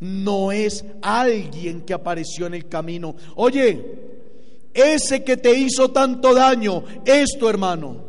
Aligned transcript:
no 0.00 0.52
es 0.52 0.84
alguien 1.02 1.82
que 1.82 1.94
apareció 1.94 2.46
en 2.46 2.54
el 2.54 2.68
camino. 2.68 3.16
Oye, 3.34 3.84
ese 4.74 5.24
que 5.24 5.36
te 5.36 5.58
hizo 5.58 5.90
tanto 5.90 6.34
daño 6.34 6.84
es 7.04 7.38
tu 7.38 7.48
hermano. 7.48 8.04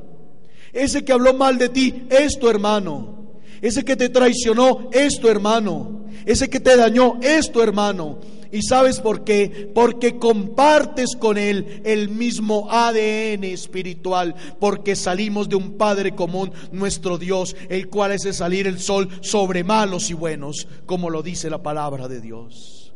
Ese 0.74 1.06
que 1.06 1.14
habló 1.14 1.34
mal 1.34 1.58
de 1.58 1.70
ti 1.70 2.08
es 2.10 2.38
tu 2.38 2.50
hermano. 2.50 3.40
Ese 3.62 3.84
que 3.84 3.96
te 3.96 4.10
traicionó 4.10 4.90
es 4.92 5.20
tu 5.20 5.30
hermano. 5.30 6.06
Ese 6.26 6.50
que 6.50 6.60
te 6.60 6.76
dañó 6.76 7.20
es 7.22 7.52
tu 7.52 7.62
hermano. 7.62 8.20
¿Y 8.52 8.64
sabes 8.64 9.00
por 9.00 9.24
qué? 9.24 9.72
Porque 9.76 10.18
compartes 10.18 11.16
con 11.16 11.38
Él 11.38 11.82
el 11.86 12.10
mismo 12.10 12.68
ADN 12.72 13.44
espiritual, 13.44 14.36
porque 14.60 14.96
salimos 14.96 15.48
de 15.48 15.56
un 15.56 15.78
Padre 15.78 16.16
común, 16.16 16.52
nuestro 16.72 17.18
Dios, 17.18 17.56
el 17.70 17.90
cual 17.90 18.08
de 18.24 18.34
salir 18.34 18.68
el 18.68 18.80
sol 18.80 19.10
sobre 19.22 19.64
malos 19.64 20.10
y 20.10 20.14
buenos, 20.14 20.68
como 20.86 21.10
lo 21.10 21.22
dice 21.22 21.50
la 21.50 21.62
palabra 21.62 22.08
de 22.08 22.22
Dios. 22.22 22.94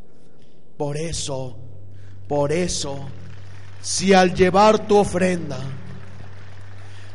Por 0.78 0.98
eso, 0.98 1.58
por 2.28 2.52
eso, 2.52 2.98
si 3.82 4.14
al 4.14 4.34
llevar 4.34 4.88
tu 4.88 4.96
ofrenda, 4.98 5.60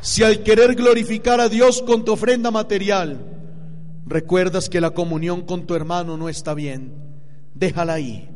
si 0.00 0.22
al 0.22 0.42
querer 0.42 0.74
glorificar 0.74 1.40
a 1.40 1.48
Dios 1.48 1.82
con 1.82 2.04
tu 2.04 2.12
ofrenda 2.12 2.50
material, 2.50 3.18
recuerdas 4.06 4.68
que 4.68 4.80
la 4.80 4.90
comunión 4.90 5.42
con 5.42 5.66
tu 5.66 5.74
hermano 5.74 6.16
no 6.16 6.28
está 6.28 6.54
bien, 6.54 6.92
déjala 7.58 7.94
ahí 7.94 8.28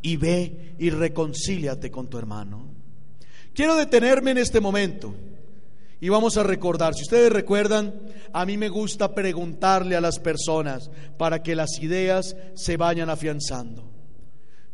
y 0.00 0.16
ve 0.16 0.74
y 0.78 0.90
reconcíliate 0.90 1.90
con 1.90 2.08
tu 2.08 2.18
hermano. 2.18 2.66
Quiero 3.54 3.76
detenerme 3.76 4.32
en 4.32 4.38
este 4.38 4.60
momento 4.60 5.14
y 6.00 6.08
vamos 6.08 6.36
a 6.36 6.42
recordar, 6.42 6.94
si 6.94 7.02
ustedes 7.02 7.30
recuerdan, 7.30 7.94
a 8.32 8.44
mí 8.44 8.56
me 8.56 8.68
gusta 8.68 9.14
preguntarle 9.14 9.94
a 9.94 10.00
las 10.00 10.18
personas 10.18 10.90
para 11.16 11.42
que 11.42 11.54
las 11.54 11.78
ideas 11.80 12.34
se 12.54 12.76
vayan 12.76 13.10
afianzando. 13.10 13.88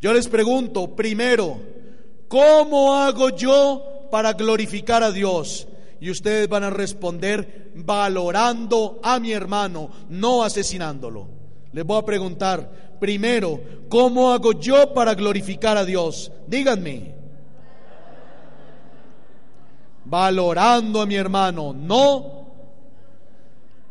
Yo 0.01 0.15
les 0.15 0.29
pregunto, 0.29 0.95
primero, 0.95 1.61
¿cómo 2.29 2.95
hago 2.95 3.31
yo 3.31 4.09
para 4.11 4.33
glorificar 4.33 5.03
a 5.03 5.11
Dios? 5.11 5.67
Y 6.01 6.11
ustedes 6.11 6.49
van 6.49 6.63
a 6.63 6.71
responder 6.71 7.73
valorando 7.75 9.01
a 9.03 9.19
mi 9.19 9.33
hermano, 9.33 9.91
no 10.09 10.45
asesinándolo. 10.45 11.29
Les 11.73 11.85
voy 11.85 11.99
a 11.99 12.05
preguntar, 12.05 12.88
primero, 12.99 13.61
¿cómo 13.89 14.33
hago 14.33 14.53
yo 14.53 14.93
para 14.95 15.15
glorificar 15.15 15.77
a 15.77 15.85
Dios? 15.85 16.31
Díganme. 16.47 17.15
Valorando 20.05 21.01
a 21.01 21.07
mi 21.07 21.17
hermano, 21.17 21.73
no. 21.75 22.49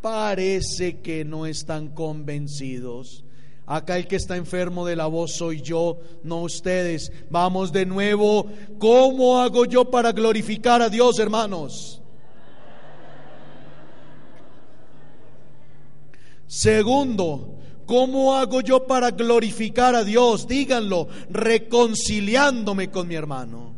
Parece 0.00 1.00
que 1.00 1.24
no 1.24 1.46
están 1.46 1.88
convencidos. 1.88 3.24
Acá 3.66 3.98
el 3.98 4.06
que 4.06 4.16
está 4.16 4.36
enfermo 4.36 4.86
de 4.86 4.96
la 4.96 5.06
voz 5.06 5.32
soy 5.32 5.60
yo, 5.60 5.98
no 6.22 6.40
ustedes. 6.40 7.12
Vamos 7.28 7.70
de 7.70 7.84
nuevo. 7.84 8.46
¿Cómo 8.78 9.40
hago 9.40 9.66
yo 9.66 9.84
para 9.90 10.12
glorificar 10.12 10.80
a 10.80 10.88
Dios, 10.88 11.18
hermanos? 11.18 12.00
Segundo, 16.46 17.57
¿Cómo 17.88 18.36
hago 18.36 18.60
yo 18.60 18.86
para 18.86 19.12
glorificar 19.12 19.94
a 19.94 20.04
Dios? 20.04 20.46
Díganlo, 20.46 21.08
reconciliándome 21.30 22.90
con 22.90 23.08
mi 23.08 23.14
hermano. 23.14 23.74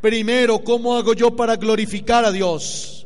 Primero, 0.00 0.62
¿cómo 0.62 0.96
hago 0.96 1.14
yo 1.14 1.34
para 1.34 1.56
glorificar 1.56 2.24
a 2.24 2.30
Dios? 2.30 3.04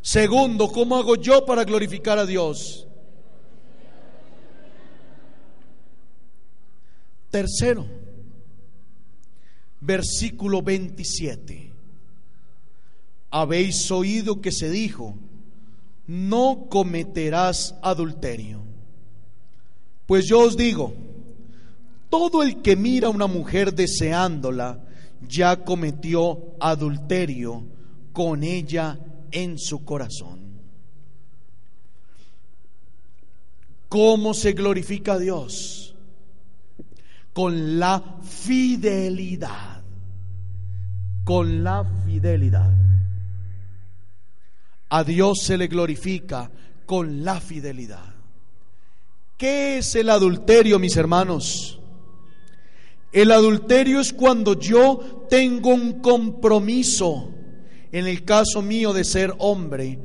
Segundo, 0.00 0.72
¿cómo 0.72 0.96
hago 0.96 1.16
yo 1.16 1.44
para 1.44 1.64
glorificar 1.64 2.18
a 2.18 2.24
Dios? 2.24 2.86
Tercero, 7.30 7.86
versículo 9.78 10.62
27 10.62 11.73
habéis 13.34 13.90
oído 13.90 14.40
que 14.40 14.52
se 14.52 14.70
dijo, 14.70 15.16
no 16.06 16.66
cometerás 16.70 17.74
adulterio. 17.82 18.60
Pues 20.06 20.28
yo 20.28 20.38
os 20.38 20.56
digo, 20.56 20.94
todo 22.10 22.44
el 22.44 22.62
que 22.62 22.76
mira 22.76 23.08
a 23.08 23.10
una 23.10 23.26
mujer 23.26 23.74
deseándola, 23.74 24.78
ya 25.28 25.64
cometió 25.64 26.54
adulterio 26.60 27.64
con 28.12 28.44
ella 28.44 29.00
en 29.32 29.58
su 29.58 29.84
corazón. 29.84 30.38
¿Cómo 33.88 34.32
se 34.32 34.52
glorifica 34.52 35.14
a 35.14 35.18
Dios? 35.18 35.96
Con 37.32 37.80
la 37.80 38.20
fidelidad. 38.22 39.82
Con 41.24 41.64
la 41.64 41.84
fidelidad. 42.04 42.93
A 44.88 45.04
Dios 45.04 45.38
se 45.42 45.56
le 45.56 45.66
glorifica 45.66 46.50
con 46.86 47.24
la 47.24 47.40
fidelidad. 47.40 48.14
¿Qué 49.36 49.78
es 49.78 49.94
el 49.94 50.10
adulterio, 50.10 50.78
mis 50.78 50.96
hermanos? 50.96 51.80
El 53.12 53.30
adulterio 53.32 54.00
es 54.00 54.12
cuando 54.12 54.58
yo 54.58 55.26
tengo 55.28 55.70
un 55.70 56.00
compromiso, 56.00 57.30
en 57.92 58.06
el 58.06 58.24
caso 58.24 58.62
mío 58.62 58.92
de 58.92 59.04
ser 59.04 59.34
hombre, 59.38 59.98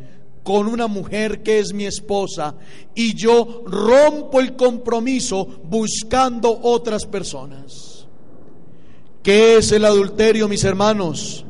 con 0.44 0.68
una 0.68 0.88
mujer 0.88 1.44
que 1.44 1.60
es 1.60 1.74
mi 1.74 1.86
esposa 1.86 2.56
y 2.96 3.14
yo 3.14 3.64
rompo 3.66 4.40
el 4.40 4.56
compromiso 4.56 5.46
buscando 5.46 6.60
otras 6.64 7.06
personas. 7.06 8.08
¿Qué 9.22 9.58
es 9.58 9.72
el 9.72 9.86
adulterio, 9.86 10.48
mis 10.48 10.64
hermanos? 10.64 11.46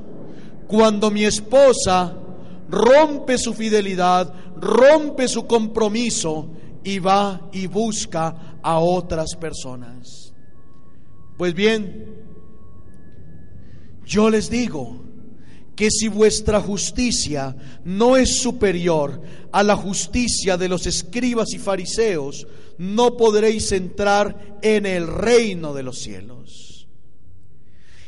Cuando 0.67 1.11
mi 1.11 1.23
esposa 1.23 2.13
rompe 2.69 3.37
su 3.37 3.53
fidelidad, 3.53 4.33
rompe 4.55 5.27
su 5.27 5.45
compromiso 5.47 6.49
y 6.83 6.99
va 6.99 7.49
y 7.51 7.67
busca 7.67 8.59
a 8.61 8.79
otras 8.79 9.35
personas. 9.35 10.33
Pues 11.37 11.53
bien, 11.53 12.15
yo 14.05 14.29
les 14.29 14.49
digo 14.49 15.05
que 15.75 15.89
si 15.89 16.09
vuestra 16.09 16.59
justicia 16.59 17.55
no 17.85 18.17
es 18.17 18.41
superior 18.41 19.21
a 19.51 19.63
la 19.63 19.77
justicia 19.77 20.57
de 20.57 20.67
los 20.67 20.85
escribas 20.85 21.53
y 21.53 21.57
fariseos, 21.57 22.45
no 22.77 23.15
podréis 23.15 23.71
entrar 23.71 24.59
en 24.61 24.85
el 24.85 25.07
reino 25.07 25.73
de 25.73 25.83
los 25.83 25.99
cielos. 25.99 26.87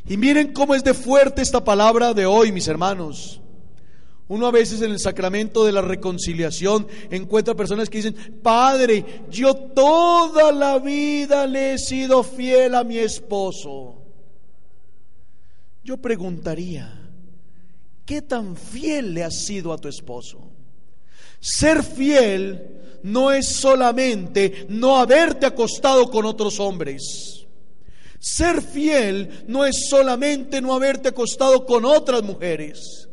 Y 0.08 0.18
miren 0.18 0.52
cómo 0.52 0.76
es 0.76 0.84
de 0.84 0.94
fuerte 0.94 1.42
esta 1.42 1.64
palabra 1.64 2.14
de 2.14 2.26
hoy, 2.26 2.52
mis 2.52 2.68
hermanos. 2.68 3.42
Uno 4.32 4.48
a 4.48 4.52
veces 4.52 4.82
en 4.82 4.92
el 4.92 5.00
sacramento 5.00 5.66
de 5.66 5.74
la 5.74 5.82
reconciliación 5.82 6.88
encuentra 7.10 7.54
personas 7.54 7.90
que 7.90 7.98
dicen, 7.98 8.40
Padre, 8.42 9.24
yo 9.30 9.54
toda 9.54 10.54
la 10.54 10.80
vida 10.80 11.46
le 11.46 11.74
he 11.74 11.78
sido 11.78 12.24
fiel 12.24 12.76
a 12.76 12.86
mi 12.86 12.98
esposo. 12.98 13.96
Yo 15.84 15.98
preguntaría, 15.98 17.12
¿qué 18.06 18.22
tan 18.22 18.56
fiel 18.56 19.14
le 19.14 19.26
has 19.26 19.36
sido 19.36 19.74
a 19.74 19.78
tu 19.78 19.90
esposo? 19.90 20.40
Ser 21.42 21.84
fiel 21.84 23.00
no 23.04 23.34
es 23.34 23.58
solamente 23.58 24.66
no 24.70 24.96
haberte 24.96 25.46
acostado 25.46 26.10
con 26.10 26.24
otros 26.24 26.58
hombres. 26.62 27.46
Ser 28.18 28.62
fiel 28.62 29.44
no 29.50 29.66
es 29.66 29.90
solamente 29.90 30.62
no 30.62 30.74
haberte 30.74 31.10
acostado 31.10 31.66
con 31.66 31.84
otras 31.84 32.24
mujeres. 32.24 33.10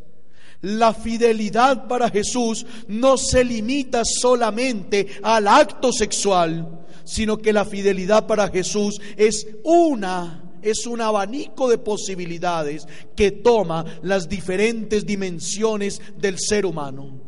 La 0.61 0.93
fidelidad 0.93 1.87
para 1.87 2.11
Jesús 2.11 2.67
no 2.89 3.17
se 3.17 3.45
limita 3.45 4.03
solamente 4.05 5.07
al 5.23 5.47
acto 5.47 5.93
sexual, 5.93 6.87
sino 7.05 7.39
que 7.39 7.53
la 7.53 7.65
fidelidad 7.65 8.27
para 8.27 8.49
Jesús 8.49 9.01
es 9.17 9.47
una 9.63 10.45
es 10.61 10.87
un 10.87 11.01
abanico 11.01 11.69
de 11.69 11.79
posibilidades 11.79 12.87
que 13.15 13.31
toma 13.31 13.85
las 14.03 14.29
diferentes 14.29 15.07
dimensiones 15.07 16.03
del 16.17 16.37
ser 16.39 16.67
humano. 16.67 17.21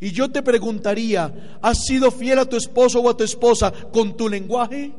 Y 0.00 0.12
yo 0.12 0.30
te 0.30 0.42
preguntaría, 0.42 1.58
¿has 1.62 1.84
sido 1.84 2.10
fiel 2.10 2.38
a 2.38 2.44
tu 2.44 2.56
esposo 2.56 3.00
o 3.00 3.10
a 3.10 3.16
tu 3.16 3.24
esposa 3.24 3.72
con 3.92 4.16
tu 4.16 4.28
lenguaje? 4.28 4.92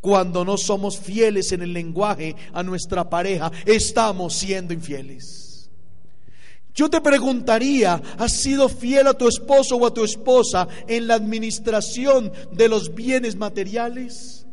Cuando 0.00 0.44
no 0.44 0.56
somos 0.56 0.98
fieles 0.98 1.50
en 1.52 1.62
el 1.62 1.72
lenguaje 1.72 2.36
a 2.52 2.62
nuestra 2.62 3.10
pareja, 3.10 3.50
estamos 3.66 4.34
siendo 4.34 4.72
infieles. 4.72 5.47
Yo 6.74 6.88
te 6.88 7.00
preguntaría, 7.00 8.00
¿has 8.18 8.32
sido 8.32 8.68
fiel 8.68 9.08
a 9.08 9.14
tu 9.14 9.26
esposo 9.26 9.76
o 9.76 9.86
a 9.86 9.92
tu 9.92 10.04
esposa 10.04 10.68
en 10.86 11.08
la 11.08 11.14
administración 11.14 12.32
de 12.52 12.68
los 12.68 12.94
bienes 12.94 13.36
materiales? 13.36 14.46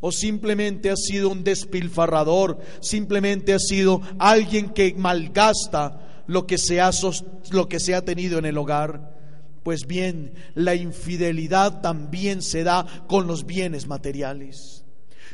¿O 0.00 0.12
simplemente 0.12 0.90
has 0.90 1.00
sido 1.02 1.28
un 1.28 1.44
despilfarrador? 1.44 2.58
¿Simplemente 2.80 3.52
has 3.52 3.66
sido 3.66 4.00
alguien 4.18 4.70
que 4.70 4.94
malgasta 4.94 6.22
lo 6.26 6.46
que 6.46 6.56
se 6.56 6.80
ha, 6.80 6.90
lo 7.50 7.68
que 7.68 7.80
se 7.80 7.94
ha 7.94 8.04
tenido 8.04 8.38
en 8.38 8.46
el 8.46 8.56
hogar? 8.56 9.18
Pues 9.62 9.86
bien, 9.86 10.32
la 10.54 10.74
infidelidad 10.74 11.82
también 11.82 12.40
se 12.40 12.64
da 12.64 12.86
con 13.08 13.26
los 13.26 13.44
bienes 13.44 13.86
materiales. 13.86 14.84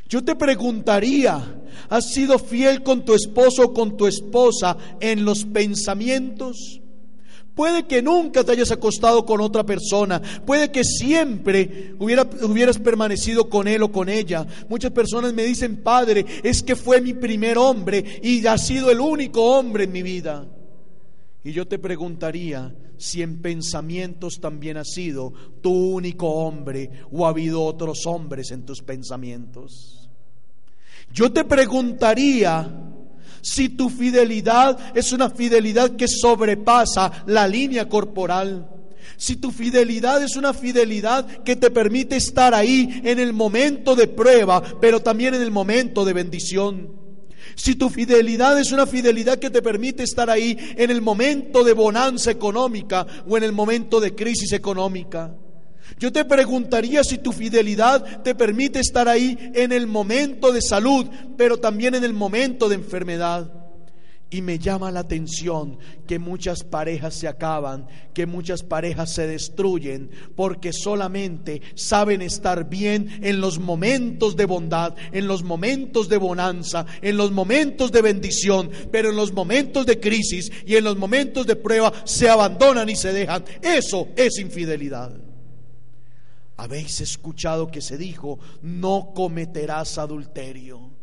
Yo 0.08 0.22
te 0.22 0.36
preguntaría, 0.36 1.62
¿has 1.88 2.12
sido 2.12 2.38
fiel 2.38 2.82
con 2.82 3.04
tu 3.04 3.14
esposo 3.14 3.64
o 3.64 3.74
con 3.74 3.96
tu 3.96 4.06
esposa 4.06 4.76
en 5.00 5.24
los 5.24 5.44
pensamientos? 5.44 6.80
Puede 7.56 7.86
que 7.86 8.02
nunca 8.02 8.44
te 8.44 8.52
hayas 8.52 8.70
acostado 8.70 9.24
con 9.24 9.40
otra 9.40 9.64
persona, 9.64 10.20
puede 10.44 10.70
que 10.70 10.84
siempre 10.84 11.94
hubieras 11.98 12.78
permanecido 12.78 13.48
con 13.48 13.66
él 13.66 13.82
o 13.82 13.90
con 13.90 14.10
ella. 14.10 14.46
Muchas 14.68 14.92
personas 14.92 15.32
me 15.32 15.42
dicen, 15.42 15.82
Padre, 15.82 16.24
es 16.44 16.62
que 16.62 16.76
fue 16.76 17.00
mi 17.00 17.14
primer 17.14 17.56
hombre 17.56 18.20
y 18.22 18.46
ha 18.46 18.58
sido 18.58 18.90
el 18.90 19.00
único 19.00 19.56
hombre 19.56 19.84
en 19.84 19.92
mi 19.92 20.02
vida. 20.02 20.46
Y 21.42 21.52
yo 21.52 21.66
te 21.66 21.78
preguntaría 21.78 22.74
si 22.98 23.22
en 23.22 23.40
pensamientos 23.40 24.40
también 24.40 24.76
has 24.76 24.92
sido 24.92 25.32
tu 25.60 25.72
único 25.72 26.28
hombre 26.28 26.90
o 27.10 27.26
ha 27.26 27.30
habido 27.30 27.62
otros 27.62 28.06
hombres 28.06 28.50
en 28.50 28.64
tus 28.64 28.82
pensamientos. 28.82 30.08
Yo 31.12 31.32
te 31.32 31.44
preguntaría 31.44 32.68
si 33.42 33.68
tu 33.70 33.88
fidelidad 33.88 34.96
es 34.96 35.12
una 35.12 35.30
fidelidad 35.30 35.96
que 35.96 36.08
sobrepasa 36.08 37.24
la 37.26 37.46
línea 37.46 37.88
corporal. 37.88 38.68
Si 39.16 39.36
tu 39.36 39.50
fidelidad 39.50 40.22
es 40.22 40.36
una 40.36 40.52
fidelidad 40.52 41.24
que 41.44 41.56
te 41.56 41.70
permite 41.70 42.16
estar 42.16 42.54
ahí 42.54 43.00
en 43.04 43.18
el 43.18 43.32
momento 43.32 43.94
de 43.94 44.08
prueba, 44.08 44.62
pero 44.80 45.00
también 45.00 45.34
en 45.34 45.42
el 45.42 45.50
momento 45.50 46.04
de 46.04 46.12
bendición. 46.12 47.05
Si 47.54 47.74
tu 47.74 47.88
fidelidad 47.88 48.58
es 48.58 48.72
una 48.72 48.86
fidelidad 48.86 49.38
que 49.38 49.50
te 49.50 49.62
permite 49.62 50.02
estar 50.02 50.28
ahí 50.28 50.56
en 50.76 50.90
el 50.90 51.00
momento 51.00 51.64
de 51.64 51.72
bonanza 51.72 52.30
económica 52.30 53.06
o 53.28 53.36
en 53.36 53.44
el 53.44 53.52
momento 53.52 54.00
de 54.00 54.14
crisis 54.14 54.52
económica. 54.52 55.34
Yo 55.98 56.12
te 56.12 56.24
preguntaría 56.24 57.04
si 57.04 57.18
tu 57.18 57.32
fidelidad 57.32 58.22
te 58.22 58.34
permite 58.34 58.80
estar 58.80 59.08
ahí 59.08 59.38
en 59.54 59.72
el 59.72 59.86
momento 59.86 60.52
de 60.52 60.60
salud, 60.60 61.06
pero 61.36 61.58
también 61.58 61.94
en 61.94 62.04
el 62.04 62.12
momento 62.12 62.68
de 62.68 62.74
enfermedad. 62.74 63.65
Y 64.28 64.42
me 64.42 64.58
llama 64.58 64.90
la 64.90 65.00
atención 65.00 65.78
que 66.06 66.18
muchas 66.18 66.64
parejas 66.64 67.14
se 67.14 67.28
acaban, 67.28 67.86
que 68.12 68.26
muchas 68.26 68.64
parejas 68.64 69.12
se 69.12 69.28
destruyen, 69.28 70.10
porque 70.34 70.72
solamente 70.72 71.62
saben 71.76 72.22
estar 72.22 72.68
bien 72.68 73.20
en 73.22 73.40
los 73.40 73.60
momentos 73.60 74.34
de 74.34 74.46
bondad, 74.46 74.96
en 75.12 75.28
los 75.28 75.44
momentos 75.44 76.08
de 76.08 76.16
bonanza, 76.16 76.86
en 77.02 77.16
los 77.16 77.30
momentos 77.30 77.92
de 77.92 78.02
bendición, 78.02 78.70
pero 78.90 79.10
en 79.10 79.16
los 79.16 79.32
momentos 79.32 79.86
de 79.86 80.00
crisis 80.00 80.50
y 80.66 80.74
en 80.74 80.82
los 80.82 80.96
momentos 80.96 81.46
de 81.46 81.54
prueba 81.54 81.92
se 82.04 82.28
abandonan 82.28 82.88
y 82.88 82.96
se 82.96 83.12
dejan. 83.12 83.44
Eso 83.62 84.08
es 84.16 84.40
infidelidad. 84.40 85.12
Habéis 86.56 87.00
escuchado 87.00 87.68
que 87.68 87.80
se 87.80 87.96
dijo, 87.96 88.40
no 88.62 89.12
cometerás 89.14 89.98
adulterio 89.98 90.95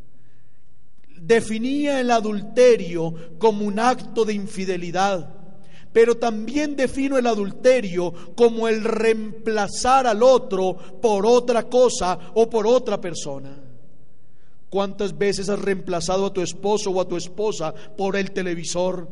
definía 1.20 2.00
el 2.00 2.12
adulterio 2.12 3.14
como 3.38 3.66
un 3.66 3.80
acto 3.80 4.26
de 4.26 4.34
infidelidad, 4.34 5.30
pero 5.92 6.18
también 6.18 6.76
defino 6.76 7.18
el 7.18 7.28
adulterio 7.28 8.14
como 8.36 8.68
el 8.68 8.84
reemplazar 8.84 10.08
al 10.08 10.24
otro 10.24 10.76
por 11.02 11.26
otra 11.26 11.70
cosa 11.70 12.18
o 12.34 12.50
por 12.50 12.68
otra 12.68 13.00
persona. 13.00 13.60
¿Cuántas 14.70 15.16
veces 15.16 15.50
has 15.50 15.60
reemplazado 15.60 16.26
a 16.26 16.34
tu 16.34 16.42
esposo 16.42 16.90
o 16.90 17.00
a 17.00 17.08
tu 17.08 17.16
esposa 17.16 17.74
por 17.96 18.16
el 18.16 18.32
televisor? 18.32 19.08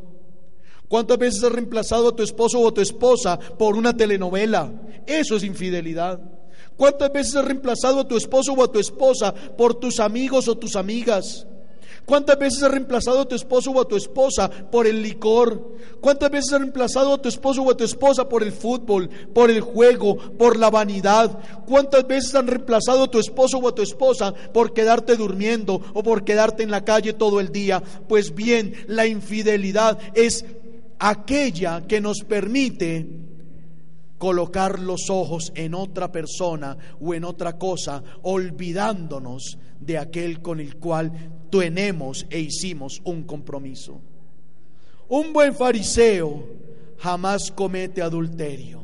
¿Cuántas 0.88 1.20
veces 1.20 1.44
has 1.44 1.52
reemplazado 1.52 2.10
a 2.10 2.16
tu 2.16 2.24
esposo 2.24 2.60
o 2.60 2.68
a 2.68 2.74
tu 2.74 2.82
esposa 2.82 3.38
por 3.38 3.78
una 3.78 3.96
telenovela? 3.96 4.74
Eso 5.06 5.36
es 5.36 5.44
infidelidad. 5.44 6.20
¿Cuántas 6.76 7.14
veces 7.14 7.36
has 7.36 7.46
reemplazado 7.46 8.00
a 8.00 8.08
tu 8.08 8.18
esposo 8.18 8.54
o 8.54 8.64
a 8.64 8.72
tu 8.72 8.80
esposa 8.80 9.34
por 9.56 9.76
tus 9.76 10.00
amigos 10.00 10.48
o 10.48 10.58
tus 10.58 10.76
amigas? 10.76 11.46
¿Cuántas 12.06 12.38
veces 12.38 12.64
has 12.64 12.72
reemplazado 12.72 13.22
a 13.22 13.28
tu 13.28 13.36
esposo 13.36 13.72
o 13.72 13.82
a 13.82 13.88
tu 13.88 13.96
esposa 13.96 14.50
por 14.50 14.88
el 14.88 15.02
licor? 15.02 15.78
¿Cuántas 16.00 16.32
veces 16.32 16.54
has 16.54 16.60
reemplazado 16.60 17.14
a 17.14 17.22
tu 17.22 17.30
esposo 17.30 17.62
o 17.64 17.72
a 17.72 17.78
tu 17.78 17.84
esposa 17.84 18.28
por 18.28 18.44
el 18.44 18.52
fútbol, 18.52 19.10
por 19.34 19.50
el 19.50 19.62
juego, 19.62 20.18
por 20.18 20.58
la 20.58 20.70
vanidad? 20.70 21.40
¿Cuántas 21.66 22.08
veces 22.08 22.36
han 22.36 22.48
reemplazado 22.48 23.04
a 23.04 23.12
tu 23.12 23.20
esposo 23.20 23.58
o 23.58 23.68
a 23.68 23.76
tu 23.76 23.82
esposa 23.82 24.34
por 24.54 24.74
quedarte 24.74 25.16
durmiendo 25.16 25.82
o 25.94 26.04
por 26.04 26.24
quedarte 26.24 26.64
en 26.64 26.72
la 26.72 26.84
calle 26.84 27.14
todo 27.14 27.40
el 27.40 27.52
día? 27.52 27.82
Pues 28.08 28.34
bien, 28.36 28.74
la 28.88 29.06
infidelidad 29.06 29.98
es 30.14 30.46
aquella 31.00 31.88
que 31.88 32.02
nos 32.02 32.20
permite 32.20 33.31
colocar 34.22 34.78
los 34.78 35.10
ojos 35.10 35.52
en 35.56 35.74
otra 35.74 36.12
persona 36.12 36.78
o 37.00 37.16
en 37.16 37.24
otra 37.24 37.58
cosa, 37.58 38.04
olvidándonos 38.22 39.58
de 39.80 39.98
aquel 39.98 40.44
con 40.44 40.60
el 40.60 40.78
cual 40.78 41.12
tenemos 41.50 42.28
e 42.30 42.40
hicimos 42.40 43.02
un 43.04 43.24
compromiso. 43.24 44.00
Un 45.10 45.34
buen 45.34 45.56
fariseo 45.56 46.48
jamás 47.00 47.50
comete 47.50 48.04
adulterio. 48.04 48.84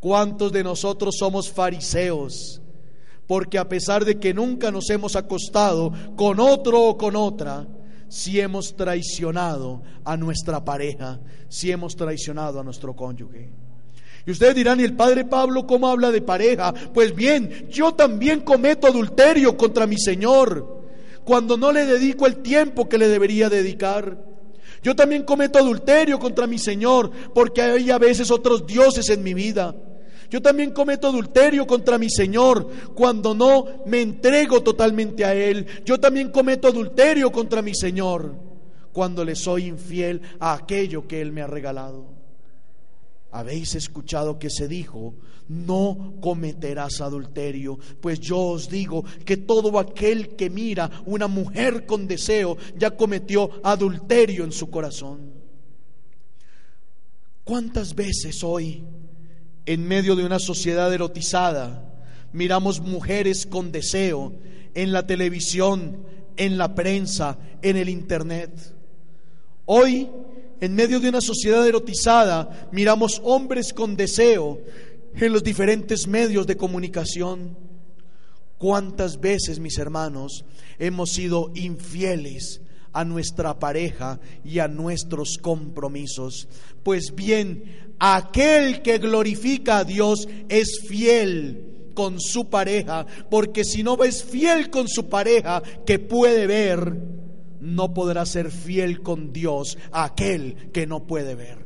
¿Cuántos 0.00 0.50
de 0.50 0.64
nosotros 0.64 1.16
somos 1.18 1.52
fariseos? 1.52 2.62
Porque 3.26 3.58
a 3.58 3.68
pesar 3.68 4.06
de 4.06 4.18
que 4.18 4.32
nunca 4.32 4.70
nos 4.70 4.88
hemos 4.88 5.14
acostado 5.14 5.92
con 6.16 6.40
otro 6.40 6.82
o 6.84 6.96
con 6.96 7.16
otra, 7.16 7.68
si 8.08 8.40
hemos 8.40 8.76
traicionado 8.76 9.82
a 10.06 10.16
nuestra 10.16 10.64
pareja, 10.64 11.20
si 11.50 11.70
hemos 11.70 11.96
traicionado 11.96 12.60
a 12.60 12.64
nuestro 12.64 12.96
cónyuge. 12.96 13.63
Y 14.26 14.30
ustedes 14.30 14.54
dirán, 14.54 14.80
¿y 14.80 14.84
el 14.84 14.94
padre 14.94 15.24
Pablo 15.24 15.66
cómo 15.66 15.88
habla 15.88 16.10
de 16.10 16.22
pareja? 16.22 16.72
Pues 16.72 17.14
bien, 17.14 17.68
yo 17.68 17.92
también 17.92 18.40
cometo 18.40 18.86
adulterio 18.86 19.56
contra 19.56 19.86
mi 19.86 19.98
Señor 19.98 20.82
cuando 21.24 21.56
no 21.56 21.72
le 21.72 21.86
dedico 21.86 22.26
el 22.26 22.36
tiempo 22.36 22.88
que 22.88 22.98
le 22.98 23.08
debería 23.08 23.50
dedicar. 23.50 24.18
Yo 24.82 24.94
también 24.94 25.24
cometo 25.24 25.58
adulterio 25.58 26.18
contra 26.18 26.46
mi 26.46 26.58
Señor 26.58 27.10
porque 27.34 27.62
hay 27.62 27.90
a 27.90 27.98
veces 27.98 28.30
otros 28.30 28.66
dioses 28.66 29.08
en 29.10 29.22
mi 29.22 29.34
vida. 29.34 29.74
Yo 30.30 30.40
también 30.42 30.72
cometo 30.72 31.08
adulterio 31.08 31.66
contra 31.66 31.98
mi 31.98 32.10
Señor 32.10 32.68
cuando 32.94 33.34
no 33.34 33.66
me 33.86 34.00
entrego 34.00 34.62
totalmente 34.62 35.24
a 35.24 35.34
Él. 35.34 35.66
Yo 35.84 36.00
también 36.00 36.30
cometo 36.30 36.68
adulterio 36.68 37.30
contra 37.30 37.62
mi 37.62 37.74
Señor 37.74 38.34
cuando 38.92 39.24
le 39.24 39.34
soy 39.34 39.66
infiel 39.66 40.20
a 40.40 40.54
aquello 40.54 41.06
que 41.06 41.20
Él 41.20 41.32
me 41.32 41.42
ha 41.42 41.46
regalado. 41.46 42.23
Habéis 43.34 43.74
escuchado 43.74 44.38
que 44.38 44.48
se 44.48 44.68
dijo, 44.68 45.16
no 45.48 46.14
cometerás 46.20 47.00
adulterio, 47.00 47.80
pues 48.00 48.20
yo 48.20 48.38
os 48.38 48.68
digo 48.68 49.04
que 49.24 49.36
todo 49.36 49.76
aquel 49.80 50.36
que 50.36 50.50
mira 50.50 50.88
una 51.04 51.26
mujer 51.26 51.84
con 51.84 52.06
deseo 52.06 52.56
ya 52.78 52.92
cometió 52.92 53.50
adulterio 53.64 54.44
en 54.44 54.52
su 54.52 54.70
corazón. 54.70 55.32
¿Cuántas 57.42 57.96
veces 57.96 58.44
hoy, 58.44 58.84
en 59.66 59.88
medio 59.88 60.14
de 60.14 60.24
una 60.24 60.38
sociedad 60.38 60.94
erotizada, 60.94 61.92
miramos 62.32 62.80
mujeres 62.80 63.46
con 63.46 63.72
deseo 63.72 64.32
en 64.74 64.92
la 64.92 65.08
televisión, 65.08 66.06
en 66.36 66.56
la 66.56 66.76
prensa, 66.76 67.36
en 67.62 67.78
el 67.78 67.88
internet? 67.88 68.76
Hoy 69.66 70.08
en 70.64 70.74
medio 70.74 70.98
de 70.98 71.10
una 71.10 71.20
sociedad 71.20 71.66
erotizada, 71.68 72.68
miramos 72.72 73.20
hombres 73.22 73.74
con 73.74 73.96
deseo 73.96 74.62
en 75.14 75.30
los 75.30 75.44
diferentes 75.44 76.06
medios 76.08 76.46
de 76.46 76.56
comunicación. 76.56 77.54
¿Cuántas 78.56 79.20
veces, 79.20 79.58
mis 79.58 79.76
hermanos, 79.76 80.46
hemos 80.78 81.10
sido 81.10 81.52
infieles 81.54 82.62
a 82.94 83.04
nuestra 83.04 83.58
pareja 83.58 84.20
y 84.42 84.58
a 84.60 84.66
nuestros 84.66 85.36
compromisos? 85.36 86.48
Pues 86.82 87.14
bien, 87.14 87.94
aquel 87.98 88.80
que 88.80 88.96
glorifica 88.96 89.80
a 89.80 89.84
Dios 89.84 90.26
es 90.48 90.80
fiel 90.88 91.90
con 91.92 92.18
su 92.18 92.48
pareja, 92.48 93.04
porque 93.30 93.64
si 93.64 93.82
no 93.82 94.02
es 94.02 94.24
fiel 94.24 94.70
con 94.70 94.88
su 94.88 95.10
pareja, 95.10 95.62
que 95.84 95.98
puede 95.98 96.46
ver, 96.46 97.23
no 97.64 97.94
podrá 97.94 98.26
ser 98.26 98.50
fiel 98.50 99.00
con 99.00 99.32
Dios 99.32 99.78
a 99.90 100.04
aquel 100.04 100.70
que 100.70 100.86
no 100.86 101.06
puede 101.06 101.34
ver. 101.34 101.58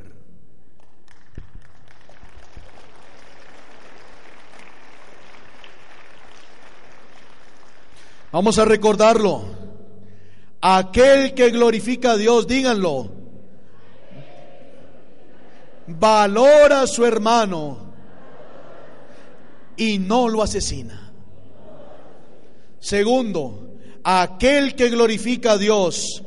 Vamos 8.30 8.58
a 8.58 8.64
recordarlo. 8.64 9.42
Aquel 10.60 11.34
que 11.34 11.50
glorifica 11.50 12.12
a 12.12 12.16
Dios, 12.16 12.46
díganlo. 12.46 13.10
Valora 15.88 16.82
a 16.82 16.86
su 16.86 17.04
hermano 17.04 17.92
y 19.76 19.98
no 19.98 20.28
lo 20.28 20.42
asesina. 20.42 21.12
Segundo, 22.78 23.67
aquel 24.10 24.74
que 24.74 24.88
glorifica 24.88 25.52
a 25.52 25.58
Dios 25.58 26.22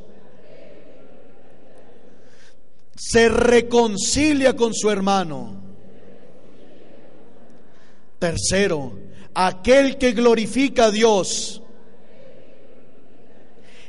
se 2.96 3.28
reconcilia 3.28 4.56
con 4.56 4.72
su 4.76 4.92
hermano. 4.92 5.60
Tercero, 8.20 9.00
aquel 9.34 9.98
que 9.98 10.12
glorifica 10.12 10.86
a 10.86 10.92
Dios 10.92 11.64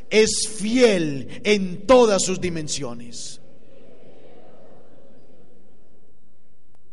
es 0.09 0.49
fiel 0.49 1.43
en 1.45 1.87
todas 1.87 2.23
sus 2.23 2.41
dimensiones. 2.41 3.43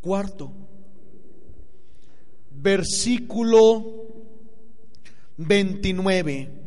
Cuarto, 0.01 0.51
versículo 2.51 4.06
29. 5.38 6.59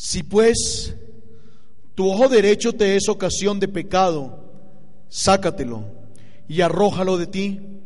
Si 0.00 0.22
pues 0.22 0.94
tu 1.96 2.08
ojo 2.08 2.28
derecho 2.28 2.72
te 2.72 2.94
es 2.94 3.08
ocasión 3.08 3.58
de 3.58 3.66
pecado, 3.66 4.44
sácatelo 5.08 5.86
y 6.46 6.60
arrójalo 6.60 7.18
de 7.18 7.26
ti. 7.26 7.80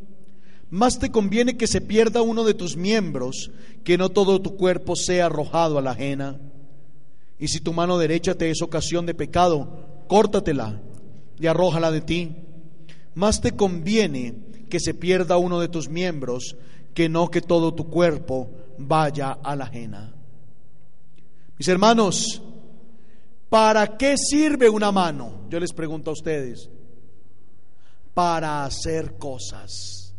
Más 0.68 0.98
te 0.98 1.10
conviene 1.10 1.56
que 1.56 1.66
se 1.66 1.80
pierda 1.80 2.20
uno 2.20 2.44
de 2.44 2.52
tus 2.52 2.76
miembros, 2.76 3.50
que 3.82 3.96
no 3.96 4.10
todo 4.10 4.42
tu 4.42 4.58
cuerpo 4.58 4.94
sea 4.94 5.24
arrojado 5.24 5.78
a 5.78 5.80
la 5.80 5.92
ajena. 5.92 6.38
Y 7.38 7.48
si 7.48 7.60
tu 7.60 7.72
mano 7.72 7.96
derecha 7.96 8.34
te 8.34 8.50
es 8.50 8.60
ocasión 8.60 9.06
de 9.06 9.14
pecado, 9.14 10.04
córtatela 10.06 10.82
y 11.40 11.46
arrójala 11.46 11.90
de 11.90 12.02
ti. 12.02 12.36
Más 13.14 13.40
te 13.40 13.52
conviene 13.52 14.34
que 14.68 14.80
se 14.80 14.92
pierda 14.92 15.38
uno 15.38 15.60
de 15.60 15.68
tus 15.68 15.88
miembros, 15.88 16.56
que 16.92 17.08
no 17.08 17.30
que 17.30 17.40
todo 17.40 17.72
tu 17.72 17.88
cuerpo 17.88 18.50
vaya 18.76 19.32
a 19.32 19.56
la 19.56 19.64
ajena. 19.64 20.14
Mis 21.62 21.68
hermanos, 21.68 22.42
¿para 23.48 23.96
qué 23.96 24.16
sirve 24.18 24.68
una 24.68 24.90
mano? 24.90 25.46
Yo 25.48 25.60
les 25.60 25.72
pregunto 25.72 26.10
a 26.10 26.12
ustedes. 26.12 26.68
Para 28.14 28.64
hacer 28.64 29.16
cosas. 29.16 30.12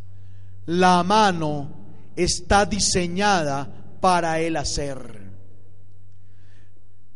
La 0.67 1.03
mano 1.03 1.69
está 2.15 2.65
diseñada 2.65 3.97
para 3.99 4.39
el 4.39 4.55
hacer. 4.55 5.19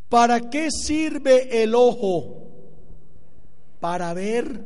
¿Para 0.10 0.50
qué 0.50 0.72
sirve 0.72 1.64
el 1.64 1.74
ojo? 1.74 2.50
Para 3.80 4.14
ver. 4.14 4.62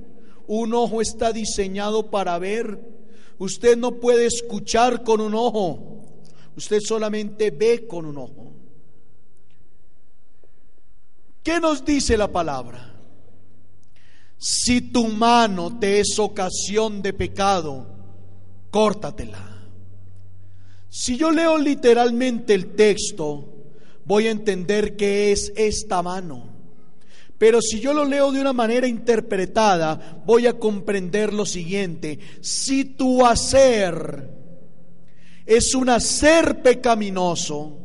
Un 0.48 0.74
ojo 0.74 1.01
está 1.01 1.32
diseñado 1.32 2.10
para 2.10 2.39
ver. 2.39 2.80
Usted 3.38 3.77
no 3.77 4.00
puede 4.00 4.25
escuchar 4.25 5.03
con 5.03 5.22
un 5.22 5.36
ojo. 5.36 6.01
Usted 6.58 6.80
solamente 6.84 7.51
ve 7.51 7.86
con 7.86 8.08
un 8.08 8.18
ojo. 8.18 8.50
¿Qué 11.44 11.60
nos 11.60 11.84
dice 11.84 12.18
la 12.18 12.32
palabra? 12.32 12.94
Si 14.38 14.82
tu 14.82 15.08
mano 15.08 15.80
te 15.80 16.00
es 16.00 16.18
ocasión 16.20 17.02
de 17.02 17.14
pecado, 17.14 17.88
córtatela. 18.70 19.48
Si 20.90 21.18
yo 21.18 21.32
leo 21.32 21.58
literalmente 21.58 22.54
el 22.54 22.76
texto, 22.76 23.48
voy 24.06 24.28
a 24.28 24.32
entender 24.32 24.96
qué 24.96 25.32
es 25.32 25.54
esta 25.56 26.02
mano. 26.02 26.50
Pero 27.38 27.60
si 27.60 27.80
yo 27.80 27.94
lo 27.94 28.06
leo 28.06 28.32
de 28.32 28.40
una 28.40 28.54
manera 28.54 28.88
interpretada, 28.88 30.22
voy 30.26 30.46
a 30.46 30.60
comprender 30.60 31.34
lo 31.34 31.46
siguiente. 31.46 32.20
Si 32.40 32.86
tu 32.86 33.26
hacer 33.26 34.30
es 35.46 35.74
un 35.74 35.90
hacer 35.90 36.62
pecaminoso, 36.62 37.81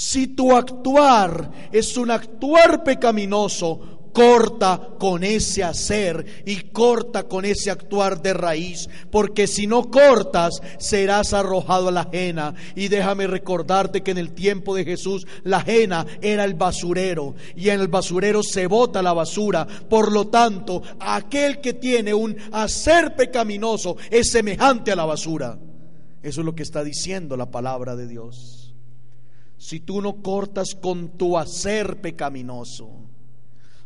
si 0.00 0.28
tu 0.28 0.56
actuar 0.56 1.50
es 1.70 1.94
un 1.98 2.10
actuar 2.10 2.82
pecaminoso, 2.82 4.08
corta 4.14 4.94
con 4.98 5.22
ese 5.22 5.62
hacer 5.62 6.42
y 6.46 6.56
corta 6.70 7.24
con 7.24 7.44
ese 7.44 7.70
actuar 7.70 8.22
de 8.22 8.32
raíz, 8.32 8.88
porque 9.10 9.46
si 9.46 9.66
no 9.66 9.90
cortas 9.90 10.62
serás 10.78 11.34
arrojado 11.34 11.88
a 11.88 11.92
la 11.92 12.00
ajena. 12.00 12.54
Y 12.74 12.88
déjame 12.88 13.26
recordarte 13.26 14.02
que 14.02 14.12
en 14.12 14.16
el 14.16 14.32
tiempo 14.32 14.74
de 14.74 14.86
Jesús 14.86 15.26
la 15.44 15.58
ajena 15.58 16.06
era 16.22 16.44
el 16.44 16.54
basurero 16.54 17.34
y 17.54 17.68
en 17.68 17.82
el 17.82 17.88
basurero 17.88 18.42
se 18.42 18.68
bota 18.68 19.02
la 19.02 19.12
basura. 19.12 19.66
Por 19.66 20.12
lo 20.12 20.28
tanto, 20.28 20.82
aquel 20.98 21.60
que 21.60 21.74
tiene 21.74 22.14
un 22.14 22.38
hacer 22.52 23.16
pecaminoso 23.16 23.98
es 24.10 24.30
semejante 24.30 24.92
a 24.92 24.96
la 24.96 25.04
basura. 25.04 25.58
Eso 26.22 26.40
es 26.40 26.44
lo 26.46 26.54
que 26.54 26.62
está 26.62 26.82
diciendo 26.82 27.36
la 27.36 27.50
palabra 27.50 27.96
de 27.96 28.08
Dios. 28.08 28.59
Si 29.60 29.80
tú 29.80 30.00
no 30.00 30.22
cortas 30.22 30.74
con 30.74 31.18
tu 31.18 31.36
hacer 31.36 32.00
pecaminoso, 32.00 32.88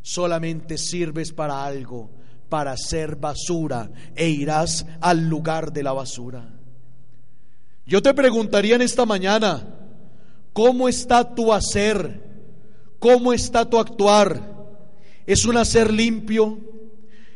solamente 0.02 0.78
sirves 0.78 1.32
para 1.32 1.64
algo, 1.64 2.12
para 2.48 2.76
ser 2.76 3.16
basura, 3.16 3.90
e 4.14 4.28
irás 4.28 4.86
al 5.00 5.28
lugar 5.28 5.72
de 5.72 5.82
la 5.82 5.92
basura. 5.92 6.48
Yo 7.84 8.00
te 8.00 8.14
preguntaría 8.14 8.76
en 8.76 8.82
esta 8.82 9.04
mañana, 9.04 9.66
¿cómo 10.52 10.88
está 10.88 11.34
tu 11.34 11.52
hacer? 11.52 12.22
¿Cómo 13.00 13.32
está 13.32 13.68
tu 13.68 13.80
actuar? 13.80 14.78
¿Es 15.26 15.44
un 15.44 15.56
hacer 15.56 15.92
limpio? 15.92 16.56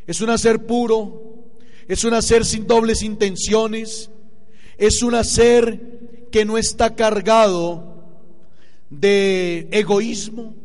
¿Es 0.07 0.21
un 0.21 0.29
hacer 0.29 0.65
puro? 0.65 1.49
¿Es 1.89 2.05
un 2.05 2.13
hacer 2.13 2.45
sin 2.45 2.65
dobles 2.65 3.01
intenciones? 3.01 4.09
¿Es 4.77 5.03
un 5.03 5.15
hacer 5.15 6.29
que 6.31 6.45
no 6.45 6.57
está 6.57 6.95
cargado 6.95 7.98
de 8.89 9.67
egoísmo? 9.71 10.55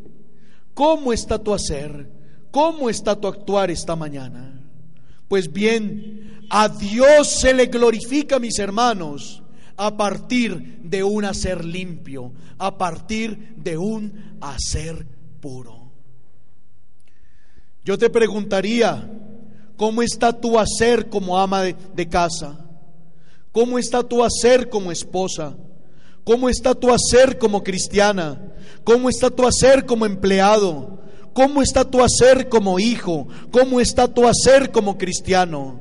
¿Cómo 0.74 1.12
está 1.12 1.38
tu 1.38 1.54
hacer? 1.54 2.10
¿Cómo 2.50 2.88
está 2.88 3.16
tu 3.16 3.28
actuar 3.28 3.70
esta 3.70 3.96
mañana? 3.96 4.60
Pues 5.28 5.52
bien, 5.52 6.46
a 6.50 6.68
Dios 6.68 7.28
se 7.40 7.54
le 7.54 7.66
glorifica, 7.66 8.38
mis 8.38 8.58
hermanos, 8.58 9.42
a 9.76 9.96
partir 9.96 10.80
de 10.82 11.02
un 11.02 11.24
hacer 11.24 11.64
limpio, 11.64 12.32
a 12.58 12.76
partir 12.78 13.54
de 13.56 13.76
un 13.76 14.36
hacer 14.40 15.06
puro. 15.40 15.90
Yo 17.84 17.98
te 17.98 18.08
preguntaría, 18.08 19.10
¿cómo 19.76 20.02
está 20.02 20.32
tu 20.32 20.58
hacer 20.58 21.08
como 21.08 21.38
ama 21.38 21.62
de, 21.62 21.76
de 21.94 22.08
casa? 22.08 22.64
¿Cómo 23.52 23.78
está 23.78 24.02
tu 24.02 24.24
hacer 24.24 24.68
como 24.68 24.90
esposa? 24.90 25.56
¿Cómo 26.24 26.48
está 26.48 26.74
tu 26.74 26.90
hacer 26.90 27.38
como 27.38 27.62
cristiana? 27.62 28.40
¿Cómo 28.82 29.10
está 29.10 29.30
tu 29.30 29.46
hacer 29.46 29.84
como 29.84 30.06
empleado? 30.06 30.98
¿Cómo 31.34 31.60
está 31.60 31.84
tu 31.84 32.02
hacer 32.02 32.48
como 32.48 32.78
hijo? 32.78 33.28
¿Cómo 33.50 33.80
está 33.80 34.08
tu 34.08 34.26
hacer 34.26 34.70
como 34.72 34.96
cristiano? 34.96 35.80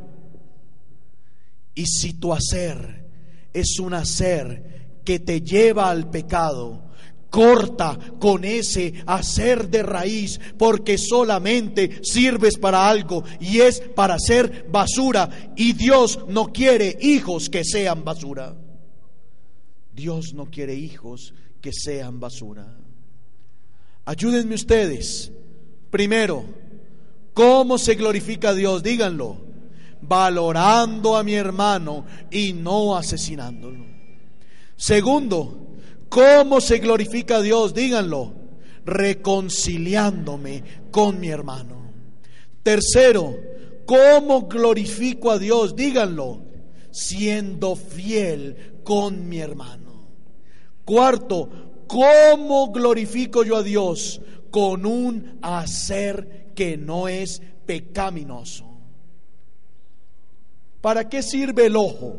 Y 1.76 1.86
si 1.86 2.14
tu 2.14 2.34
hacer 2.34 3.06
es 3.54 3.80
un 3.80 3.94
hacer 3.94 5.00
que 5.06 5.20
te 5.20 5.42
lleva 5.42 5.90
al 5.90 6.10
pecado, 6.10 6.84
corta 7.30 7.98
con 8.20 8.44
ese 8.44 8.94
hacer 9.06 9.70
de 9.70 9.82
raíz, 9.82 10.40
porque 10.58 10.98
solamente 10.98 12.00
sirves 12.04 12.58
para 12.58 12.88
algo 12.88 13.24
y 13.40 13.60
es 13.60 13.80
para 13.80 14.20
ser 14.20 14.68
basura. 14.70 15.30
Y 15.56 15.74
Dios 15.74 16.20
no 16.28 16.52
quiere 16.52 16.98
hijos 17.02 17.50
que 17.50 17.64
sean 17.64 18.04
basura. 18.04 18.56
Dios 19.94 20.34
no 20.34 20.50
quiere 20.50 20.76
hijos 20.76 21.34
que 21.62 21.72
sean 21.72 22.20
basura. 22.20 22.78
Ayúdenme 24.06 24.56
ustedes. 24.56 25.32
Primero, 25.90 26.46
¿cómo 27.34 27.78
se 27.78 27.96
glorifica 27.96 28.50
a 28.50 28.54
Dios? 28.54 28.84
Díganlo. 28.84 29.38
Valorando 30.02 31.16
a 31.16 31.24
mi 31.24 31.36
hermano 31.36 32.06
y 32.30 32.52
no 32.54 32.98
asesinándolo. 32.98 33.86
Segundo, 34.76 35.68
¿cómo 36.10 36.60
se 36.60 36.80
glorifica 36.80 37.38
a 37.38 37.42
Dios? 37.42 37.74
Díganlo. 37.74 38.34
Reconciliándome 38.86 40.64
con 40.92 41.20
mi 41.20 41.30
hermano. 41.30 41.94
Tercero, 42.64 43.38
¿cómo 43.86 44.48
glorifico 44.48 45.32
a 45.32 45.40
Dios? 45.40 45.76
Díganlo. 45.76 46.42
Siendo 46.92 47.76
fiel 47.76 48.82
con 48.84 49.30
mi 49.30 49.40
hermano. 49.40 49.83
Cuarto, 50.86 51.50
¿cómo 51.88 52.72
glorifico 52.72 53.44
yo 53.44 53.58
a 53.58 53.63
Dios? 53.63 54.22
Con 54.52 54.86
un 54.86 55.40
hacer 55.42 56.52
que 56.56 56.78
no 56.78 57.08
es 57.08 57.42
pecaminoso. 57.66 58.66
¿Para 60.82 61.08
qué 61.08 61.24
sirve 61.24 61.68
el 61.68 61.78
ojo? 61.78 62.18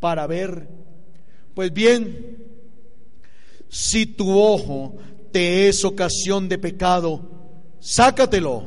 Para 0.00 0.26
ver. 0.26 0.68
Pues 1.54 1.72
bien, 1.72 2.42
Si 3.68 4.06
tu 4.06 4.38
ojo 4.38 4.96
te 5.32 5.68
es 5.68 5.84
ocasión 5.84 6.48
de 6.48 6.58
pecado, 6.58 7.20
sácatelo. 7.80 8.62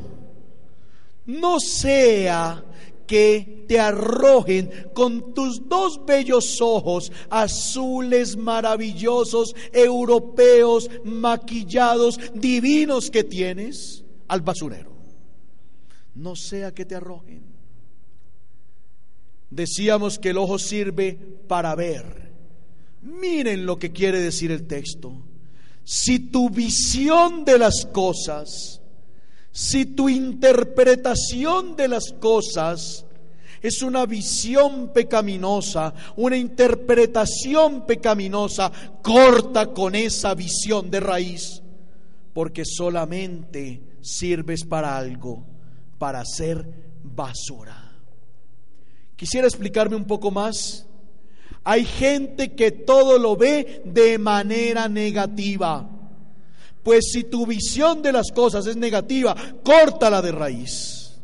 No 1.26 1.62
sea 1.62 2.62
que 3.08 3.66
te 3.68 3.80
arrojen 3.80 4.70
con 4.94 5.34
tus 5.34 5.68
dos 5.68 6.06
bellos 6.06 6.62
ojos 6.62 7.12
azules, 7.30 8.38
maravillosos, 8.38 9.56
europeos, 9.72 10.90
maquillados, 11.04 12.20
divinos 12.34 13.10
que 13.10 13.24
tienes 13.24 14.04
al 14.28 14.42
basurero. 14.42 14.92
No 16.14 16.36
sea 16.36 16.74
que 16.74 16.86
te 16.86 16.96
arrojen. 16.96 17.44
Decíamos 19.50 20.20
que 20.20 20.30
el 20.30 20.38
ojo 20.38 20.60
sirve 20.60 21.14
para 21.48 21.74
ver. 21.76 22.32
Miren 23.02 23.66
lo 23.66 23.80
que 23.80 23.92
quiere 23.92 24.20
decir 24.20 24.52
el 24.52 24.68
texto. 24.68 25.14
Si 25.84 26.20
tu 26.20 26.50
visión 26.50 27.46
de 27.46 27.58
las 27.58 27.86
cosas 27.86 28.82
si 29.58 29.88
tu 29.88 30.08
interpretación 30.08 31.76
de 31.76 31.88
las 31.88 32.14
cosas 32.20 33.08
es 33.60 33.82
una 33.82 34.06
visión 34.06 34.94
pecaminosa, 34.94 35.96
una 36.16 36.38
interpretación 36.38 37.88
pecaminosa, 37.88 38.72
corta 39.02 39.74
con 39.74 39.96
esa 39.96 40.36
visión 40.36 40.92
de 40.92 41.00
raíz, 41.00 41.64
porque 42.36 42.66
solamente 42.66 43.82
sirves 44.00 44.64
para 44.64 44.96
algo, 44.96 45.44
para 45.98 46.24
ser 46.24 46.64
basura. 47.04 47.98
Quisiera 49.16 49.48
explicarme 49.48 49.96
un 49.96 50.06
poco 50.06 50.30
más. 50.30 50.86
Hay 51.64 51.84
gente 51.84 52.54
que 52.54 52.70
todo 52.70 53.18
lo 53.18 53.36
ve 53.36 53.82
de 53.86 54.20
manera 54.20 54.88
negativa. 54.88 55.97
Pues 56.88 57.12
si 57.12 57.26
tu 57.26 57.46
visión 57.46 58.02
de 58.02 58.14
las 58.14 58.32
cosas 58.32 58.66
es 58.66 58.78
negativa, 58.78 59.36
córtala 59.62 60.22
de 60.22 60.32
raíz. 60.32 61.20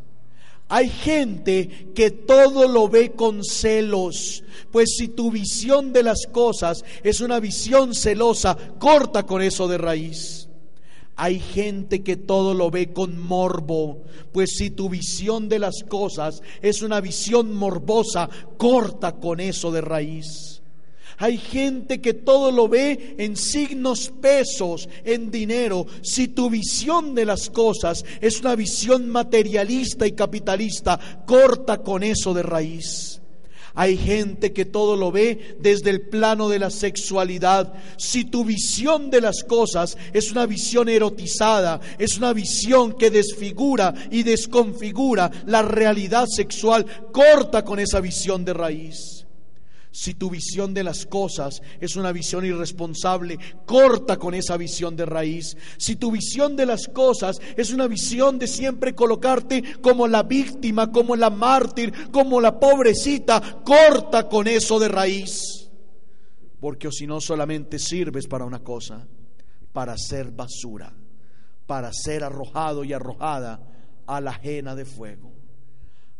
Hay 0.67 0.89
gente 0.89 1.87
que 1.95 2.11
todo 2.11 2.67
lo 2.67 2.89
ve 2.89 3.13
con 3.13 3.45
celos. 3.45 4.43
Pues 4.73 4.97
si 4.97 5.07
tu 5.07 5.31
visión 5.31 5.93
de 5.93 6.03
las 6.03 6.27
cosas 6.29 6.83
es 7.01 7.21
una 7.21 7.39
visión 7.39 7.95
celosa, 7.95 8.57
corta 8.77 9.23
con 9.23 9.41
eso 9.41 9.69
de 9.69 9.77
raíz. 9.77 10.49
Hay 11.15 11.39
gente 11.39 12.03
que 12.03 12.17
todo 12.17 12.53
lo 12.53 12.69
ve 12.69 12.91
con 12.91 13.17
morbo, 13.17 14.03
pues 14.33 14.57
si 14.57 14.69
tu 14.69 14.89
visión 14.89 15.47
de 15.47 15.59
las 15.59 15.85
cosas 15.87 16.41
es 16.61 16.81
una 16.81 16.99
visión 16.99 17.55
morbosa, 17.55 18.29
corta 18.57 19.13
con 19.13 19.39
eso 19.39 19.71
de 19.71 19.79
raíz. 19.79 20.62
Hay 21.23 21.37
gente 21.37 22.01
que 22.01 22.13
todo 22.13 22.51
lo 22.51 22.67
ve 22.67 23.15
en 23.17 23.37
signos 23.37 24.11
pesos, 24.21 24.89
en 25.05 25.31
dinero. 25.31 25.87
Si 26.01 26.27
tu 26.27 26.49
visión 26.49 27.15
de 27.15 27.23
las 27.23 27.49
cosas 27.49 28.03
es 28.19 28.41
una 28.41 28.57
visión 28.57 29.07
materialista 29.07 30.05
y 30.05 30.11
capitalista, 30.11 30.99
corta 31.25 31.77
con 31.77 32.03
eso 32.03 32.33
de 32.33 32.43
raíz. 32.43 33.21
Hay 33.73 33.95
gente 33.95 34.51
que 34.51 34.65
todo 34.65 34.97
lo 34.97 35.13
ve 35.13 35.55
desde 35.61 35.91
el 35.91 36.09
plano 36.09 36.49
de 36.49 36.59
la 36.59 36.69
sexualidad. 36.69 37.71
Si 37.97 38.25
tu 38.25 38.43
visión 38.43 39.09
de 39.09 39.21
las 39.21 39.45
cosas 39.45 39.97
es 40.11 40.29
una 40.29 40.45
visión 40.45 40.89
erotizada, 40.89 41.79
es 41.99 42.17
una 42.17 42.33
visión 42.33 42.97
que 42.97 43.09
desfigura 43.09 43.93
y 44.11 44.23
desconfigura 44.23 45.31
la 45.45 45.61
realidad 45.61 46.25
sexual, 46.27 46.85
corta 47.13 47.63
con 47.63 47.79
esa 47.79 48.01
visión 48.01 48.43
de 48.43 48.53
raíz. 48.53 49.12
Si 49.93 50.15
tu 50.15 50.31
visión 50.31 50.73
de 50.73 50.83
las 50.83 51.05
cosas 51.05 51.61
es 51.79 51.95
una 51.95 52.11
visión 52.11 52.43
irresponsable, 52.43 53.37
corta 53.67 54.17
con 54.17 54.33
esa 54.33 54.57
visión 54.57 54.95
de 54.95 55.05
raíz. 55.05 55.55
Si 55.77 55.97
tu 55.97 56.09
visión 56.09 56.55
de 56.55 56.65
las 56.65 56.87
cosas 56.87 57.39
es 57.55 57.71
una 57.71 57.85
visión 57.85 58.39
de 58.39 58.47
siempre 58.47 58.95
colocarte 58.95 59.63
como 59.81 60.07
la 60.07 60.23
víctima, 60.23 60.91
como 60.91 61.15
la 61.15 61.29
mártir, 61.29 62.09
como 62.11 62.41
la 62.41 62.59
pobrecita, 62.59 63.61
corta 63.63 64.27
con 64.27 64.47
eso 64.47 64.79
de 64.79 64.87
raíz. 64.87 65.69
Porque 66.59 66.87
o 66.87 66.91
si 66.91 67.05
no 67.05 67.21
solamente 67.21 67.77
sirves 67.77 68.25
para 68.25 68.45
una 68.45 68.63
cosa, 68.63 69.07
para 69.73 69.95
ser 69.95 70.31
basura, 70.31 70.91
para 71.67 71.93
ser 71.93 72.23
arrojado 72.23 72.83
y 72.83 72.93
arrojada 72.93 73.61
a 74.07 74.19
la 74.19 74.31
ajena 74.31 74.73
de 74.73 74.85
fuego. 74.85 75.31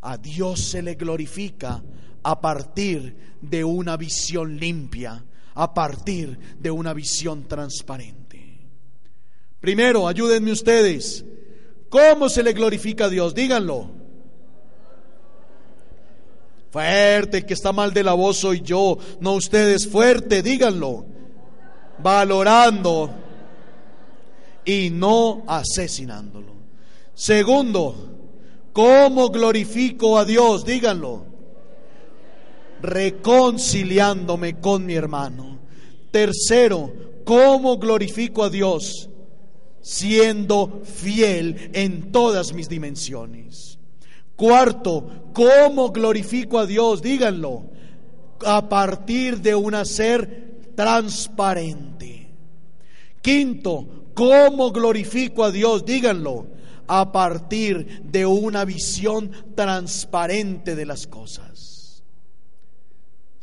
A 0.01 0.17
Dios 0.17 0.59
se 0.59 0.83
le 0.83 0.93
glorifica 0.93 1.81
a 2.23 2.39
partir 2.39 3.15
de 3.41 3.63
una 3.63 3.97
visión 3.97 4.57
limpia, 4.57 5.23
a 5.55 5.73
partir 5.73 6.38
de 6.57 6.71
una 6.71 6.93
visión 6.93 7.47
transparente. 7.47 8.59
Primero, 9.59 10.07
ayúdenme 10.07 10.51
ustedes. 10.51 11.23
¿Cómo 11.89 12.29
se 12.29 12.41
le 12.41 12.53
glorifica 12.53 13.05
a 13.05 13.09
Dios? 13.09 13.36
Díganlo. 13.36 13.91
Fuerte, 16.71 17.38
el 17.38 17.45
que 17.45 17.53
está 17.53 17.71
mal 17.71 17.93
de 17.93 18.03
la 18.03 18.13
voz 18.13 18.38
soy 18.38 18.62
yo, 18.62 18.97
no 19.19 19.33
ustedes. 19.33 19.88
Fuerte, 19.88 20.41
díganlo. 20.41 21.05
Valorando 21.99 23.13
y 24.65 24.89
no 24.89 25.43
asesinándolo. 25.45 26.53
Segundo, 27.13 28.09
¿cómo 28.73 29.29
glorifico 29.29 30.17
a 30.17 30.25
Dios? 30.25 30.65
Díganlo 30.65 31.33
reconciliándome 32.84 34.60
con 34.60 34.86
mi 34.86 34.93
hermano. 34.93 35.60
Tercero, 36.12 36.93
¿cómo 37.26 37.78
glorifico 37.78 38.43
a 38.43 38.50
Dios? 38.50 39.10
Siendo 39.82 40.82
fiel 40.84 41.72
en 41.74 42.12
todas 42.12 42.54
mis 42.54 42.69
dimensiones. 42.69 43.80
Cuarto, 44.36 45.32
¿cómo 45.34 45.91
glorifico 45.91 46.60
a 46.60 46.65
Dios? 46.65 47.02
Díganlo. 47.02 47.72
A 48.46 48.67
partir 48.67 49.39
de 49.39 49.56
un 49.56 49.74
ser 49.86 50.60
transparente. 50.76 52.32
Quinto, 53.22 54.10
¿cómo 54.13 54.72
glorifico 54.72 55.46
a 55.46 55.52
Dios? 55.52 55.86
Díganlo. 55.86 56.48
A 56.88 57.13
partir 57.13 58.02
de 58.04 58.26
una 58.26 58.65
visión 58.65 59.32
transparente 59.56 60.76
de 60.76 60.86
las 60.86 61.08
cosas. 61.08 61.52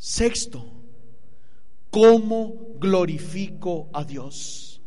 Sexto, 0.03 0.65
¿cómo 1.91 2.73
glorifico 2.79 3.87
a 3.93 4.03
Dios? 4.03 4.81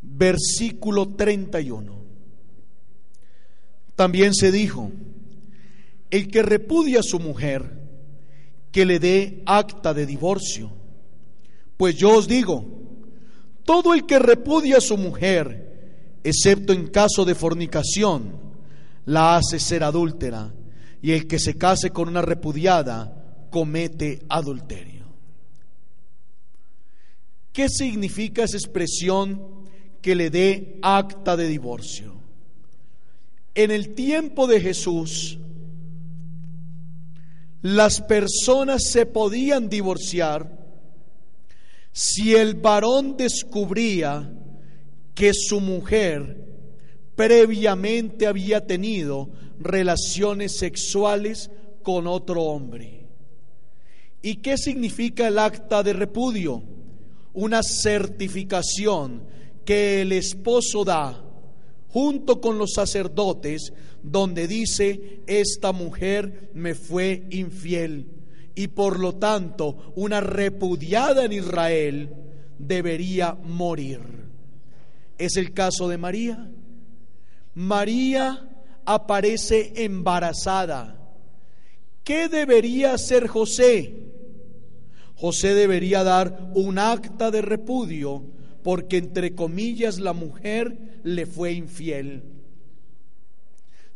Versículo 0.00 1.08
31. 1.16 2.02
También 3.94 4.32
se 4.32 4.50
dijo, 4.50 4.90
el 6.08 6.30
que 6.30 6.42
repudia 6.42 7.00
a 7.00 7.02
su 7.02 7.18
mujer, 7.18 7.78
que 8.72 8.86
le 8.86 8.98
dé 8.98 9.42
acta 9.44 9.92
de 9.92 10.06
divorcio. 10.06 10.72
Pues 11.76 11.94
yo 11.96 12.16
os 12.16 12.26
digo, 12.26 12.64
todo 13.66 13.92
el 13.92 14.06
que 14.06 14.18
repudia 14.18 14.78
a 14.78 14.80
su 14.80 14.96
mujer, 14.96 16.16
excepto 16.24 16.72
en 16.72 16.86
caso 16.86 17.26
de 17.26 17.34
fornicación, 17.34 18.32
la 19.04 19.36
hace 19.36 19.58
ser 19.58 19.84
adúltera 19.84 20.54
y 21.02 21.12
el 21.12 21.26
que 21.26 21.38
se 21.38 21.56
case 21.56 21.90
con 21.90 22.08
una 22.08 22.22
repudiada 22.22 23.46
comete 23.50 24.20
adulterio. 24.28 25.06
¿Qué 27.52 27.68
significa 27.68 28.44
esa 28.44 28.56
expresión 28.56 29.64
que 30.00 30.14
le 30.14 30.30
dé 30.30 30.78
acta 30.82 31.36
de 31.36 31.48
divorcio? 31.48 32.14
En 33.54 33.70
el 33.70 33.94
tiempo 33.94 34.46
de 34.46 34.60
Jesús, 34.60 35.38
las 37.62 38.00
personas 38.00 38.84
se 38.90 39.04
podían 39.06 39.68
divorciar 39.68 40.58
si 41.92 42.34
el 42.34 42.54
varón 42.54 43.16
descubría 43.16 44.32
que 45.14 45.32
su 45.34 45.60
mujer 45.60 46.49
previamente 47.20 48.26
había 48.26 48.66
tenido 48.66 49.28
relaciones 49.58 50.56
sexuales 50.56 51.50
con 51.82 52.06
otro 52.06 52.44
hombre. 52.44 53.08
¿Y 54.22 54.36
qué 54.36 54.56
significa 54.56 55.28
el 55.28 55.38
acta 55.38 55.82
de 55.82 55.92
repudio? 55.92 56.62
Una 57.34 57.62
certificación 57.62 59.24
que 59.66 60.00
el 60.00 60.12
esposo 60.12 60.82
da 60.82 61.22
junto 61.88 62.40
con 62.40 62.56
los 62.56 62.72
sacerdotes 62.72 63.74
donde 64.02 64.48
dice, 64.48 65.20
esta 65.26 65.72
mujer 65.72 66.48
me 66.54 66.74
fue 66.74 67.26
infiel 67.28 68.06
y 68.54 68.68
por 68.68 68.98
lo 68.98 69.16
tanto 69.16 69.92
una 69.94 70.22
repudiada 70.22 71.26
en 71.26 71.34
Israel 71.34 72.14
debería 72.58 73.34
morir. 73.34 74.00
Es 75.18 75.36
el 75.36 75.52
caso 75.52 75.86
de 75.86 75.98
María. 75.98 76.50
María 77.54 78.48
aparece 78.84 79.72
embarazada. 79.84 80.96
¿Qué 82.04 82.28
debería 82.28 82.94
hacer 82.94 83.26
José? 83.26 83.94
José 85.14 85.54
debería 85.54 86.02
dar 86.02 86.50
un 86.54 86.78
acta 86.78 87.30
de 87.30 87.42
repudio 87.42 88.24
porque 88.62 88.96
entre 88.96 89.34
comillas 89.34 89.98
la 90.00 90.12
mujer 90.12 91.00
le 91.02 91.26
fue 91.26 91.52
infiel. 91.52 92.22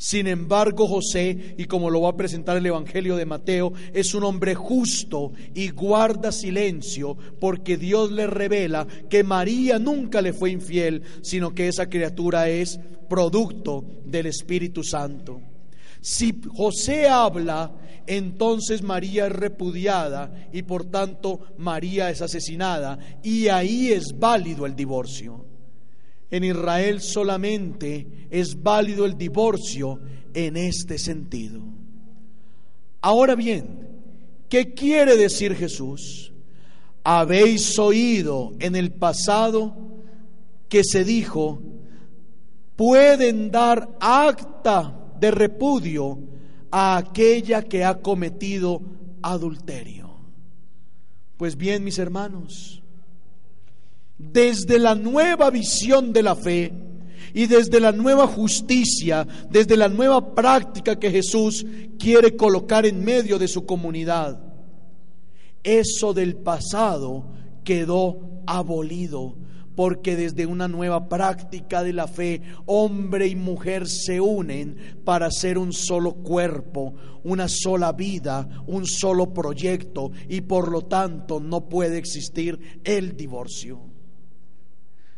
Sin 0.04 0.26
embargo, 0.26 0.86
José, 0.86 1.54
y 1.56 1.64
como 1.64 1.88
lo 1.88 2.02
va 2.02 2.10
a 2.10 2.16
presentar 2.18 2.58
el 2.58 2.66
Evangelio 2.66 3.16
de 3.16 3.24
Mateo, 3.24 3.72
es 3.94 4.14
un 4.14 4.24
hombre 4.24 4.54
justo 4.54 5.32
y 5.54 5.70
guarda 5.70 6.30
silencio 6.30 7.16
porque 7.40 7.78
Dios 7.78 8.12
le 8.12 8.26
revela 8.26 8.86
que 9.08 9.24
María 9.24 9.78
nunca 9.78 10.20
le 10.20 10.34
fue 10.34 10.50
infiel, 10.50 11.00
sino 11.22 11.54
que 11.54 11.68
esa 11.68 11.88
criatura 11.88 12.50
es 12.50 12.78
producto 13.08 13.82
del 14.04 14.26
Espíritu 14.26 14.84
Santo. 14.84 15.40
Si 16.02 16.38
José 16.54 17.08
habla, 17.08 17.72
entonces 18.06 18.82
María 18.82 19.28
es 19.28 19.32
repudiada 19.32 20.50
y 20.52 20.64
por 20.64 20.84
tanto 20.84 21.40
María 21.56 22.10
es 22.10 22.20
asesinada 22.20 22.98
y 23.22 23.48
ahí 23.48 23.90
es 23.90 24.18
válido 24.18 24.66
el 24.66 24.76
divorcio. 24.76 25.53
En 26.34 26.42
Israel 26.42 27.00
solamente 27.00 28.26
es 28.28 28.60
válido 28.60 29.04
el 29.04 29.16
divorcio 29.16 30.00
en 30.34 30.56
este 30.56 30.98
sentido. 30.98 31.62
Ahora 33.02 33.36
bien, 33.36 33.88
¿qué 34.48 34.74
quiere 34.74 35.16
decir 35.16 35.54
Jesús? 35.54 36.32
Habéis 37.04 37.78
oído 37.78 38.52
en 38.58 38.74
el 38.74 38.90
pasado 38.90 39.76
que 40.68 40.82
se 40.82 41.04
dijo, 41.04 41.62
pueden 42.74 43.52
dar 43.52 43.96
acta 44.00 45.14
de 45.20 45.30
repudio 45.30 46.18
a 46.72 46.96
aquella 46.96 47.62
que 47.62 47.84
ha 47.84 48.02
cometido 48.02 48.82
adulterio. 49.22 50.16
Pues 51.36 51.56
bien, 51.56 51.84
mis 51.84 52.00
hermanos, 52.00 52.82
desde 54.32 54.78
la 54.78 54.94
nueva 54.94 55.50
visión 55.50 56.12
de 56.12 56.22
la 56.22 56.34
fe 56.34 56.72
y 57.32 57.46
desde 57.46 57.80
la 57.80 57.92
nueva 57.92 58.26
justicia, 58.26 59.26
desde 59.50 59.76
la 59.76 59.88
nueva 59.88 60.34
práctica 60.34 60.98
que 60.98 61.10
Jesús 61.10 61.66
quiere 61.98 62.36
colocar 62.36 62.86
en 62.86 63.04
medio 63.04 63.38
de 63.38 63.48
su 63.48 63.66
comunidad, 63.66 64.40
eso 65.62 66.14
del 66.14 66.36
pasado 66.36 67.26
quedó 67.64 68.42
abolido 68.46 69.36
porque 69.74 70.16
desde 70.16 70.46
una 70.46 70.68
nueva 70.68 71.08
práctica 71.08 71.82
de 71.82 71.92
la 71.92 72.06
fe, 72.06 72.42
hombre 72.66 73.26
y 73.26 73.34
mujer 73.34 73.88
se 73.88 74.20
unen 74.20 75.00
para 75.04 75.30
ser 75.30 75.58
un 75.58 75.72
solo 75.72 76.14
cuerpo, 76.14 76.94
una 77.24 77.48
sola 77.48 77.92
vida, 77.92 78.48
un 78.66 78.86
solo 78.86 79.32
proyecto, 79.32 80.12
y 80.28 80.42
por 80.42 80.70
lo 80.70 80.82
tanto 80.82 81.40
no 81.40 81.68
puede 81.68 81.98
existir 81.98 82.80
el 82.84 83.16
divorcio. 83.16 83.93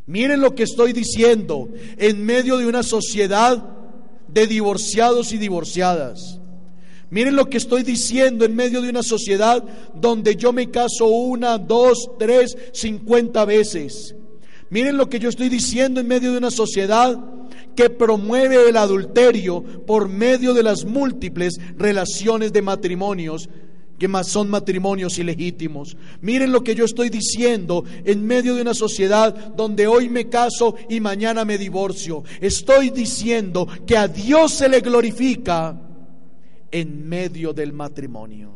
Miren 0.07 0.41
lo 0.41 0.55
que 0.55 0.63
estoy 0.63 0.93
diciendo 0.93 1.69
en 1.99 2.25
medio 2.25 2.57
de 2.57 2.67
una 2.67 2.83
sociedad 2.83 3.63
de 4.29 4.47
divorciados 4.47 5.33
y 5.33 5.39
divorciadas. 5.39 6.41
Miren 7.11 7.37
lo 7.37 7.49
que 7.49 7.57
estoy 7.57 7.83
diciendo 7.83 8.45
en 8.45 8.55
medio 8.55 8.83
de 8.83 8.89
una 8.91 9.03
sociedad 9.03 9.63
donde 9.95 10.37
yo 10.37 10.53
me 10.53 10.71
caso 10.71 11.07
una, 11.07 11.59
dos, 11.59 12.11
tres, 12.19 12.57
cincuenta 12.73 13.45
veces 13.45 14.17
Miren 14.69 14.97
lo 14.97 15.09
que 15.09 15.21
yo 15.21 15.29
estoy 15.29 15.49
diciendo 15.49 16.01
en 16.01 16.09
medio 16.09 16.33
de 16.33 16.39
una 16.39 16.51
sociedad 16.51 17.19
que 17.77 17.89
promueve 17.89 18.69
el 18.69 18.77
adulterio 18.77 19.63
por 19.87 20.09
medio 20.09 20.55
de 20.55 20.65
las 20.65 20.85
múltiples 20.85 21.61
relaciones 21.77 22.53
de 22.53 22.63
matrimonios 22.63 23.49
que 23.99 24.09
más 24.09 24.29
son 24.29 24.49
matrimonios 24.49 25.19
ilegítimos. 25.19 25.97
Miren 26.21 26.53
lo 26.53 26.63
que 26.63 26.75
yo 26.75 26.85
estoy 26.85 27.09
diciendo 27.09 27.85
en 28.05 28.27
medio 28.27 28.55
de 28.55 28.63
una 28.63 28.75
sociedad 28.75 29.35
donde 29.55 29.87
hoy 29.87 30.09
me 30.09 30.29
caso 30.29 30.77
y 30.89 31.01
mañana 31.01 31.45
me 31.45 31.59
divorcio. 31.59 32.25
Estoy 32.41 32.91
diciendo 32.91 33.67
que 33.87 33.97
a 33.97 34.09
Dios 34.09 34.53
se 34.55 34.69
le 34.69 34.81
glorifica 34.81 35.81
en 36.71 37.09
medio 37.09 37.53
del 37.53 37.73
matrimonio 37.73 38.53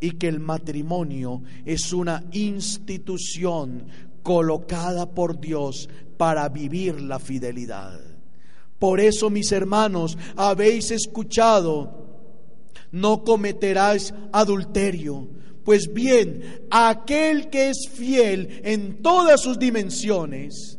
y 0.00 0.12
que 0.12 0.28
el 0.28 0.40
matrimonio 0.40 1.42
es 1.64 1.92
una 1.92 2.24
institución 2.32 3.86
colocada 4.22 5.06
por 5.06 5.40
Dios 5.40 5.88
para 6.16 6.48
vivir 6.48 7.00
la 7.00 7.18
fidelidad. 7.18 8.00
Por 8.78 8.98
eso, 8.98 9.30
mis 9.30 9.52
hermanos, 9.52 10.18
habéis 10.36 10.90
escuchado, 10.90 12.01
no 12.90 13.24
cometerás 13.24 14.14
adulterio. 14.32 15.28
Pues 15.64 15.92
bien, 15.92 16.62
aquel 16.70 17.48
que 17.48 17.70
es 17.70 17.88
fiel 17.88 18.60
en 18.64 19.02
todas 19.02 19.40
sus 19.40 19.58
dimensiones, 19.58 20.78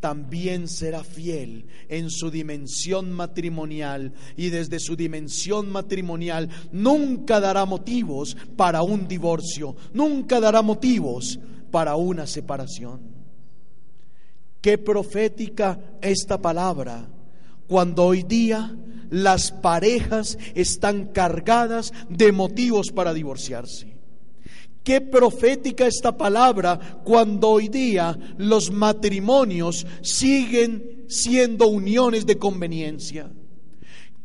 también 0.00 0.66
será 0.66 1.04
fiel 1.04 1.66
en 1.88 2.10
su 2.10 2.30
dimensión 2.30 3.12
matrimonial 3.12 4.14
y 4.36 4.48
desde 4.48 4.80
su 4.80 4.96
dimensión 4.96 5.70
matrimonial 5.70 6.48
nunca 6.72 7.38
dará 7.38 7.66
motivos 7.66 8.36
para 8.56 8.82
un 8.82 9.06
divorcio, 9.06 9.76
nunca 9.92 10.40
dará 10.40 10.62
motivos 10.62 11.38
para 11.70 11.96
una 11.96 12.26
separación. 12.26 13.00
Qué 14.60 14.78
profética 14.78 15.78
esta 16.00 16.40
palabra 16.40 17.08
cuando 17.70 18.04
hoy 18.06 18.24
día 18.24 18.76
las 19.10 19.52
parejas 19.52 20.36
están 20.56 21.06
cargadas 21.06 21.92
de 22.08 22.32
motivos 22.32 22.90
para 22.90 23.14
divorciarse. 23.14 23.94
Qué 24.82 25.00
profética 25.00 25.86
esta 25.86 26.16
palabra 26.16 27.00
cuando 27.04 27.48
hoy 27.48 27.68
día 27.68 28.18
los 28.38 28.72
matrimonios 28.72 29.86
siguen 30.02 31.04
siendo 31.06 31.68
uniones 31.68 32.26
de 32.26 32.38
conveniencia. 32.38 33.30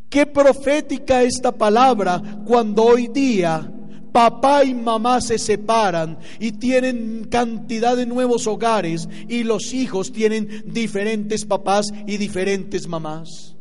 Qué 0.10 0.26
profética 0.26 1.22
esta 1.22 1.52
palabra 1.52 2.20
cuando 2.48 2.84
hoy 2.84 3.10
día 3.10 3.72
papá 4.16 4.64
y 4.64 4.74
mamá 4.74 5.20
se 5.20 5.38
separan 5.38 6.18
y 6.40 6.54
tienen 6.54 7.28
cantidad 7.30 7.98
de 7.98 8.06
nuevos 8.06 8.48
hogares 8.48 9.10
y 9.28 9.44
los 9.44 9.74
hijos 9.74 10.14
tienen 10.14 10.64
diferentes 10.66 11.44
papás 11.44 11.88
y 12.08 12.16
diferentes 12.16 12.88
mamás. 12.88 13.58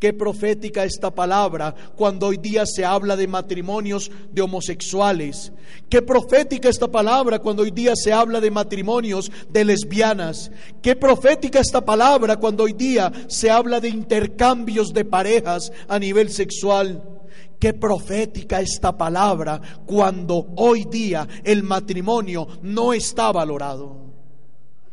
Qué 0.00 0.12
profética 0.12 0.82
esta 0.82 1.14
palabra 1.14 1.76
cuando 1.94 2.26
hoy 2.26 2.38
día 2.38 2.66
se 2.66 2.84
habla 2.84 3.14
de 3.14 3.28
matrimonios 3.28 4.10
de 4.32 4.42
homosexuales. 4.42 5.52
Qué 5.88 6.02
profética 6.02 6.68
esta 6.68 6.88
palabra 6.88 7.38
cuando 7.38 7.62
hoy 7.62 7.70
día 7.70 7.92
se 7.94 8.12
habla 8.12 8.40
de 8.40 8.50
matrimonios 8.50 9.30
de 9.48 9.64
lesbianas. 9.64 10.50
Qué 10.82 10.96
profética 10.96 11.60
esta 11.60 11.84
palabra 11.84 12.38
cuando 12.38 12.64
hoy 12.64 12.72
día 12.72 13.12
se 13.28 13.48
habla 13.48 13.78
de 13.78 13.90
intercambios 13.90 14.92
de 14.92 15.04
parejas 15.04 15.70
a 15.86 16.00
nivel 16.00 16.30
sexual. 16.30 17.17
Qué 17.58 17.74
profética 17.74 18.60
esta 18.60 18.96
palabra 18.96 19.60
cuando 19.84 20.52
hoy 20.56 20.84
día 20.84 21.26
el 21.42 21.64
matrimonio 21.64 22.46
no 22.62 22.92
está 22.92 23.32
valorado. 23.32 23.96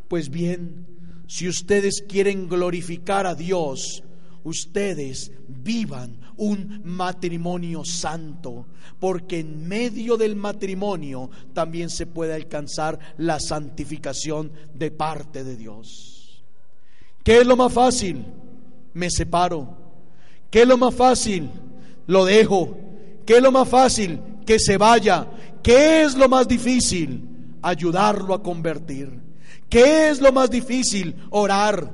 Pues 0.07 0.29
bien, 0.29 0.87
si 1.27 1.47
ustedes 1.47 2.03
quieren 2.07 2.47
glorificar 2.47 3.27
a 3.27 3.35
Dios, 3.35 4.03
ustedes 4.43 5.31
vivan 5.47 6.19
un 6.37 6.81
matrimonio 6.83 7.85
santo, 7.85 8.65
porque 8.99 9.39
en 9.39 9.67
medio 9.67 10.17
del 10.17 10.35
matrimonio 10.35 11.29
también 11.53 11.89
se 11.89 12.05
puede 12.05 12.33
alcanzar 12.33 12.99
la 13.17 13.39
santificación 13.39 14.51
de 14.73 14.91
parte 14.91 15.43
de 15.43 15.55
Dios. 15.55 16.43
¿Qué 17.23 17.39
es 17.39 17.47
lo 17.47 17.55
más 17.55 17.73
fácil? 17.73 18.23
Me 18.93 19.09
separo. 19.09 19.77
¿Qué 20.51 20.61
es 20.61 20.67
lo 20.67 20.77
más 20.77 20.93
fácil? 20.93 21.49
Lo 22.07 22.25
dejo. 22.25 22.77
¿Qué 23.25 23.37
es 23.37 23.41
lo 23.41 23.51
más 23.51 23.67
fácil? 23.67 24.19
Que 24.45 24.59
se 24.59 24.77
vaya. 24.77 25.27
¿Qué 25.63 26.03
es 26.03 26.15
lo 26.15 26.29
más 26.29 26.47
difícil? 26.47 27.21
Ayudarlo 27.61 28.33
a 28.33 28.43
convertir. 28.43 29.09
¿Qué 29.69 30.09
es 30.09 30.21
lo 30.21 30.31
más 30.31 30.49
difícil? 30.49 31.15
Orar. 31.31 31.91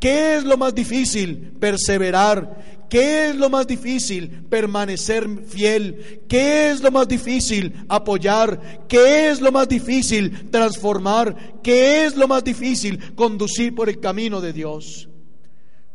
¿Qué 0.00 0.36
es 0.36 0.44
lo 0.44 0.56
más 0.56 0.74
difícil? 0.74 1.52
Perseverar. 1.58 2.86
¿Qué 2.88 3.28
es 3.28 3.36
lo 3.36 3.50
más 3.50 3.66
difícil? 3.66 4.30
Permanecer 4.48 5.28
fiel. 5.46 6.22
¿Qué 6.28 6.70
es 6.70 6.80
lo 6.80 6.90
más 6.90 7.08
difícil? 7.08 7.74
Apoyar. 7.88 8.86
¿Qué 8.88 9.28
es 9.30 9.40
lo 9.40 9.52
más 9.52 9.68
difícil? 9.68 10.50
Transformar. 10.50 11.60
¿Qué 11.62 12.06
es 12.06 12.16
lo 12.16 12.28
más 12.28 12.44
difícil? 12.44 13.14
Conducir 13.14 13.74
por 13.74 13.88
el 13.88 14.00
camino 14.00 14.40
de 14.40 14.52
Dios. 14.52 15.08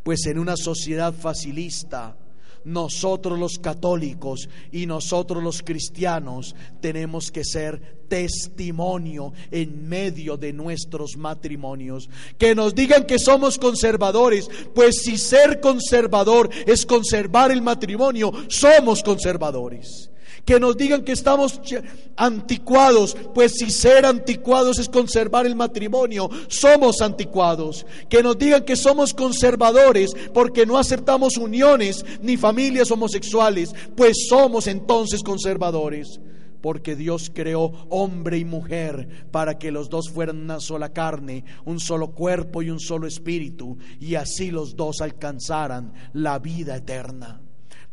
Pues 0.04 0.26
en 0.26 0.38
una 0.38 0.58
sociedad 0.58 1.14
facilista, 1.14 2.18
nosotros 2.66 3.40
los 3.40 3.60
católicos 3.60 4.50
y 4.72 4.86
nosotros 4.86 5.44
los 5.44 5.62
cristianos 5.62 6.56
tenemos 6.82 7.32
que 7.32 7.44
ser 7.44 8.04
testimonio 8.08 9.34
en 9.52 9.88
medio 9.88 10.38
de 10.38 10.54
nuestros 10.54 11.18
matrimonios. 11.18 12.10
Que 12.38 12.56
nos 12.56 12.76
digan 12.76 13.06
que 13.06 13.20
somos 13.20 13.58
conservadores, 13.58 14.50
pues 14.76 15.02
si 15.04 15.18
ser 15.18 15.60
conservador 15.60 16.50
es 16.66 16.86
conservar 16.86 17.52
el 17.52 17.62
matrimonio, 17.62 18.32
somos 18.48 19.02
conservadores 19.04 20.10
Que 20.46 20.60
nos 20.60 20.76
digan 20.76 21.04
que 21.04 21.14
estamos 21.14 21.62
anticuados, 22.18 23.16
pues 23.34 23.54
si 23.54 23.72
ser 23.72 24.06
anticuados 24.06 24.78
es 24.80 24.90
conservar 24.90 25.46
el 25.46 25.56
matrimonio, 25.56 26.30
somos 26.50 27.02
anticuados. 27.02 27.86
Que 28.10 28.22
nos 28.22 28.38
digan 28.38 28.64
que 28.64 28.76
somos 28.76 29.14
conservadores 29.14 30.12
porque 30.34 30.66
no 30.66 30.78
aceptamos 30.78 31.38
uniones 31.38 32.06
ni 32.22 32.36
familias 32.36 32.92
homosexuales, 32.92 33.74
pues 33.96 34.28
somos 34.30 34.68
entonces 34.68 35.24
conservadores 35.24 36.20
porque 36.64 36.96
Dios 36.96 37.30
creó 37.36 37.74
hombre 37.90 38.38
y 38.38 38.46
mujer 38.46 39.28
para 39.32 39.60
que 39.60 39.70
los 39.70 39.90
dos 39.90 40.10
fueran 40.10 40.38
una 40.38 40.62
sola 40.62 40.94
carne, 40.94 41.44
un 41.66 41.82
solo 41.82 42.12
cuerpo 42.12 42.62
y 42.62 42.70
un 42.70 42.80
solo 42.80 43.06
espíritu, 43.06 43.78
y 44.00 44.16
así 44.16 44.50
los 44.50 44.78
dos 44.78 45.02
alcanzaran 45.02 45.94
la 46.14 46.40
vida 46.40 46.78
eterna. 46.78 47.43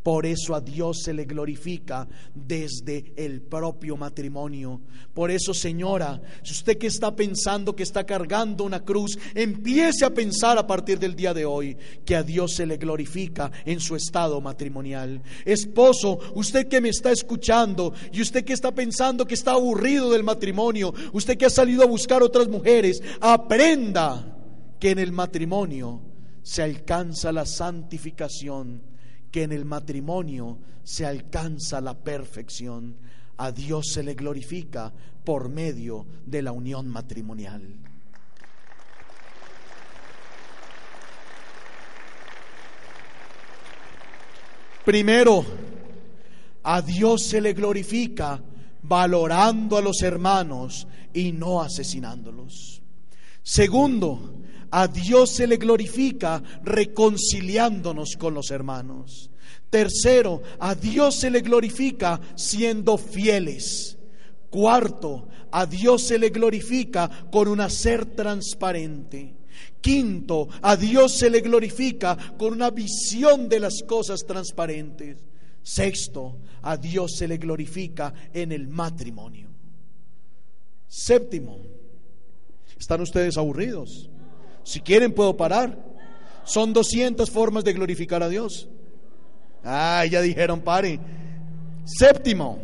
Por 0.02 0.24
eso 0.24 0.54
a 0.54 0.60
Dios 0.62 1.02
se 1.04 1.12
le 1.12 1.26
glorifica 1.26 2.08
desde 2.34 3.12
el 3.16 3.42
propio 3.42 3.98
matrimonio. 3.98 4.80
Por 5.12 5.30
eso, 5.30 5.52
señora, 5.52 6.20
si 6.42 6.52
usted 6.52 6.78
que 6.78 6.86
está 6.86 7.14
pensando 7.14 7.76
que 7.76 7.82
está 7.82 8.04
cargando 8.04 8.64
una 8.64 8.80
cruz, 8.80 9.18
empiece 9.34 10.06
a 10.06 10.14
pensar 10.14 10.56
a 10.56 10.66
partir 10.66 10.98
del 10.98 11.14
día 11.14 11.34
de 11.34 11.44
hoy 11.44 11.76
que 12.04 12.16
a 12.16 12.22
Dios 12.22 12.54
se 12.54 12.64
le 12.64 12.78
glorifica 12.78 13.52
en 13.66 13.78
su 13.78 13.94
estado 13.94 14.40
matrimonial. 14.40 15.22
Esposo, 15.44 16.18
usted 16.34 16.66
que 16.66 16.80
me 16.80 16.88
está 16.88 17.12
escuchando 17.12 17.92
y 18.10 18.22
usted 18.22 18.42
que 18.44 18.54
está 18.54 18.72
pensando 18.72 19.26
que 19.26 19.34
está 19.34 19.52
aburrido 19.52 20.10
del 20.10 20.24
matrimonio, 20.24 20.94
usted 21.12 21.36
que 21.36 21.44
ha 21.44 21.50
salido 21.50 21.82
a 21.82 21.86
buscar 21.86 22.22
otras 22.22 22.48
mujeres, 22.48 23.02
aprenda 23.20 24.38
que 24.78 24.92
en 24.92 24.98
el 24.98 25.12
matrimonio 25.12 26.00
se 26.42 26.62
alcanza 26.62 27.32
la 27.32 27.44
santificación 27.44 28.89
que 29.30 29.42
en 29.42 29.52
el 29.52 29.64
matrimonio 29.64 30.58
se 30.82 31.06
alcanza 31.06 31.80
la 31.80 31.94
perfección. 31.94 32.96
A 33.36 33.52
Dios 33.52 33.86
se 33.92 34.02
le 34.02 34.14
glorifica 34.14 34.92
por 35.24 35.48
medio 35.48 36.06
de 36.26 36.42
la 36.42 36.52
unión 36.52 36.88
matrimonial. 36.88 37.62
Primero, 44.84 45.44
a 46.62 46.82
Dios 46.82 47.22
se 47.24 47.40
le 47.40 47.52
glorifica 47.52 48.42
valorando 48.82 49.76
a 49.76 49.82
los 49.82 50.02
hermanos 50.02 50.86
y 51.12 51.32
no 51.32 51.60
asesinándolos. 51.60 52.82
Segundo, 53.42 54.40
a 54.70 54.87
Dios 54.88 55.30
se 55.30 55.46
le 55.46 55.56
glorifica 55.56 56.42
reconciliándonos 56.62 58.16
con 58.16 58.35
los 58.35 58.50
hermanos. 58.50 59.30
Tercero, 59.68 60.42
a 60.59 60.74
Dios 60.74 61.16
se 61.16 61.30
le 61.30 61.40
glorifica 61.40 62.20
siendo 62.35 62.98
fieles. 62.98 63.96
Cuarto, 64.50 65.28
a 65.50 65.66
Dios 65.66 66.02
se 66.02 66.18
le 66.18 66.30
glorifica 66.30 67.09
con 67.30 67.48
un 67.48 67.61
hacer 67.61 68.06
transparente. 68.06 69.35
Quinto, 69.80 70.48
a 70.62 70.76
Dios 70.76 71.16
se 71.16 71.30
le 71.30 71.40
glorifica 71.40 72.16
con 72.37 72.52
una 72.52 72.70
visión 72.70 73.48
de 73.48 73.61
las 73.61 73.83
cosas 73.87 74.20
transparentes. 74.26 75.18
Sexto, 75.62 76.38
a 76.62 76.76
Dios 76.76 77.16
se 77.16 77.28
le 77.28 77.37
glorifica 77.37 78.12
en 78.33 78.52
el 78.52 78.68
matrimonio. 78.68 79.48
Séptimo, 80.88 81.61
¿están 82.78 83.00
ustedes 83.00 83.37
aburridos? 83.37 84.11
Si 84.70 84.78
quieren 84.78 85.12
puedo 85.12 85.37
parar. 85.37 85.76
Son 86.44 86.72
200 86.72 87.28
formas 87.28 87.64
de 87.64 87.72
glorificar 87.72 88.22
a 88.22 88.28
Dios. 88.28 88.68
Ah, 89.64 90.06
ya 90.09 90.22
dijeron, 90.22 90.61
pare. 90.61 91.00
Séptimo, 91.85 92.61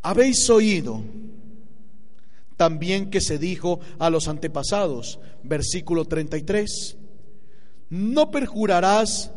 habéis 0.00 0.48
oído 0.50 1.02
también 2.56 3.10
que 3.10 3.20
se 3.20 3.38
dijo 3.38 3.80
a 3.98 4.08
los 4.08 4.28
antepasados, 4.28 5.18
versículo 5.42 6.04
33, 6.04 6.96
no 7.90 8.30
perjurarás, 8.30 9.32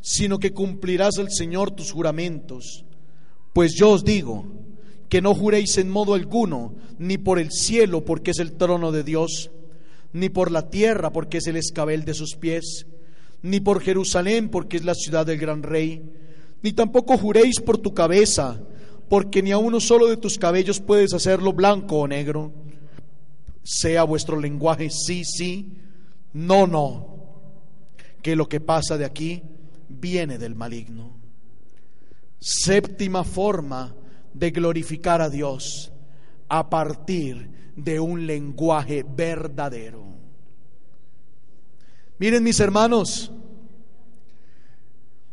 sino 0.00 0.38
que 0.38 0.52
cumplirás 0.52 1.18
al 1.18 1.32
Señor 1.32 1.72
tus 1.72 1.90
juramentos. 1.90 2.84
Pues 3.52 3.74
yo 3.74 3.90
os 3.90 4.04
digo 4.04 4.44
que 5.08 5.20
no 5.20 5.34
juréis 5.34 5.76
en 5.78 5.90
modo 5.90 6.14
alguno, 6.14 6.76
ni 6.98 7.18
por 7.18 7.40
el 7.40 7.50
cielo, 7.50 8.04
porque 8.04 8.30
es 8.30 8.38
el 8.38 8.52
trono 8.52 8.92
de 8.92 9.02
Dios 9.02 9.50
ni 10.12 10.28
por 10.28 10.50
la 10.50 10.68
tierra, 10.70 11.10
porque 11.10 11.38
es 11.38 11.46
el 11.46 11.56
escabel 11.56 12.04
de 12.04 12.14
sus 12.14 12.36
pies, 12.36 12.86
ni 13.42 13.60
por 13.60 13.80
Jerusalén, 13.80 14.48
porque 14.48 14.76
es 14.76 14.84
la 14.84 14.94
ciudad 14.94 15.26
del 15.26 15.38
gran 15.38 15.62
rey, 15.62 16.02
ni 16.62 16.72
tampoco 16.72 17.16
juréis 17.18 17.60
por 17.60 17.78
tu 17.78 17.94
cabeza, 17.94 18.60
porque 19.08 19.42
ni 19.42 19.52
a 19.52 19.58
uno 19.58 19.80
solo 19.80 20.06
de 20.06 20.16
tus 20.16 20.38
cabellos 20.38 20.80
puedes 20.80 21.12
hacerlo 21.12 21.52
blanco 21.52 21.98
o 21.98 22.08
negro. 22.08 22.52
Sea 23.64 24.04
vuestro 24.04 24.40
lenguaje 24.40 24.90
sí, 24.90 25.24
sí, 25.24 25.72
no, 26.32 26.66
no, 26.66 27.16
que 28.22 28.36
lo 28.36 28.48
que 28.48 28.60
pasa 28.60 28.96
de 28.96 29.04
aquí 29.04 29.42
viene 29.88 30.38
del 30.38 30.54
maligno. 30.54 31.12
Séptima 32.40 33.22
forma 33.24 33.94
de 34.34 34.50
glorificar 34.50 35.20
a 35.20 35.30
Dios 35.30 35.91
a 36.52 36.68
partir 36.68 37.48
de 37.74 37.98
un 37.98 38.26
lenguaje 38.26 39.02
verdadero. 39.08 40.04
Miren 42.18 42.44
mis 42.44 42.60
hermanos, 42.60 43.32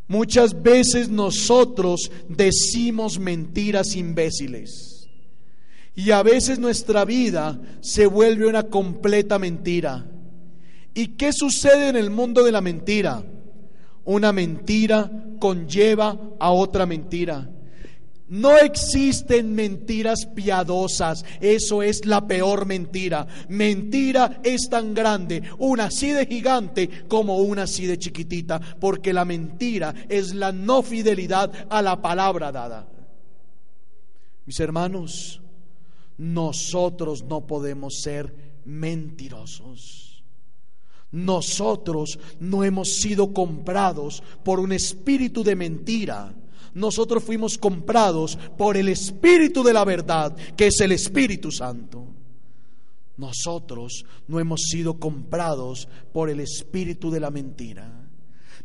muchas 0.08 0.64
veces 0.64 1.10
nosotros 1.10 2.10
decimos 2.30 3.20
mentiras 3.20 3.98
imbéciles 3.98 5.10
y 5.94 6.12
a 6.12 6.24
veces 6.24 6.58
nuestra 6.58 7.04
vida 7.04 7.60
se 7.82 8.06
vuelve 8.08 8.48
una 8.48 8.64
completa 8.64 9.38
mentira. 9.38 10.10
¿Y 10.94 11.18
qué 11.18 11.34
sucede 11.34 11.90
en 11.90 11.98
el 11.98 12.12
mundo 12.12 12.46
de 12.46 12.54
la 12.54 12.62
mentira? 12.62 13.26
Una 14.06 14.32
mentira 14.32 15.12
conlleva 15.38 16.18
a 16.40 16.52
otra 16.52 16.86
mentira. 16.86 17.50
No 18.30 18.58
existen 18.60 19.56
mentiras 19.56 20.28
piadosas, 20.36 21.26
eso 21.42 21.82
es 21.82 22.06
la 22.06 22.28
peor 22.28 22.68
mentira. 22.68 23.26
Mentira 23.50 24.40
es 24.44 24.70
tan 24.70 24.94
grande, 24.94 25.42
una 25.58 25.86
así 25.86 26.12
de 26.12 26.28
gigante 26.28 27.08
como 27.08 27.38
una 27.38 27.64
así 27.64 27.88
de 27.88 27.98
chiquitita, 27.98 28.60
porque 28.80 29.14
la 29.14 29.26
mentira 29.26 29.96
es 30.08 30.36
la 30.36 30.52
no 30.52 30.84
fidelidad 30.84 31.52
a 31.72 31.82
la 31.82 32.00
palabra 32.04 32.52
dada. 32.52 32.88
Mis 34.46 34.60
hermanos, 34.60 35.42
nosotros 36.20 37.24
no 37.24 37.48
podemos 37.48 38.02
ser 38.02 38.62
mentirosos. 38.64 40.24
Nosotros 41.12 42.20
no 42.40 42.64
hemos 42.64 42.94
sido 42.94 43.34
comprados 43.34 44.22
por 44.44 44.60
un 44.60 44.72
espíritu 44.72 45.44
de 45.44 45.56
mentira 45.56 46.36
nosotros 46.74 47.24
fuimos 47.24 47.58
comprados 47.58 48.38
por 48.58 48.78
el 48.78 48.90
Espíritu 48.90 49.64
de 49.64 49.74
la 49.74 49.86
verdad, 49.86 50.36
que 50.56 50.68
es 50.68 50.80
el 50.82 50.92
Espíritu 50.92 51.52
Santo. 51.52 52.06
Nosotros 53.18 54.06
no 54.28 54.40
hemos 54.40 54.62
sido 54.62 55.00
comprados 55.00 55.88
por 56.14 56.30
el 56.30 56.40
Espíritu 56.40 57.12
de 57.12 57.20
la 57.20 57.32
mentira. 57.32 57.92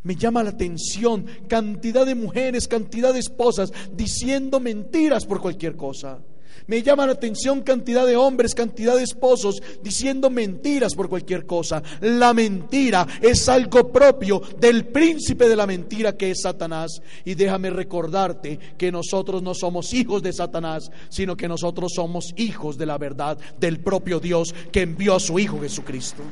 Me 0.05 0.17
llama 0.17 0.43
la 0.43 0.51
atención 0.51 1.27
cantidad 1.49 2.05
de 2.05 2.15
mujeres, 2.15 2.69
cantidad 2.69 3.13
de 3.13 3.21
esposas 3.21 3.73
diciendo 3.93 4.61
mentiras 4.61 5.25
por 5.25 5.41
cualquier 5.41 5.77
cosa. 5.77 6.21
Me 6.67 6.83
llama 6.83 7.07
la 7.07 7.13
atención 7.13 7.61
cantidad 7.61 8.07
de 8.07 8.17
hombres, 8.17 8.55
cantidad 8.55 8.97
de 8.97 9.03
esposos 9.03 9.63
diciendo 9.83 10.31
mentiras 10.31 10.95
por 10.95 11.11
cualquier 11.11 11.45
cosa. 11.45 11.83
La 12.01 12.33
mentira 12.33 13.07
es 13.21 13.49
algo 13.51 13.93
propio 13.93 14.41
del 14.59 14.87
príncipe 14.87 15.47
de 15.47 15.57
la 15.57 15.67
mentira 15.67 16.17
que 16.17 16.31
es 16.31 16.41
Satanás. 16.41 17.03
Y 17.25 17.35
déjame 17.35 17.69
recordarte 17.69 18.59
que 18.79 18.91
nosotros 18.91 19.43
no 19.43 19.53
somos 19.55 19.93
hijos 19.93 20.23
de 20.23 20.33
Satanás, 20.33 20.91
sino 21.11 21.37
que 21.37 21.49
nosotros 21.49 21.93
somos 21.95 22.33
hijos 22.37 22.79
de 22.79 22.87
la 22.87 22.97
verdad 22.97 23.39
del 23.61 23.81
propio 23.81 24.19
Dios 24.19 24.55
que 24.73 24.83
envió 24.83 25.17
a 25.17 25.21
su 25.21 25.39
Hijo 25.39 25.61
Jesucristo. 25.61 26.23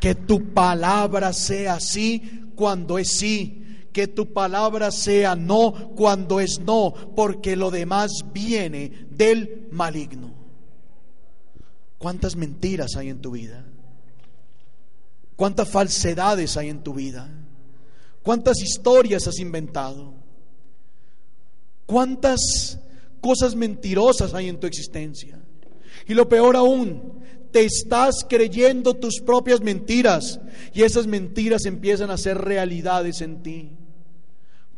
Que 0.00 0.14
tu 0.14 0.54
palabra 0.54 1.34
sea 1.34 1.74
así 1.74 2.44
cuando 2.54 2.96
es 2.96 3.18
sí 3.18 3.65
que 3.96 4.08
tu 4.08 4.30
palabra 4.34 4.90
sea 4.90 5.34
no 5.34 5.94
cuando 5.96 6.38
es 6.38 6.60
no, 6.60 6.92
porque 7.16 7.56
lo 7.56 7.70
demás 7.70 8.10
viene 8.30 9.06
del 9.08 9.68
maligno. 9.70 10.34
¿Cuántas 11.96 12.36
mentiras 12.36 12.94
hay 12.96 13.08
en 13.08 13.22
tu 13.22 13.30
vida? 13.30 13.64
¿Cuántas 15.34 15.70
falsedades 15.70 16.58
hay 16.58 16.68
en 16.68 16.82
tu 16.82 16.92
vida? 16.92 17.26
¿Cuántas 18.22 18.60
historias 18.60 19.26
has 19.28 19.38
inventado? 19.38 20.12
¿Cuántas 21.86 22.78
cosas 23.22 23.56
mentirosas 23.56 24.34
hay 24.34 24.50
en 24.50 24.60
tu 24.60 24.66
existencia? 24.66 25.40
Y 26.06 26.12
lo 26.12 26.28
peor 26.28 26.54
aún, 26.54 27.22
te 27.50 27.64
estás 27.64 28.26
creyendo 28.28 28.92
tus 28.92 29.22
propias 29.22 29.62
mentiras 29.62 30.38
y 30.74 30.82
esas 30.82 31.06
mentiras 31.06 31.64
empiezan 31.64 32.10
a 32.10 32.18
ser 32.18 32.36
realidades 32.36 33.22
en 33.22 33.42
ti. 33.42 33.72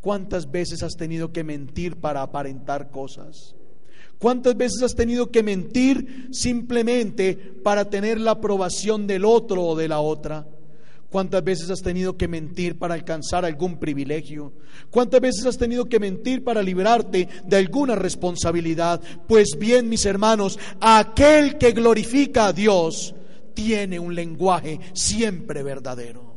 ¿Cuántas 0.01 0.51
veces 0.51 0.83
has 0.83 0.97
tenido 0.97 1.33
que 1.33 1.45
mentir 1.45 1.97
para 1.97 2.23
aparentar 2.23 2.91
cosas? 2.91 3.55
¿Cuántas 4.19 4.57
veces 4.57 4.83
has 4.83 4.95
tenido 4.95 5.31
que 5.31 5.43
mentir 5.43 6.29
simplemente 6.33 7.37
para 7.37 7.89
tener 7.89 8.21
la 8.21 8.33
aprobación 8.33 9.07
del 9.07 9.25
otro 9.25 9.63
o 9.63 9.77
de 9.77 9.89
la 9.89 10.01
otra? 10.01 10.47
¿Cuántas 11.11 11.43
veces 11.43 11.71
has 11.71 11.81
tenido 11.81 12.17
que 12.17 12.29
mentir 12.29 12.79
para 12.79 12.95
alcanzar 12.95 13.45
algún 13.45 13.79
privilegio? 13.79 14.53
¿Cuántas 14.91 15.21
veces 15.21 15.47
has 15.47 15.57
tenido 15.57 15.87
que 15.87 15.99
mentir 15.99 16.45
para 16.45 16.63
librarte 16.63 17.29
de 17.47 17.57
alguna 17.57 17.95
responsabilidad? 17.95 19.01
Pues 19.27 19.57
bien, 19.59 19.89
mis 19.89 20.05
hermanos, 20.05 20.59
aquel 20.81 21.57
que 21.57 21.73
glorifica 21.73 22.49
a 22.49 22.53
Dios 22.53 23.15
tiene 23.55 23.99
un 23.99 24.15
lenguaje 24.15 24.81
siempre 24.93 25.63
verdadero, 25.63 26.35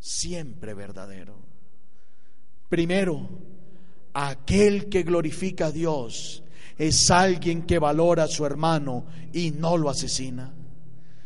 siempre 0.00 0.72
verdadero. 0.72 1.45
Primero, 2.68 3.28
aquel 4.12 4.88
que 4.88 5.02
glorifica 5.02 5.66
a 5.66 5.72
Dios 5.72 6.42
es 6.78 7.10
alguien 7.10 7.62
que 7.62 7.78
valora 7.78 8.24
a 8.24 8.28
su 8.28 8.44
hermano 8.44 9.06
y 9.32 9.50
no 9.52 9.76
lo 9.76 9.88
asesina. 9.88 10.52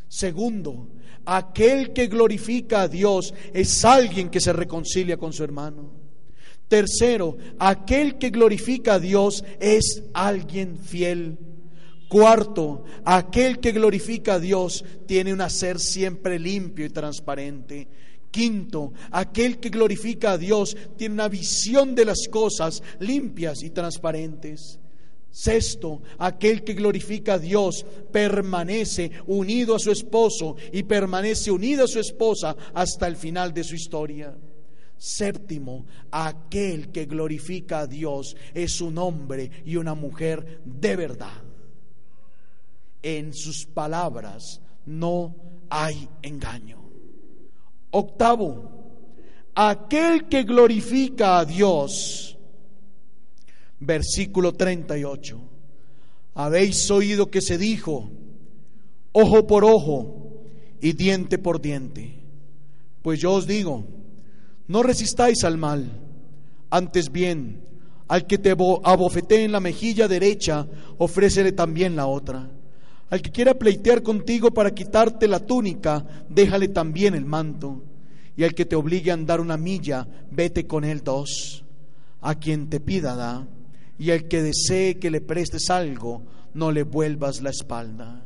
Segundo, 0.08 0.88
aquel 1.24 1.92
que 1.92 2.08
glorifica 2.08 2.82
a 2.82 2.88
Dios 2.88 3.32
es 3.52 3.84
alguien 3.84 4.28
que 4.28 4.40
se 4.40 4.52
reconcilia 4.52 5.16
con 5.16 5.32
su 5.32 5.44
hermano. 5.44 5.92
Tercero, 6.68 7.36
aquel 7.58 8.18
que 8.18 8.30
glorifica 8.30 8.94
a 8.94 8.98
Dios 9.00 9.44
es 9.58 10.04
alguien 10.14 10.78
fiel. 10.78 11.38
Cuarto, 12.08 12.84
aquel 13.04 13.60
que 13.60 13.72
glorifica 13.72 14.34
a 14.34 14.40
Dios 14.40 14.84
tiene 15.06 15.32
un 15.32 15.40
hacer 15.40 15.78
siempre 15.78 16.38
limpio 16.38 16.84
y 16.86 16.90
transparente. 16.90 17.88
Quinto, 18.30 18.92
aquel 19.10 19.58
que 19.58 19.70
glorifica 19.70 20.32
a 20.32 20.38
Dios 20.38 20.76
tiene 20.96 21.14
una 21.14 21.28
visión 21.28 21.94
de 21.94 22.04
las 22.04 22.28
cosas 22.30 22.82
limpias 23.00 23.62
y 23.62 23.70
transparentes. 23.70 24.78
Sexto, 25.32 26.02
aquel 26.18 26.64
que 26.64 26.74
glorifica 26.74 27.34
a 27.34 27.38
Dios 27.38 27.86
permanece 28.10 29.12
unido 29.26 29.76
a 29.76 29.78
su 29.78 29.92
esposo 29.92 30.56
y 30.72 30.82
permanece 30.82 31.50
unido 31.50 31.84
a 31.84 31.88
su 31.88 32.00
esposa 32.00 32.56
hasta 32.74 33.06
el 33.06 33.16
final 33.16 33.54
de 33.54 33.62
su 33.62 33.76
historia. 33.76 34.36
Séptimo, 34.96 35.86
aquel 36.10 36.90
que 36.90 37.06
glorifica 37.06 37.80
a 37.80 37.86
Dios 37.86 38.36
es 38.52 38.80
un 38.80 38.98
hombre 38.98 39.50
y 39.64 39.76
una 39.76 39.94
mujer 39.94 40.60
de 40.64 40.96
verdad. 40.96 41.42
En 43.02 43.32
sus 43.32 43.64
palabras 43.66 44.60
no 44.84 45.34
hay 45.70 46.08
engaño. 46.22 46.79
Octavo, 47.90 48.70
aquel 49.54 50.28
que 50.28 50.44
glorifica 50.44 51.38
a 51.38 51.44
Dios 51.44 52.30
versículo 53.80 54.52
38. 54.52 55.40
Habéis 56.34 56.90
oído 56.90 57.30
que 57.30 57.40
se 57.40 57.58
dijo, 57.58 58.10
ojo 59.12 59.46
por 59.46 59.64
ojo 59.64 60.42
y 60.80 60.92
diente 60.92 61.38
por 61.38 61.60
diente. 61.60 62.20
Pues 63.02 63.18
yo 63.18 63.32
os 63.32 63.46
digo, 63.46 63.84
no 64.68 64.82
resistáis 64.82 65.42
al 65.42 65.56
mal, 65.56 65.90
antes 66.70 67.10
bien, 67.10 67.64
al 68.06 68.26
que 68.26 68.38
te 68.38 68.50
abofetee 68.50 69.44
en 69.44 69.52
la 69.52 69.60
mejilla 69.60 70.06
derecha, 70.06 70.68
ofrécele 70.98 71.52
también 71.52 71.96
la 71.96 72.06
otra. 72.06 72.48
Al 73.10 73.20
que 73.20 73.30
quiera 73.30 73.54
pleitear 73.54 74.02
contigo 74.02 74.52
para 74.52 74.72
quitarte 74.72 75.28
la 75.28 75.40
túnica, 75.40 76.06
déjale 76.28 76.68
también 76.68 77.14
el 77.14 77.24
manto. 77.24 77.82
Y 78.36 78.44
al 78.44 78.54
que 78.54 78.64
te 78.64 78.76
obligue 78.76 79.10
a 79.10 79.14
andar 79.14 79.40
una 79.40 79.56
milla, 79.56 80.06
vete 80.30 80.66
con 80.66 80.84
él 80.84 81.02
dos. 81.02 81.64
A 82.20 82.36
quien 82.36 82.68
te 82.68 82.80
pida 82.80 83.14
da 83.14 83.48
y 84.00 84.12
el 84.12 84.28
que 84.28 84.42
desee 84.42 84.98
que 84.98 85.10
le 85.10 85.20
prestes 85.20 85.68
algo, 85.68 86.22
no 86.54 86.72
le 86.72 86.84
vuelvas 86.84 87.42
la 87.42 87.50
espalda. 87.50 88.24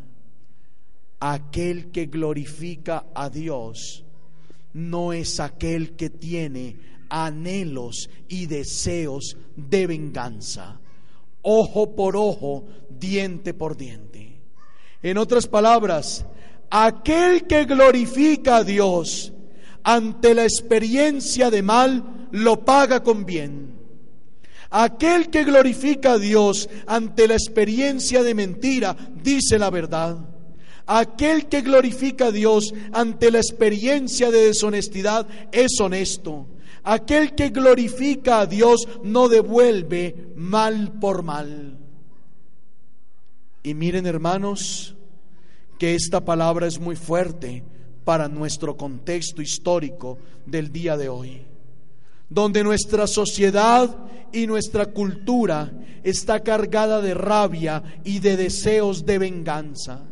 Aquel 1.18 1.90
que 1.90 2.06
glorifica 2.06 3.06
a 3.12 3.28
Dios 3.28 4.04
no 4.72 5.12
es 5.12 5.40
aquel 5.40 5.96
que 5.96 6.10
tiene 6.10 6.76
anhelos 7.08 8.08
y 8.28 8.46
deseos 8.46 9.36
de 9.56 9.88
venganza, 9.88 10.80
ojo 11.42 11.96
por 11.96 12.16
ojo, 12.16 12.66
diente 12.88 13.52
por 13.52 13.76
diente. 13.76 14.33
En 15.04 15.18
otras 15.18 15.46
palabras, 15.46 16.26
aquel 16.68 17.46
que 17.46 17.64
glorifica 17.64 18.56
a 18.56 18.64
Dios 18.64 19.32
ante 19.84 20.34
la 20.34 20.42
experiencia 20.42 21.50
de 21.50 21.62
mal, 21.62 22.26
lo 22.32 22.64
paga 22.64 23.04
con 23.04 23.24
bien 23.24 23.74
Aquel 24.76 25.30
que 25.30 25.44
glorifica 25.44 26.14
a 26.14 26.18
Dios 26.18 26.68
ante 26.88 27.28
la 27.28 27.34
experiencia 27.34 28.24
de 28.24 28.34
mentira 28.34 28.96
dice 29.22 29.56
la 29.56 29.70
verdad. 29.70 30.18
Aquel 30.86 31.46
que 31.46 31.60
glorifica 31.60 32.26
a 32.26 32.32
Dios 32.32 32.74
ante 32.92 33.30
la 33.30 33.38
experiencia 33.38 34.32
de 34.32 34.46
deshonestidad 34.46 35.28
es 35.52 35.78
honesto. 35.80 36.48
Aquel 36.82 37.36
que 37.36 37.50
glorifica 37.50 38.40
a 38.40 38.46
Dios 38.46 38.88
no 39.04 39.28
devuelve 39.28 40.32
mal 40.34 40.90
por 41.00 41.22
mal. 41.22 41.78
Y 43.62 43.74
miren 43.74 44.06
hermanos, 44.06 44.93
que 45.78 45.94
esta 45.94 46.24
palabra 46.24 46.66
es 46.66 46.78
muy 46.78 46.96
fuerte 46.96 47.62
para 48.04 48.28
nuestro 48.28 48.76
contexto 48.76 49.42
histórico 49.42 50.18
del 50.46 50.72
día 50.72 50.96
de 50.96 51.08
hoy 51.08 51.42
donde 52.28 52.64
nuestra 52.64 53.06
sociedad 53.06 53.96
y 54.32 54.46
nuestra 54.46 54.86
cultura 54.86 55.72
está 56.02 56.40
cargada 56.40 57.00
de 57.00 57.14
rabia 57.14 57.82
y 58.02 58.18
de 58.18 58.36
deseos 58.36 59.06
de 59.06 59.18
venganza. 59.18 60.02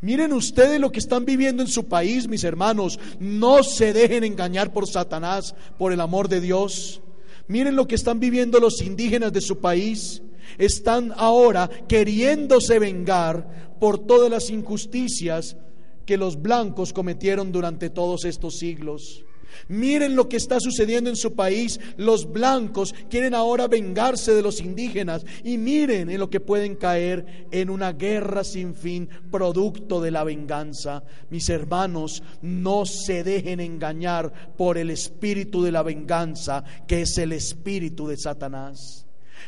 Miren 0.00 0.32
ustedes 0.32 0.80
lo 0.80 0.92
que 0.92 0.98
están 0.98 1.24
viviendo 1.24 1.62
en 1.62 1.68
su 1.68 1.84
país, 1.86 2.28
mis 2.28 2.44
hermanos. 2.44 2.98
No 3.18 3.62
se 3.62 3.92
dejen 3.92 4.24
engañar 4.24 4.72
por 4.72 4.88
Satanás, 4.88 5.54
por 5.78 5.92
el 5.92 6.00
amor 6.00 6.28
de 6.28 6.40
Dios. 6.40 7.00
Miren 7.48 7.76
lo 7.76 7.86
que 7.86 7.94
están 7.94 8.20
viviendo 8.20 8.60
los 8.60 8.80
indígenas 8.80 9.32
de 9.32 9.40
su 9.40 9.58
país. 9.58 10.22
Están 10.58 11.12
ahora 11.16 11.68
queriéndose 11.88 12.78
vengar 12.78 13.76
por 13.80 13.98
todas 13.98 14.30
las 14.30 14.50
injusticias 14.50 15.56
que 16.04 16.16
los 16.16 16.40
blancos 16.40 16.92
cometieron 16.92 17.52
durante 17.52 17.90
todos 17.90 18.24
estos 18.24 18.58
siglos. 18.58 19.24
Miren 19.68 20.16
lo 20.16 20.28
que 20.28 20.36
está 20.36 20.60
sucediendo 20.60 21.10
en 21.10 21.16
su 21.16 21.34
país. 21.34 21.80
Los 21.96 22.30
blancos 22.30 22.94
quieren 23.08 23.34
ahora 23.34 23.68
vengarse 23.68 24.34
de 24.34 24.42
los 24.42 24.60
indígenas 24.60 25.24
y 25.44 25.58
miren 25.58 26.10
en 26.10 26.20
lo 26.20 26.30
que 26.30 26.40
pueden 26.40 26.76
caer 26.76 27.46
en 27.50 27.70
una 27.70 27.92
guerra 27.92 28.44
sin 28.44 28.74
fin 28.74 29.08
producto 29.30 30.00
de 30.00 30.10
la 30.10 30.24
venganza. 30.24 31.04
Mis 31.30 31.48
hermanos, 31.48 32.22
no 32.42 32.86
se 32.86 33.24
dejen 33.24 33.60
engañar 33.60 34.54
por 34.56 34.78
el 34.78 34.90
espíritu 34.90 35.62
de 35.62 35.72
la 35.72 35.82
venganza, 35.82 36.64
que 36.86 37.02
es 37.02 37.18
el 37.18 37.32
espíritu 37.32 38.06
de 38.06 38.16
Satanás. 38.16 39.05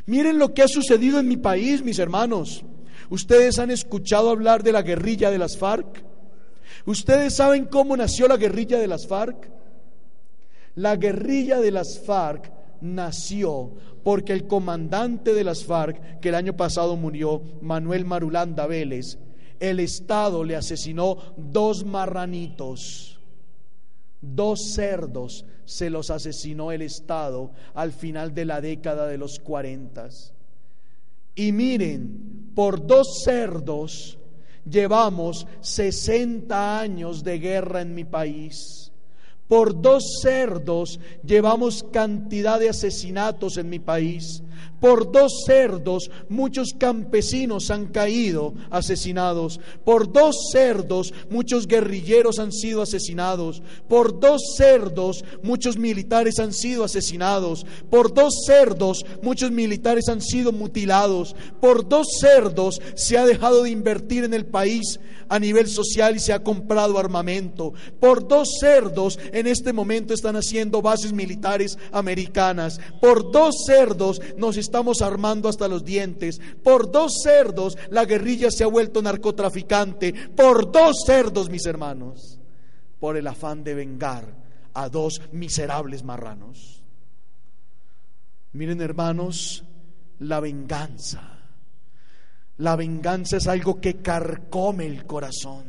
Miren 0.09 0.39
lo 0.39 0.55
que 0.55 0.63
ha 0.63 0.69
sucedido 0.69 1.19
en 1.19 1.29
mi 1.29 1.37
país, 1.37 1.85
mis 1.85 1.99
hermanos. 1.99 2.65
Ustedes 3.11 3.59
han 3.59 3.71
escuchado 3.71 4.31
hablar 4.31 4.63
de 4.63 4.73
la 4.73 4.81
guerrilla 4.81 5.31
de 5.31 5.37
las 5.37 5.59
FARC. 5.59 6.03
Ustedes 6.87 7.35
saben 7.35 7.67
cómo 7.67 7.95
nació 7.95 8.27
la 8.27 8.39
guerrilla 8.39 8.79
de 8.79 8.87
las 8.87 9.07
FARC. 9.07 9.51
La 10.77 10.97
guerrilla 10.97 11.61
de 11.61 11.73
las 11.73 12.01
FARC 12.07 12.51
nació 12.81 13.75
porque 14.03 14.33
el 14.33 14.47
comandante 14.47 15.35
de 15.35 15.45
las 15.45 15.67
FARC, 15.67 16.21
que 16.21 16.31
el 16.31 16.37
año 16.37 16.57
pasado 16.57 16.97
murió, 16.97 17.43
Manuel 17.61 18.07
Marulanda 18.07 18.67
Vélez, 18.67 19.19
el 19.61 19.79
Estado 19.79 20.43
le 20.43 20.57
asesinó 20.57 21.19
dos 21.37 21.85
marranitos, 21.85 23.18
dos 24.21 24.73
cerdos, 24.75 25.45
se 25.65 25.91
los 25.91 26.11
asesinó 26.11 26.73
el 26.73 26.83
Estado 26.83 27.53
al 27.75 27.93
final 27.93 28.35
de 28.35 28.45
la 28.45 28.61
década 28.61 29.07
de 29.07 29.19
los 29.19 29.39
cuarentas. 29.39 30.33
Y 31.35 31.53
miren, 31.53 32.51
por 32.55 32.87
dos 32.87 33.23
cerdos 33.23 34.19
llevamos 34.69 35.47
60 35.61 36.81
años 36.81 37.23
de 37.23 37.39
guerra 37.39 37.81
en 37.81 37.95
mi 37.95 38.05
país. 38.05 38.91
Por 39.47 39.81
dos 39.81 40.21
cerdos 40.21 41.01
llevamos 41.25 41.85
cantidad 41.93 42.59
de 42.61 42.69
asesinatos 42.69 43.57
en 43.57 43.71
mi 43.71 43.79
país. 43.79 44.43
Por 44.81 45.11
dos 45.11 45.43
cerdos 45.45 46.11
muchos 46.29 46.73
campesinos 46.79 47.71
han 47.71 47.87
caído 47.87 48.55
asesinados. 48.71 49.61
Por 49.85 50.13
dos 50.13 50.37
cerdos 50.53 51.13
muchos 51.31 51.67
guerrilleros 51.67 52.39
han 52.39 52.53
sido 52.53 52.83
asesinados. 52.83 53.63
Por 53.89 54.21
dos 54.21 54.55
cerdos 54.57 55.25
muchos 55.43 55.77
militares 55.79 56.39
han 56.39 56.53
sido 56.53 56.85
asesinados. 56.85 57.67
Por 57.91 58.15
dos 58.15 58.45
cerdos 58.47 59.05
muchos 59.23 59.51
militares 59.51 60.09
han 60.09 60.21
sido 60.21 60.53
mutilados. 60.53 61.35
Por 61.61 61.89
dos 61.89 62.07
cerdos 62.21 62.81
se 62.95 63.19
ha 63.19 63.27
dejado 63.27 63.65
de 63.65 63.71
invertir 63.71 64.25
en 64.25 64.35
el 64.35 64.47
país 64.47 65.01
a 65.29 65.39
nivel 65.39 65.69
social 65.69 66.17
y 66.17 66.21
se 66.21 66.33
ha 66.33 66.43
comprado 66.43 66.99
armamento. 66.99 67.73
Por 68.01 68.27
dos 68.27 68.49
cerdos 68.61 69.19
en 69.33 69.47
este 69.47 69.73
momento 69.73 70.15
están 70.15 70.37
haciendo 70.37 70.83
bases 70.83 71.13
militares 71.13 71.79
americanas. 71.93 72.81
Por 73.01 73.31
dos 73.31 73.65
cerdos 73.67 74.21
nos 74.37 74.57
estamos 74.69 75.03
armando 75.03 75.49
hasta 75.49 75.67
los 75.69 75.85
dientes. 75.85 76.41
Por 76.63 76.91
dos 76.91 77.21
cerdos 77.23 77.77
la 77.91 78.05
guerrilla 78.05 78.51
se 78.51 78.65
ha 78.65 78.69
vuelto 78.69 79.03
narcotraficante. 79.03 80.13
Por 80.13 80.71
dos 80.71 81.03
cerdos, 81.05 81.51
mis 81.51 81.67
hermanos. 81.67 82.39
Por 83.01 83.17
el 83.17 83.27
afán 83.27 83.65
de 83.65 83.75
vengar 83.75 84.37
a 84.75 84.89
dos 84.89 85.21
miserables 85.33 86.05
marranos. 86.05 86.83
Miren 88.53 88.81
hermanos, 88.81 89.65
la 90.19 90.41
venganza 90.41 91.39
la 92.59 92.75
venganza 92.75 93.37
es 93.37 93.47
algo 93.47 93.81
que 93.81 94.03
carcome 94.03 94.87
el 94.87 95.07
corazón. 95.07 95.65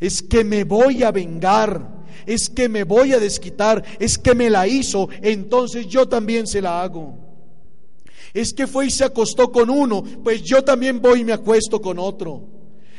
Es 0.00 0.22
que 0.22 0.42
me 0.42 0.64
voy 0.64 1.02
a 1.02 1.12
vengar, 1.12 1.86
es 2.26 2.48
que 2.48 2.68
me 2.68 2.84
voy 2.84 3.12
a 3.12 3.20
desquitar, 3.20 3.84
es 4.00 4.18
que 4.18 4.34
me 4.34 4.50
la 4.50 4.66
hizo, 4.66 5.08
entonces 5.20 5.86
yo 5.86 6.08
también 6.08 6.46
se 6.46 6.60
la 6.60 6.82
hago. 6.82 7.21
Es 8.34 8.52
que 8.52 8.66
fue 8.66 8.86
y 8.86 8.90
se 8.90 9.04
acostó 9.04 9.52
con 9.52 9.68
uno, 9.68 10.02
pues 10.24 10.42
yo 10.42 10.64
también 10.64 11.00
voy 11.00 11.20
y 11.20 11.24
me 11.24 11.32
acuesto 11.32 11.80
con 11.80 11.98
otro. 11.98 12.48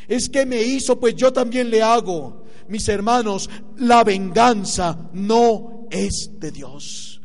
Es 0.07 0.29
que 0.29 0.45
me 0.45 0.61
hizo, 0.61 0.99
pues 0.99 1.15
yo 1.15 1.33
también 1.33 1.69
le 1.69 1.81
hago. 1.81 2.43
Mis 2.67 2.87
hermanos, 2.87 3.49
la 3.77 4.03
venganza 4.03 5.09
no 5.13 5.87
es 5.89 6.31
de 6.39 6.51
Dios. 6.51 7.21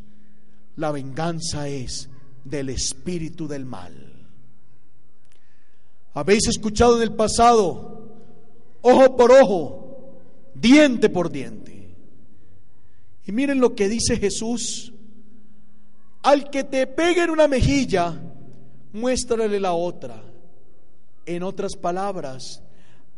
La 0.77 0.91
venganza 0.91 1.69
es 1.69 2.09
del 2.45 2.71
espíritu 2.71 3.47
del 3.47 3.67
mal. 3.67 4.09
Habéis 6.15 6.49
escuchado 6.49 6.97
en 6.97 7.03
el 7.03 7.15
pasado, 7.15 8.09
ojo 8.81 9.17
por 9.17 9.31
ojo, 9.33 10.21
diente 10.55 11.09
por 11.09 11.31
diente. 11.31 11.95
Y 13.27 13.33
miren 13.33 13.61
lo 13.61 13.75
que 13.75 13.89
dice 13.89 14.17
Jesús. 14.17 14.93
Al 16.23 16.51
que 16.51 16.65
te 16.65 16.87
pegue 16.87 17.25
en 17.25 17.31
una 17.31 17.49
mejilla, 17.49 18.21
muéstrale 18.93 19.61
la 19.61 19.73
otra. 19.73 20.23
En 21.27 21.43
otras 21.43 21.77
palabras, 21.77 22.63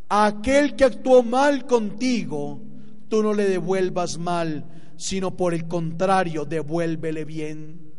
a 0.08 0.26
aquel 0.26 0.74
que 0.74 0.84
actuó 0.84 1.22
mal 1.22 1.66
contigo, 1.66 2.60
tú 3.08 3.22
no 3.22 3.32
le 3.32 3.48
devuelvas 3.48 4.18
mal, 4.18 4.64
sino 4.96 5.36
por 5.36 5.54
el 5.54 5.68
contrario, 5.68 6.44
devuélvele 6.44 7.24
bien. 7.24 7.92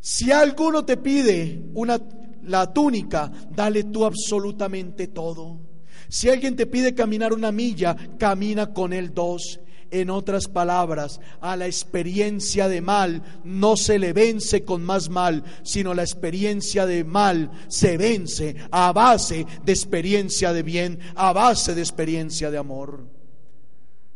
Si 0.00 0.32
alguno 0.32 0.84
te 0.84 0.96
pide 0.96 1.62
una 1.74 2.00
la 2.44 2.72
túnica, 2.72 3.30
dale 3.50 3.84
tú 3.84 4.04
absolutamente 4.04 5.08
todo. 5.08 5.60
Si 6.08 6.28
alguien 6.28 6.56
te 6.56 6.66
pide 6.66 6.94
caminar 6.94 7.32
una 7.32 7.52
milla, 7.52 7.96
camina 8.18 8.72
con 8.72 8.92
él 8.92 9.14
dos. 9.14 9.60
En 9.92 10.10
otras 10.10 10.48
palabras, 10.48 11.20
a 11.40 11.54
la 11.54 11.66
experiencia 11.66 12.66
de 12.66 12.80
mal 12.80 13.22
no 13.44 13.76
se 13.76 13.98
le 13.98 14.12
vence 14.12 14.64
con 14.64 14.82
más 14.82 15.08
mal, 15.08 15.44
sino 15.62 15.94
la 15.94 16.02
experiencia 16.02 16.86
de 16.86 17.04
mal 17.04 17.50
se 17.68 17.96
vence 17.96 18.56
a 18.70 18.92
base 18.92 19.46
de 19.64 19.72
experiencia 19.72 20.52
de 20.52 20.62
bien, 20.62 20.98
a 21.14 21.32
base 21.32 21.74
de 21.74 21.82
experiencia 21.82 22.50
de 22.50 22.58
amor. 22.58 23.06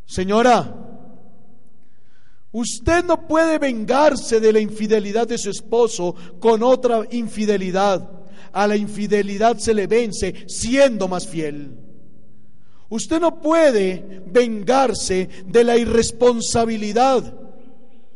Señora, 0.06 0.74
usted 2.52 3.04
no 3.04 3.28
puede 3.28 3.58
vengarse 3.58 4.40
de 4.40 4.52
la 4.52 4.60
infidelidad 4.60 5.28
de 5.28 5.36
su 5.38 5.50
esposo 5.50 6.14
con 6.40 6.62
otra 6.62 7.06
infidelidad 7.10 8.16
a 8.56 8.66
la 8.66 8.76
infidelidad 8.76 9.58
se 9.58 9.74
le 9.74 9.86
vence 9.86 10.34
siendo 10.48 11.08
más 11.08 11.26
fiel. 11.26 11.85
Usted 12.88 13.20
no 13.20 13.40
puede 13.40 14.22
vengarse 14.26 15.28
de 15.46 15.64
la 15.64 15.76
irresponsabilidad 15.76 17.34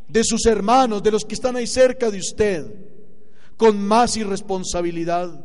de 0.06 0.24
sus 0.24 0.46
hermanos, 0.46 1.02
de 1.02 1.10
los 1.10 1.24
que 1.24 1.34
están 1.34 1.56
ahí 1.56 1.66
cerca 1.66 2.10
de 2.10 2.18
usted, 2.18 2.72
con 3.56 3.80
más 3.80 4.16
irresponsabilidad. 4.16 5.44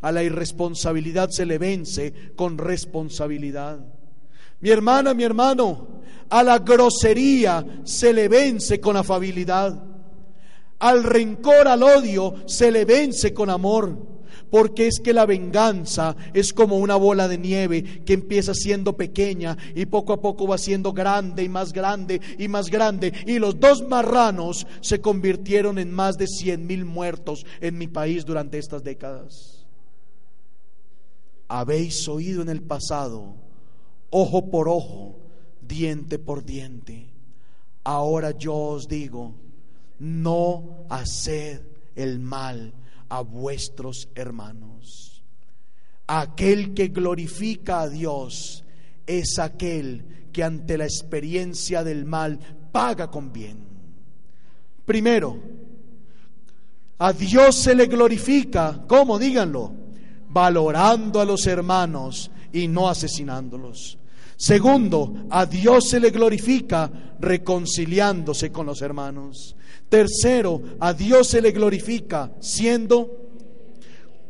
A 0.00 0.12
la 0.12 0.22
irresponsabilidad 0.22 1.30
se 1.30 1.46
le 1.46 1.58
vence 1.58 2.12
con 2.34 2.58
responsabilidad. 2.58 3.80
Mi 4.60 4.70
hermana, 4.70 5.14
mi 5.14 5.24
hermano, 5.24 6.02
a 6.28 6.42
la 6.42 6.58
grosería 6.58 7.64
se 7.84 8.12
le 8.12 8.28
vence 8.28 8.80
con 8.80 8.96
afabilidad. 8.96 9.82
Al 10.78 11.04
rencor, 11.04 11.68
al 11.68 11.82
odio, 11.82 12.34
se 12.46 12.70
le 12.70 12.84
vence 12.84 13.32
con 13.32 13.50
amor. 13.50 14.11
Porque 14.52 14.86
es 14.86 15.00
que 15.00 15.14
la 15.14 15.24
venganza 15.24 16.14
es 16.34 16.52
como 16.52 16.76
una 16.76 16.96
bola 16.96 17.26
de 17.26 17.38
nieve 17.38 18.04
que 18.04 18.12
empieza 18.12 18.52
siendo 18.52 18.98
pequeña 18.98 19.56
y 19.74 19.86
poco 19.86 20.12
a 20.12 20.20
poco 20.20 20.46
va 20.46 20.58
siendo 20.58 20.92
grande 20.92 21.42
y 21.42 21.48
más 21.48 21.72
grande 21.72 22.20
y 22.38 22.48
más 22.48 22.68
grande. 22.68 23.14
Y 23.26 23.38
los 23.38 23.58
dos 23.58 23.88
marranos 23.88 24.66
se 24.82 25.00
convirtieron 25.00 25.78
en 25.78 25.90
más 25.90 26.18
de 26.18 26.26
cien 26.26 26.66
mil 26.66 26.84
muertos 26.84 27.46
en 27.62 27.78
mi 27.78 27.88
país 27.88 28.26
durante 28.26 28.58
estas 28.58 28.84
décadas. 28.84 29.64
Habéis 31.48 32.06
oído 32.06 32.42
en 32.42 32.50
el 32.50 32.60
pasado, 32.60 33.34
ojo 34.10 34.50
por 34.50 34.68
ojo, 34.68 35.16
diente 35.66 36.18
por 36.18 36.44
diente. 36.44 37.06
Ahora 37.84 38.32
yo 38.32 38.54
os 38.54 38.86
digo, 38.86 39.32
no 39.98 40.84
haced 40.90 41.62
el 41.96 42.18
mal 42.18 42.74
a 43.12 43.20
vuestros 43.20 44.08
hermanos. 44.14 45.22
Aquel 46.06 46.72
que 46.72 46.88
glorifica 46.88 47.82
a 47.82 47.88
Dios 47.90 48.64
es 49.06 49.38
aquel 49.38 50.30
que 50.32 50.42
ante 50.42 50.78
la 50.78 50.84
experiencia 50.84 51.84
del 51.84 52.06
mal 52.06 52.38
paga 52.72 53.10
con 53.10 53.30
bien. 53.30 53.58
Primero, 54.86 55.38
a 57.00 57.12
Dios 57.12 57.54
se 57.56 57.74
le 57.74 57.84
glorifica, 57.84 58.82
¿cómo? 58.88 59.18
Díganlo, 59.18 59.74
valorando 60.30 61.20
a 61.20 61.26
los 61.26 61.46
hermanos 61.46 62.30
y 62.50 62.66
no 62.66 62.88
asesinándolos. 62.88 63.98
Segundo, 64.36 65.26
a 65.30 65.46
Dios 65.46 65.88
se 65.88 66.00
le 66.00 66.10
glorifica 66.10 66.90
reconciliándose 67.20 68.50
con 68.50 68.66
los 68.66 68.82
hermanos. 68.82 69.56
Tercero, 69.88 70.62
a 70.80 70.92
Dios 70.92 71.28
se 71.28 71.40
le 71.40 71.52
glorifica 71.52 72.32
siendo 72.40 73.22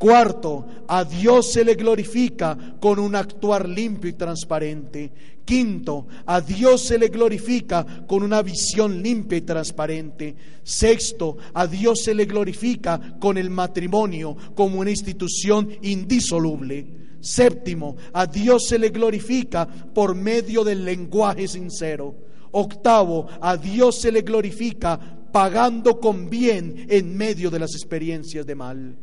Cuarto, 0.02 0.66
a 0.88 1.04
Dios 1.04 1.52
se 1.52 1.64
le 1.64 1.76
glorifica 1.76 2.58
con 2.80 2.98
un 2.98 3.14
actuar 3.14 3.68
limpio 3.68 4.10
y 4.10 4.14
transparente. 4.14 5.12
Quinto, 5.44 6.08
a 6.26 6.40
Dios 6.40 6.82
se 6.82 6.98
le 6.98 7.06
glorifica 7.06 8.04
con 8.08 8.24
una 8.24 8.42
visión 8.42 9.00
limpia 9.00 9.38
y 9.38 9.42
transparente. 9.42 10.34
Sexto, 10.64 11.36
a 11.54 11.68
Dios 11.68 12.02
se 12.02 12.16
le 12.16 12.24
glorifica 12.24 13.16
con 13.20 13.38
el 13.38 13.48
matrimonio 13.48 14.36
como 14.56 14.80
una 14.80 14.90
institución 14.90 15.70
indisoluble. 15.82 17.11
Séptimo, 17.22 17.96
a 18.12 18.26
Dios 18.26 18.66
se 18.66 18.80
le 18.80 18.88
glorifica 18.88 19.66
por 19.66 20.16
medio 20.16 20.64
del 20.64 20.84
lenguaje 20.84 21.46
sincero. 21.46 22.16
Octavo, 22.50 23.28
a 23.40 23.56
Dios 23.56 24.00
se 24.00 24.10
le 24.10 24.22
glorifica 24.22 24.98
pagando 25.32 26.00
con 26.00 26.28
bien 26.28 26.84
en 26.90 27.16
medio 27.16 27.48
de 27.48 27.60
las 27.60 27.76
experiencias 27.76 28.44
de 28.44 28.56
mal. 28.56 28.96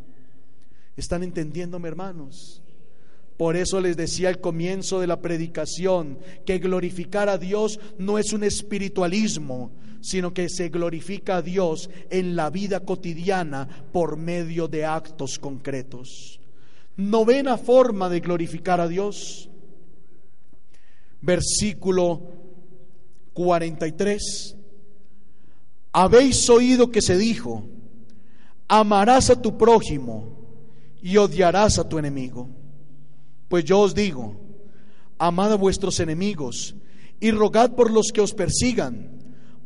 ¿Están 0.97 1.23
entendiéndome, 1.23 1.87
hermanos? 1.87 2.61
Por 3.37 3.55
eso 3.55 3.79
les 3.79 3.95
decía 3.95 4.27
al 4.27 4.41
comienzo 4.41 4.99
de 4.99 5.07
la 5.07 5.21
predicación 5.21 6.19
que 6.45 6.59
glorificar 6.59 7.29
a 7.29 7.37
Dios 7.37 7.79
no 7.97 8.19
es 8.19 8.33
un 8.33 8.43
espiritualismo, 8.43 9.71
sino 10.01 10.33
que 10.33 10.49
se 10.49 10.67
glorifica 10.67 11.37
a 11.37 11.41
Dios 11.41 11.89
en 12.09 12.35
la 12.35 12.49
vida 12.49 12.81
cotidiana 12.81 13.87
por 13.93 14.17
medio 14.17 14.67
de 14.67 14.83
actos 14.83 15.39
concretos 15.39 16.38
novena 16.99 17.57
forma 17.57 18.09
de 18.09 18.19
glorificar 18.19 18.81
a 18.81 18.87
Dios. 18.87 19.49
Versículo 21.21 22.21
43. 23.33 24.57
Habéis 25.93 26.49
oído 26.49 26.91
que 26.91 27.01
se 27.01 27.17
dijo, 27.17 27.63
amarás 28.67 29.29
a 29.29 29.41
tu 29.41 29.57
prójimo 29.57 30.27
y 31.01 31.15
odiarás 31.15 31.79
a 31.79 31.87
tu 31.87 31.97
enemigo. 31.97 32.49
Pues 33.47 33.63
yo 33.63 33.79
os 33.79 33.95
digo, 33.95 34.35
amad 35.17 35.53
a 35.53 35.55
vuestros 35.55 36.01
enemigos 36.01 36.75
y 37.21 37.31
rogad 37.31 37.75
por 37.75 37.91
los 37.91 38.07
que 38.13 38.21
os 38.21 38.33
persigan, 38.33 39.17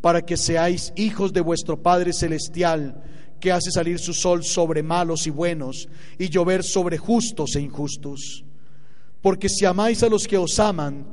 para 0.01 0.21
que 0.21 0.37
seáis 0.37 0.93
hijos 0.95 1.33
de 1.33 1.41
vuestro 1.41 1.81
Padre 1.81 2.13
Celestial 2.13 3.03
que 3.43 3.51
hace 3.51 3.71
salir 3.71 3.99
su 3.99 4.13
sol 4.13 4.45
sobre 4.45 4.81
malos 4.81 5.27
y 5.27 5.29
buenos 5.29 5.89
y 6.17 6.29
llover 6.29 6.63
sobre 6.63 6.97
justos 6.97 7.57
e 7.57 7.59
injustos. 7.59 8.45
Porque 9.21 9.49
si 9.49 9.65
amáis 9.65 10.01
a 10.01 10.07
los 10.07 10.29
que 10.29 10.37
os 10.37 10.57
aman, 10.59 11.05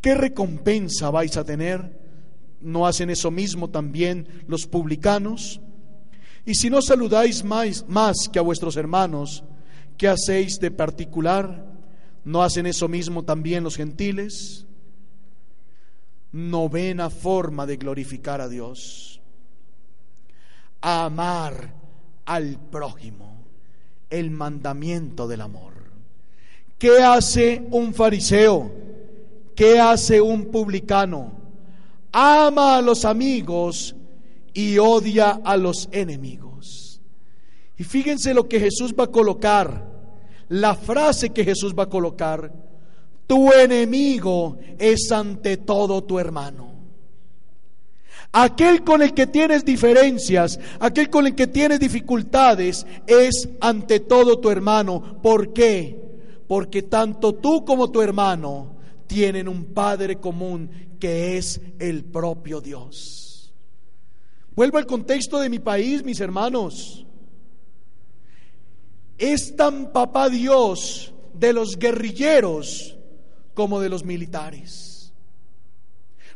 ¿qué 0.00 0.14
recompensa 0.14 1.10
vais 1.10 1.36
a 1.36 1.44
tener? 1.44 2.00
¿No 2.62 2.86
hacen 2.86 3.10
eso 3.10 3.30
mismo 3.30 3.68
también 3.68 4.26
los 4.48 4.66
publicanos? 4.66 5.60
Y 6.46 6.54
si 6.54 6.70
no 6.70 6.80
saludáis 6.80 7.44
más, 7.44 7.84
más 7.86 8.16
que 8.32 8.38
a 8.38 8.42
vuestros 8.42 8.74
hermanos, 8.78 9.44
¿qué 9.98 10.08
hacéis 10.08 10.58
de 10.58 10.70
particular? 10.70 11.66
¿No 12.24 12.42
hacen 12.42 12.64
eso 12.64 12.88
mismo 12.88 13.24
también 13.24 13.62
los 13.62 13.76
gentiles? 13.76 14.64
Novena 16.32 17.10
forma 17.10 17.66
de 17.66 17.76
glorificar 17.76 18.40
a 18.40 18.48
Dios. 18.48 19.13
Amar 20.86 21.72
al 22.26 22.58
prójimo, 22.70 23.38
el 24.10 24.30
mandamiento 24.30 25.26
del 25.26 25.40
amor. 25.40 25.72
¿Qué 26.76 27.02
hace 27.02 27.66
un 27.70 27.94
fariseo? 27.94 28.70
¿Qué 29.56 29.80
hace 29.80 30.20
un 30.20 30.50
publicano? 30.50 31.32
Ama 32.12 32.76
a 32.76 32.82
los 32.82 33.06
amigos 33.06 33.96
y 34.52 34.76
odia 34.76 35.40
a 35.42 35.56
los 35.56 35.88
enemigos. 35.90 37.00
Y 37.78 37.84
fíjense 37.84 38.34
lo 38.34 38.46
que 38.46 38.60
Jesús 38.60 38.94
va 38.94 39.04
a 39.04 39.10
colocar, 39.10 39.90
la 40.48 40.74
frase 40.74 41.30
que 41.30 41.44
Jesús 41.44 41.74
va 41.74 41.84
a 41.84 41.88
colocar, 41.88 42.52
tu 43.26 43.50
enemigo 43.52 44.58
es 44.78 45.10
ante 45.10 45.56
todo 45.56 46.04
tu 46.04 46.18
hermano. 46.18 46.73
Aquel 48.36 48.82
con 48.82 49.00
el 49.00 49.14
que 49.14 49.28
tienes 49.28 49.64
diferencias, 49.64 50.58
aquel 50.80 51.08
con 51.08 51.24
el 51.28 51.36
que 51.36 51.46
tienes 51.46 51.78
dificultades, 51.78 52.84
es 53.06 53.48
ante 53.60 54.00
todo 54.00 54.40
tu 54.40 54.50
hermano. 54.50 55.22
¿Por 55.22 55.52
qué? 55.52 55.96
Porque 56.48 56.82
tanto 56.82 57.36
tú 57.36 57.64
como 57.64 57.92
tu 57.92 58.02
hermano 58.02 58.74
tienen 59.06 59.46
un 59.46 59.66
Padre 59.66 60.16
común 60.16 60.68
que 60.98 61.36
es 61.36 61.60
el 61.78 62.02
propio 62.02 62.60
Dios. 62.60 63.54
Vuelvo 64.56 64.78
al 64.78 64.86
contexto 64.86 65.38
de 65.38 65.48
mi 65.48 65.60
país, 65.60 66.04
mis 66.04 66.18
hermanos. 66.18 67.06
Es 69.16 69.54
tan 69.54 69.92
papá 69.92 70.28
Dios 70.28 71.14
de 71.34 71.52
los 71.52 71.78
guerrilleros 71.78 72.96
como 73.54 73.78
de 73.78 73.90
los 73.90 74.04
militares. 74.04 74.93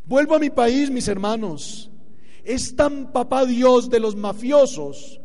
Vuelvo 0.09 0.37
a 0.37 0.39
mi 0.39 0.49
país, 0.49 0.91
mis 0.91 1.07
hermanos. 1.07 1.91
Es 2.43 2.75
tan 2.75 3.13
papá 3.13 3.45
Dios 3.45 3.91
de 3.91 4.01
los 4.01 4.17
mafiosos 4.17 5.21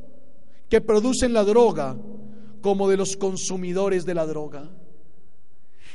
que 0.70 0.82
producen 0.82 1.32
la 1.32 1.46
droga 1.46 1.96
como 2.62 2.90
de 2.90 2.98
los 2.98 3.16
consumidores 3.16 4.06
de 4.06 4.14
la 4.14 4.26
droga. 4.26 4.70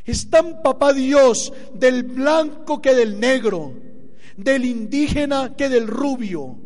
Es 0.06 0.30
tan 0.30 0.62
papá 0.62 0.94
Dios 0.94 1.52
del 1.74 2.02
blanco 2.02 2.80
que 2.80 2.94
del 2.94 3.20
negro, 3.20 3.74
del 4.38 4.64
indígena 4.64 5.54
que 5.54 5.68
del 5.68 5.86
rubio 5.86 6.56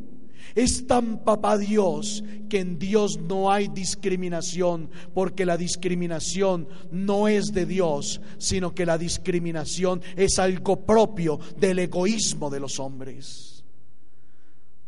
es 0.54 0.86
tan 0.86 1.24
papá 1.24 1.58
Dios 1.58 2.22
que 2.48 2.60
en 2.60 2.78
Dios 2.78 3.18
no 3.18 3.50
hay 3.50 3.68
discriminación, 3.68 4.90
porque 5.14 5.46
la 5.46 5.56
discriminación 5.56 6.68
no 6.90 7.28
es 7.28 7.52
de 7.52 7.66
Dios, 7.66 8.20
sino 8.38 8.74
que 8.74 8.86
la 8.86 8.98
discriminación 8.98 10.02
es 10.16 10.38
algo 10.38 10.84
propio 10.84 11.38
del 11.56 11.78
egoísmo 11.78 12.50
de 12.50 12.60
los 12.60 12.78
hombres. 12.78 13.64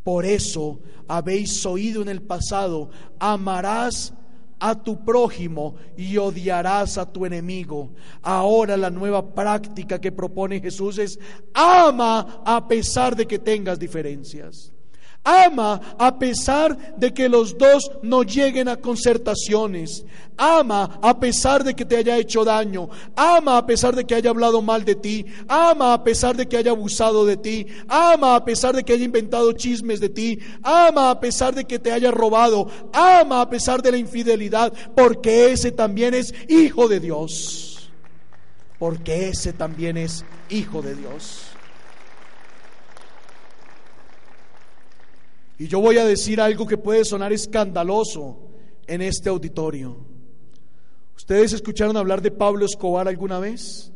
Por 0.02 0.26
eso 0.26 0.80
habéis 1.08 1.64
oído 1.64 2.02
en 2.02 2.08
el 2.08 2.20
pasado, 2.20 2.90
amarás 3.18 4.12
a 4.60 4.82
tu 4.82 5.04
prójimo 5.04 5.74
y 5.96 6.16
odiarás 6.16 6.98
a 6.98 7.10
tu 7.10 7.26
enemigo. 7.26 7.92
Ahora 8.22 8.76
la 8.76 8.90
nueva 8.90 9.34
práctica 9.34 10.00
que 10.00 10.12
propone 10.12 10.60
Jesús 10.60 10.98
es 10.98 11.18
ama 11.52 12.42
a 12.44 12.68
pesar 12.68 13.16
de 13.16 13.26
que 13.26 13.38
tengas 13.38 13.78
diferencias. 13.78 14.74
Ama 15.24 15.80
a 15.98 16.18
pesar 16.18 16.76
de 16.98 17.14
que 17.14 17.30
los 17.30 17.56
dos 17.56 17.90
no 18.02 18.22
lleguen 18.22 18.68
a 18.68 18.76
concertaciones. 18.76 20.04
Ama 20.36 20.98
a 21.00 21.18
pesar 21.18 21.64
de 21.64 21.74
que 21.74 21.86
te 21.86 21.96
haya 21.96 22.18
hecho 22.18 22.44
daño. 22.44 22.90
Ama 23.16 23.56
a 23.56 23.66
pesar 23.66 23.94
de 23.94 24.04
que 24.04 24.14
haya 24.14 24.28
hablado 24.30 24.60
mal 24.60 24.84
de 24.84 24.94
ti. 24.94 25.24
Ama 25.48 25.94
a 25.94 26.04
pesar 26.04 26.36
de 26.36 26.46
que 26.46 26.58
haya 26.58 26.72
abusado 26.72 27.24
de 27.24 27.38
ti. 27.38 27.66
Ama 27.88 28.36
a 28.36 28.44
pesar 28.44 28.74
de 28.74 28.84
que 28.84 28.92
haya 28.92 29.04
inventado 29.04 29.50
chismes 29.52 29.98
de 30.00 30.10
ti. 30.10 30.38
Ama 30.62 31.10
a 31.10 31.20
pesar 31.20 31.54
de 31.54 31.64
que 31.64 31.78
te 31.78 31.90
haya 31.90 32.10
robado. 32.10 32.68
Ama 32.92 33.40
a 33.40 33.48
pesar 33.48 33.80
de 33.80 33.92
la 33.92 33.96
infidelidad. 33.96 34.74
Porque 34.94 35.52
ese 35.52 35.72
también 35.72 36.12
es 36.12 36.34
hijo 36.48 36.86
de 36.86 37.00
Dios. 37.00 37.90
Porque 38.78 39.28
ese 39.28 39.54
también 39.54 39.96
es 39.96 40.22
hijo 40.50 40.82
de 40.82 40.94
Dios. 40.94 41.53
Y 45.58 45.68
yo 45.68 45.80
voy 45.80 45.98
a 45.98 46.04
decir 46.04 46.40
algo 46.40 46.66
que 46.66 46.76
puede 46.76 47.04
sonar 47.04 47.32
escandaloso 47.32 48.38
en 48.86 49.02
este 49.02 49.28
auditorio. 49.28 49.96
¿Ustedes 51.16 51.52
escucharon 51.52 51.96
hablar 51.96 52.22
de 52.22 52.30
Pablo 52.30 52.66
Escobar 52.66 53.08
alguna 53.08 53.38
vez? 53.38 53.92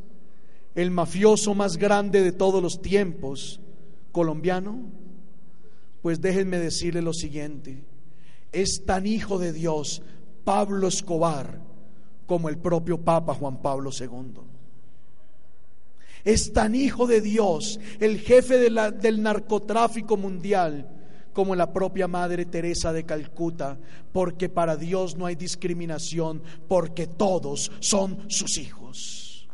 El 0.74 0.90
mafioso 0.90 1.54
más 1.54 1.76
grande 1.76 2.22
de 2.22 2.32
todos 2.32 2.62
los 2.62 2.80
tiempos 2.80 3.60
colombiano. 4.12 4.78
Pues 6.00 6.20
déjenme 6.20 6.58
decirle 6.58 7.02
lo 7.02 7.12
siguiente. 7.12 7.82
Es 8.52 8.84
tan 8.86 9.06
hijo 9.06 9.38
de 9.38 9.52
Dios 9.52 10.02
Pablo 10.44 10.86
Escobar 10.86 11.60
como 12.26 12.48
el 12.48 12.58
propio 12.58 12.98
Papa 12.98 13.34
Juan 13.34 13.60
Pablo 13.60 13.90
II. 13.98 14.40
Es 16.24 16.52
tan 16.52 16.74
hijo 16.74 17.06
de 17.06 17.20
Dios, 17.20 17.80
el 18.00 18.18
jefe 18.18 18.58
del 18.58 19.22
narcotráfico 19.22 20.16
mundial, 20.16 20.88
como 21.38 21.54
la 21.54 21.72
propia 21.72 22.08
Madre 22.08 22.46
Teresa 22.46 22.92
de 22.92 23.06
Calcuta, 23.06 23.78
porque 24.12 24.48
para 24.48 24.74
Dios 24.74 25.16
no 25.16 25.24
hay 25.24 25.36
discriminación, 25.36 26.42
porque 26.66 27.06
todos 27.06 27.70
son 27.78 28.24
sus 28.26 28.58
hijos. 28.58 29.46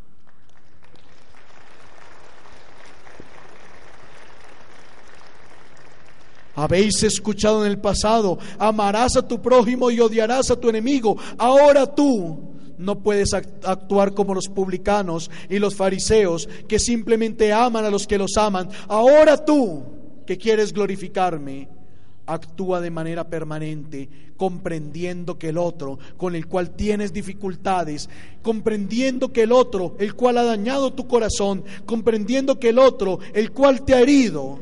Habéis 6.55 7.03
escuchado 7.03 7.67
en 7.67 7.71
el 7.71 7.79
pasado, 7.79 8.39
amarás 8.59 9.19
a 9.19 9.29
tu 9.29 9.43
prójimo 9.43 9.91
y 9.91 10.01
odiarás 10.01 10.51
a 10.51 10.59
tu 10.59 10.71
enemigo. 10.71 11.19
Ahora 11.37 11.95
tú 11.95 12.55
no 12.79 13.01
puedes 13.01 13.35
actuar 13.35 14.15
como 14.15 14.33
los 14.33 14.49
publicanos 14.49 15.31
y 15.51 15.59
los 15.59 15.75
fariseos 15.75 16.49
que 16.67 16.79
simplemente 16.79 17.53
aman 17.53 17.85
a 17.85 17.91
los 17.91 18.07
que 18.07 18.17
los 18.17 18.39
aman. 18.39 18.71
Ahora 18.89 19.45
tú 19.45 19.85
que 20.27 20.39
quieres 20.39 20.73
glorificarme, 20.73 21.74
actúa 22.27 22.81
de 22.81 22.91
manera 22.91 23.29
permanente, 23.29 24.09
comprendiendo 24.37 25.39
que 25.39 25.51
el 25.51 25.59
otro, 25.59 25.99
con 26.17 26.35
el 26.35 26.47
cual 26.47 26.71
tienes 26.71 27.13
dificultades, 27.13 28.09
comprendiendo 28.43 29.33
que 29.33 29.43
el 29.43 29.53
otro, 29.53 29.95
el 29.99 30.15
cual 30.15 30.39
ha 30.39 30.45
dañado 30.45 30.93
tu 30.93 31.07
corazón, 31.07 31.65
comprendiendo 31.87 32.59
que 32.59 32.71
el 32.71 32.79
otro, 32.79 33.19
el 33.33 33.53
cual 33.53 33.85
te 33.85 33.95
ha 33.95 34.01
herido, 34.01 34.59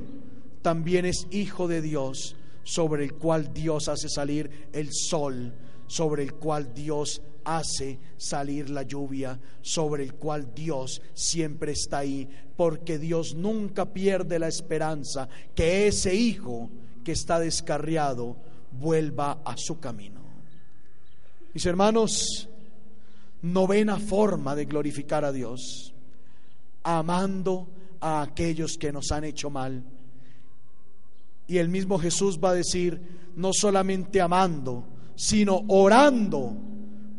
también 0.62 1.04
es 1.04 1.26
hijo 1.30 1.68
de 1.68 1.82
Dios, 1.82 2.36
sobre 2.64 3.04
el 3.04 3.14
cual 3.14 3.52
Dios 3.52 3.88
hace 3.88 4.08
salir 4.08 4.68
el 4.72 4.88
sol, 4.92 5.52
sobre 5.86 6.22
el 6.22 6.34
cual 6.34 6.72
Dios 6.74 7.22
hace 7.44 7.98
salir 8.16 8.70
la 8.70 8.82
lluvia, 8.82 9.38
sobre 9.62 10.04
el 10.04 10.14
cual 10.14 10.54
Dios 10.54 11.02
siempre 11.14 11.72
está 11.72 11.98
ahí, 11.98 12.28
porque 12.56 12.98
Dios 12.98 13.34
nunca 13.34 13.92
pierde 13.92 14.38
la 14.38 14.48
esperanza 14.48 15.28
que 15.54 15.88
ese 15.88 16.14
hijo 16.14 16.70
que 17.02 17.12
está 17.12 17.38
descarriado 17.38 18.36
vuelva 18.72 19.42
a 19.44 19.56
su 19.56 19.78
camino. 19.80 20.20
Mis 21.54 21.66
hermanos, 21.66 22.48
novena 23.42 23.98
forma 23.98 24.54
de 24.54 24.64
glorificar 24.64 25.24
a 25.24 25.32
Dios, 25.32 25.92
amando 26.82 27.68
a 28.00 28.22
aquellos 28.22 28.76
que 28.78 28.92
nos 28.92 29.12
han 29.12 29.24
hecho 29.24 29.50
mal. 29.50 29.82
Y 31.46 31.58
el 31.58 31.68
mismo 31.68 31.98
Jesús 31.98 32.38
va 32.42 32.50
a 32.50 32.54
decir, 32.54 33.00
no 33.36 33.52
solamente 33.52 34.20
amando, 34.20 34.84
sino 35.14 35.62
orando 35.68 36.56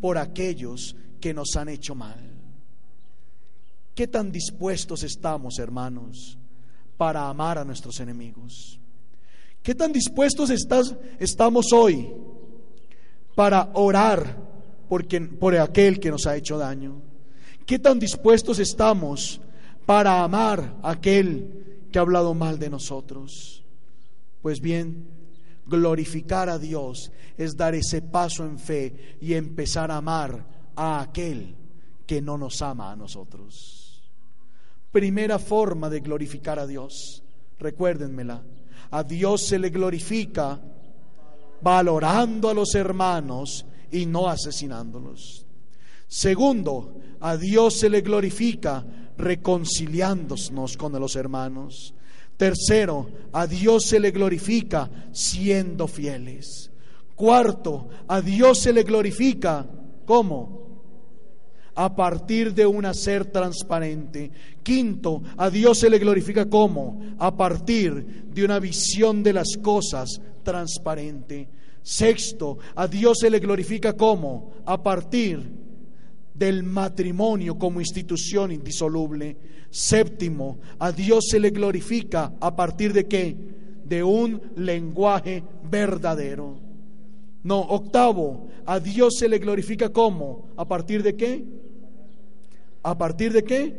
por 0.02 0.18
aquellos 0.18 0.96
que 1.22 1.34
nos 1.34 1.56
han 1.56 1.70
hecho 1.70 1.94
mal. 1.96 2.20
¿Qué 3.96 4.08
tan 4.08 4.32
dispuestos 4.32 5.04
estamos, 5.04 5.60
hermanos, 5.60 6.38
para 6.98 7.30
amar 7.30 7.60
a 7.60 7.64
nuestros 7.64 8.00
enemigos? 8.00 8.80
¿Qué 9.64 9.74
tan 9.74 9.92
dispuestos 9.92 10.50
estás, 10.50 10.96
estamos 11.20 11.74
hoy 11.74 12.14
para 13.34 13.72
orar 13.74 14.38
por, 14.88 15.06
por 15.40 15.58
aquel 15.58 16.00
que 16.00 16.12
nos 16.12 16.28
ha 16.28 16.36
hecho 16.36 16.58
daño? 16.58 17.02
¿Qué 17.66 17.80
tan 17.80 17.98
dispuestos 17.98 18.60
estamos 18.60 19.42
para 19.86 20.22
amar 20.24 20.78
a 20.84 20.92
aquel 20.92 21.88
que 21.92 21.98
ha 21.98 22.02
hablado 22.02 22.34
mal 22.34 22.60
de 22.60 22.70
nosotros? 22.70 23.64
Pues 24.42 24.60
bien, 24.60 25.08
Glorificar 25.66 26.50
a 26.50 26.60
Dios 26.60 27.12
es 27.38 27.56
dar 27.56 27.74
ese 27.74 28.02
paso 28.02 28.46
en 28.46 28.60
fe 28.60 29.18
y 29.22 29.34
empezar 29.34 29.92
a 29.92 29.98
amar 29.98 30.46
a 30.76 31.00
aquel 31.02 31.56
que 32.06 32.22
no 32.22 32.38
nos 32.38 32.62
ama 32.62 32.92
a 32.92 32.96
nosotros. 32.96 34.04
Primera 34.92 35.40
forma 35.40 35.90
de 35.90 36.02
glorificar 36.02 36.60
a 36.60 36.68
Dios, 36.68 37.24
recuérdenmela, 37.60 38.44
a 38.94 39.04
Dios 39.04 39.48
se 39.48 39.58
le 39.58 39.72
glorifica 39.72 40.62
valorando 41.62 42.48
a 42.48 42.54
los 42.54 42.76
hermanos 42.76 43.66
y 43.92 44.06
no 44.06 44.30
asesinándolos. 44.30 45.48
Segundo, 46.08 47.02
a 47.20 47.36
Dios 47.36 47.80
se 47.80 47.90
le 47.90 48.02
glorifica 48.02 48.86
reconciliándonos 49.18 50.78
con 50.78 50.92
los 51.00 51.16
hermanos. 51.16 51.96
Tercero, 52.38 53.10
a 53.32 53.48
Dios 53.48 53.86
se 53.86 54.00
le 54.00 54.12
glorifica 54.12 54.92
siendo 55.12 55.88
fieles. 55.88 56.70
Cuarto, 57.16 57.90
a 58.08 58.22
Dios 58.22 58.60
se 58.60 58.74
le 58.74 58.84
glorifica 58.84 59.66
¿cómo? 60.06 60.63
A 61.76 61.96
partir 61.96 62.54
de 62.54 62.66
un 62.66 62.86
hacer 62.86 63.26
transparente. 63.26 64.32
Quinto, 64.62 65.24
a 65.38 65.50
Dios 65.50 65.80
se 65.80 65.90
le 65.90 66.00
glorifica 66.00 66.50
¿cómo? 66.50 67.02
A 67.20 67.36
partir 67.36 68.26
de 68.32 68.46
una 68.46 68.60
visión 68.60 69.24
de 69.24 69.34
las 69.34 69.58
cosas 69.62 70.22
transparente. 70.44 71.48
Sexto, 71.82 72.60
a 72.76 72.88
Dios 72.88 73.18
se 73.20 73.30
le 73.30 73.40
glorifica 73.40 73.94
¿cómo? 73.94 74.54
A 74.66 74.82
partir 74.82 75.64
del 76.34 76.64
matrimonio 76.64 77.58
como 77.58 77.80
institución 77.80 78.52
indisoluble. 78.52 79.38
Séptimo, 79.70 80.60
a 80.80 80.92
Dios 80.92 81.26
se 81.30 81.40
le 81.40 81.50
glorifica 81.50 82.34
a 82.40 82.56
partir 82.56 82.94
de 82.94 83.08
qué? 83.08 83.36
De 83.84 84.04
un 84.04 84.42
lenguaje 84.56 85.44
verdadero. 85.70 86.58
No, 87.44 87.60
octavo, 87.60 88.48
a 88.66 88.80
Dios 88.80 89.16
se 89.18 89.28
le 89.28 89.40
glorifica 89.40 89.90
¿cómo? 89.90 90.50
¿A 90.56 90.66
partir 90.66 91.04
de 91.04 91.16
qué? 91.16 91.44
¿A 92.84 92.98
partir 92.98 93.32
de 93.32 93.44
qué? 93.44 93.74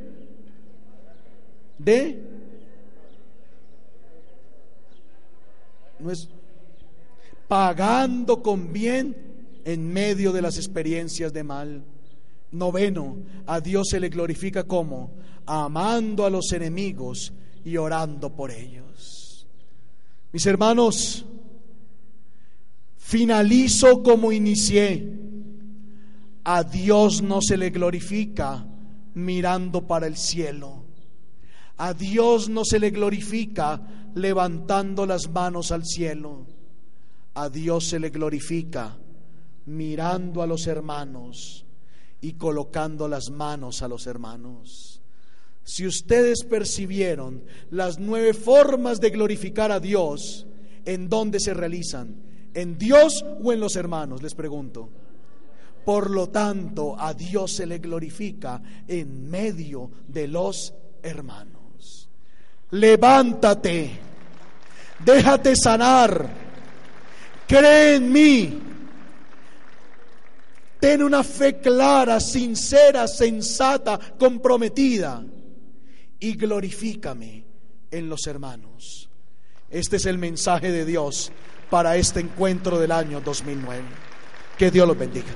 De 1.78 2.34
no 5.98 6.10
es 6.10 6.28
pagando 7.48 8.42
con 8.42 8.72
bien 8.72 9.16
en 9.64 9.92
medio 9.92 10.32
de 10.32 10.42
las 10.42 10.56
experiencias 10.56 11.32
de 11.32 11.44
mal. 11.44 11.84
Noveno, 12.52 13.18
a 13.46 13.60
Dios 13.60 13.88
se 13.90 14.00
le 14.00 14.08
glorifica 14.08 14.64
como 14.64 15.12
amando 15.46 16.24
a 16.24 16.30
los 16.30 16.52
enemigos 16.52 17.32
y 17.64 17.76
orando 17.76 18.34
por 18.34 18.50
ellos. 18.50 19.46
Mis 20.32 20.46
hermanos, 20.46 21.24
finalizo 22.96 24.02
como 24.02 24.32
inicié. 24.32 25.20
A 26.44 26.62
Dios 26.62 27.22
no 27.22 27.40
se 27.40 27.56
le 27.56 27.70
glorifica 27.70 28.66
mirando 29.14 29.86
para 29.86 30.06
el 30.06 30.16
cielo. 30.16 30.84
A 31.76 31.94
Dios 31.94 32.48
no 32.48 32.64
se 32.64 32.78
le 32.78 32.90
glorifica 32.90 33.80
levantando 34.14 35.06
las 35.06 35.28
manos 35.30 35.72
al 35.72 35.84
cielo. 35.84 36.46
A 37.34 37.48
Dios 37.48 37.88
se 37.88 37.98
le 37.98 38.10
glorifica 38.10 38.96
mirando 39.66 40.42
a 40.42 40.46
los 40.46 40.66
hermanos 40.66 41.64
y 42.20 42.34
colocando 42.34 43.08
las 43.08 43.30
manos 43.30 43.82
a 43.82 43.88
los 43.88 44.06
hermanos. 44.06 45.00
Si 45.64 45.86
ustedes 45.86 46.44
percibieron 46.44 47.44
las 47.70 47.98
nueve 47.98 48.34
formas 48.34 49.00
de 49.00 49.10
glorificar 49.10 49.72
a 49.72 49.80
Dios, 49.80 50.46
¿en 50.84 51.08
dónde 51.08 51.40
se 51.40 51.54
realizan? 51.54 52.16
¿En 52.52 52.78
Dios 52.78 53.24
o 53.42 53.52
en 53.52 53.60
los 53.60 53.74
hermanos? 53.74 54.22
Les 54.22 54.34
pregunto. 54.34 54.90
Por 55.84 56.10
lo 56.10 56.28
tanto, 56.28 56.98
a 56.98 57.12
Dios 57.12 57.52
se 57.52 57.66
le 57.66 57.78
glorifica 57.78 58.60
en 58.88 59.30
medio 59.30 59.90
de 60.08 60.28
los 60.28 60.72
hermanos. 61.02 62.08
Levántate, 62.70 63.90
déjate 65.04 65.54
sanar, 65.54 66.28
cree 67.46 67.96
en 67.96 68.12
mí 68.12 68.60
Ten 70.84 71.02
una 71.02 71.24
fe 71.24 71.60
clara, 71.60 72.20
sincera, 72.20 73.08
sensata, 73.08 73.98
comprometida 74.18 75.24
y 76.20 76.36
glorifícame 76.36 77.42
en 77.90 78.08
los 78.10 78.26
hermanos. 78.26 79.08
Este 79.70 79.96
es 79.96 80.04
el 80.04 80.18
mensaje 80.18 80.70
de 80.70 80.84
Dios 80.84 81.32
para 81.70 81.96
este 81.96 82.20
encuentro 82.20 82.78
del 82.78 82.92
año 82.92 83.22
2009. 83.22 83.82
Que 84.58 84.70
Dios 84.70 84.86
los 84.86 84.98
bendiga. 84.98 85.32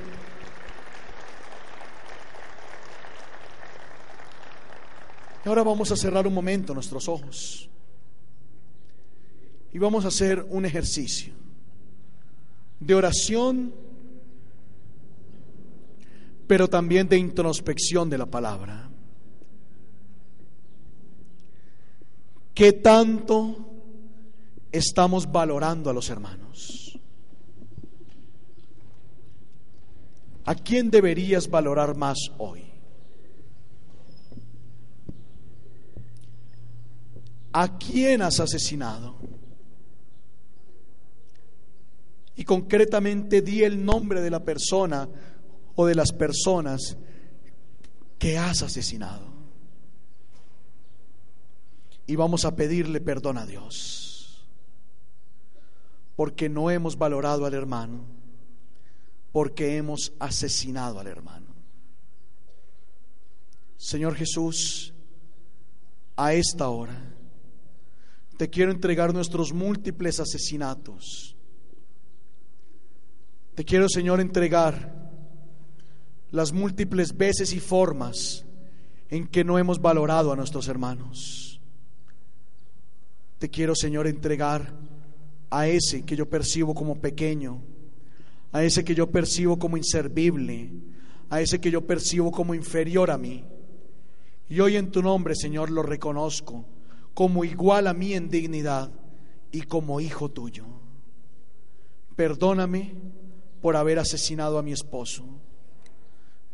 Y 5.45 5.49
ahora 5.49 5.63
vamos 5.63 5.91
a 5.91 5.95
cerrar 5.95 6.27
un 6.27 6.33
momento 6.33 6.73
nuestros 6.73 7.07
ojos 7.07 7.69
y 9.71 9.77
vamos 9.77 10.05
a 10.05 10.09
hacer 10.09 10.45
un 10.49 10.65
ejercicio 10.65 11.33
de 12.79 12.95
oración 12.95 13.73
pero 16.49 16.67
también 16.67 17.07
de 17.07 17.15
introspección 17.15 18.09
de 18.09 18.17
la 18.17 18.25
palabra. 18.25 18.89
¿Qué 22.55 22.73
tanto 22.73 23.69
estamos 24.71 25.31
valorando 25.31 25.91
a 25.91 25.93
los 25.93 26.09
hermanos? 26.09 26.99
¿A 30.43 30.55
quién 30.55 30.89
deberías 30.89 31.47
valorar 31.47 31.95
más 31.95 32.17
hoy? 32.39 32.68
¿A 37.51 37.77
quién 37.77 38.21
has 38.21 38.39
asesinado? 38.39 39.15
Y 42.35 42.43
concretamente 42.43 43.41
di 43.41 43.63
el 43.63 43.83
nombre 43.83 44.21
de 44.21 44.29
la 44.29 44.43
persona 44.43 45.09
o 45.75 45.85
de 45.85 45.95
las 45.95 46.11
personas 46.11 46.95
que 48.17 48.37
has 48.37 48.61
asesinado. 48.61 49.27
Y 52.05 52.15
vamos 52.15 52.45
a 52.45 52.55
pedirle 52.55 53.01
perdón 53.01 53.37
a 53.37 53.45
Dios, 53.45 54.47
porque 56.15 56.49
no 56.49 56.71
hemos 56.71 56.97
valorado 56.97 57.45
al 57.45 57.53
hermano, 57.53 58.03
porque 59.31 59.77
hemos 59.77 60.13
asesinado 60.19 60.99
al 60.99 61.07
hermano. 61.07 61.47
Señor 63.77 64.15
Jesús, 64.15 64.93
a 66.15 66.33
esta 66.33 66.69
hora 66.69 67.18
te 68.39 68.49
quiero 68.49 68.71
entregar 68.71 69.13
nuestros 69.13 69.51
múltiples 69.51 70.17
asesinatos. 70.21 71.35
Te 73.53 73.65
quiero, 73.65 73.89
Señor, 73.89 74.21
entregar 74.21 75.11
las 76.31 76.53
múltiples 76.53 77.17
veces 77.17 77.51
y 77.51 77.59
formas 77.59 78.45
en 79.09 79.27
que 79.27 79.43
no 79.43 79.59
hemos 79.59 79.81
valorado 79.81 80.31
a 80.31 80.37
nuestros 80.37 80.69
hermanos. 80.69 81.59
Te 83.39 83.49
quiero, 83.49 83.75
Señor, 83.75 84.07
entregar 84.07 84.73
a 85.49 85.67
ese 85.67 86.05
que 86.05 86.15
yo 86.15 86.29
percibo 86.29 86.73
como 86.73 86.95
pequeño, 86.95 87.61
a 88.53 88.63
ese 88.63 88.85
que 88.85 88.95
yo 88.95 89.11
percibo 89.11 89.59
como 89.59 89.75
inservible, 89.75 90.71
a 91.29 91.41
ese 91.41 91.59
que 91.59 91.71
yo 91.71 91.85
percibo 91.85 92.31
como 92.31 92.55
inferior 92.55 93.11
a 93.11 93.17
mí. 93.17 93.43
Y 94.47 94.61
hoy 94.61 94.77
en 94.77 94.91
tu 94.91 95.01
nombre, 95.01 95.35
Señor, 95.35 95.69
lo 95.71 95.83
reconozco 95.83 96.78
como 97.19 97.43
igual 97.43 97.87
a 97.87 97.93
mí 97.93 98.13
en 98.13 98.29
dignidad 98.29 98.91
y 99.51 99.63
como 99.63 99.99
hijo 99.99 100.29
tuyo. 100.29 100.63
Perdóname 102.15 102.93
por 103.61 103.75
haber 103.75 103.99
asesinado 103.99 104.57
a 104.57 104.63
mi 104.63 104.71
esposo 104.71 105.25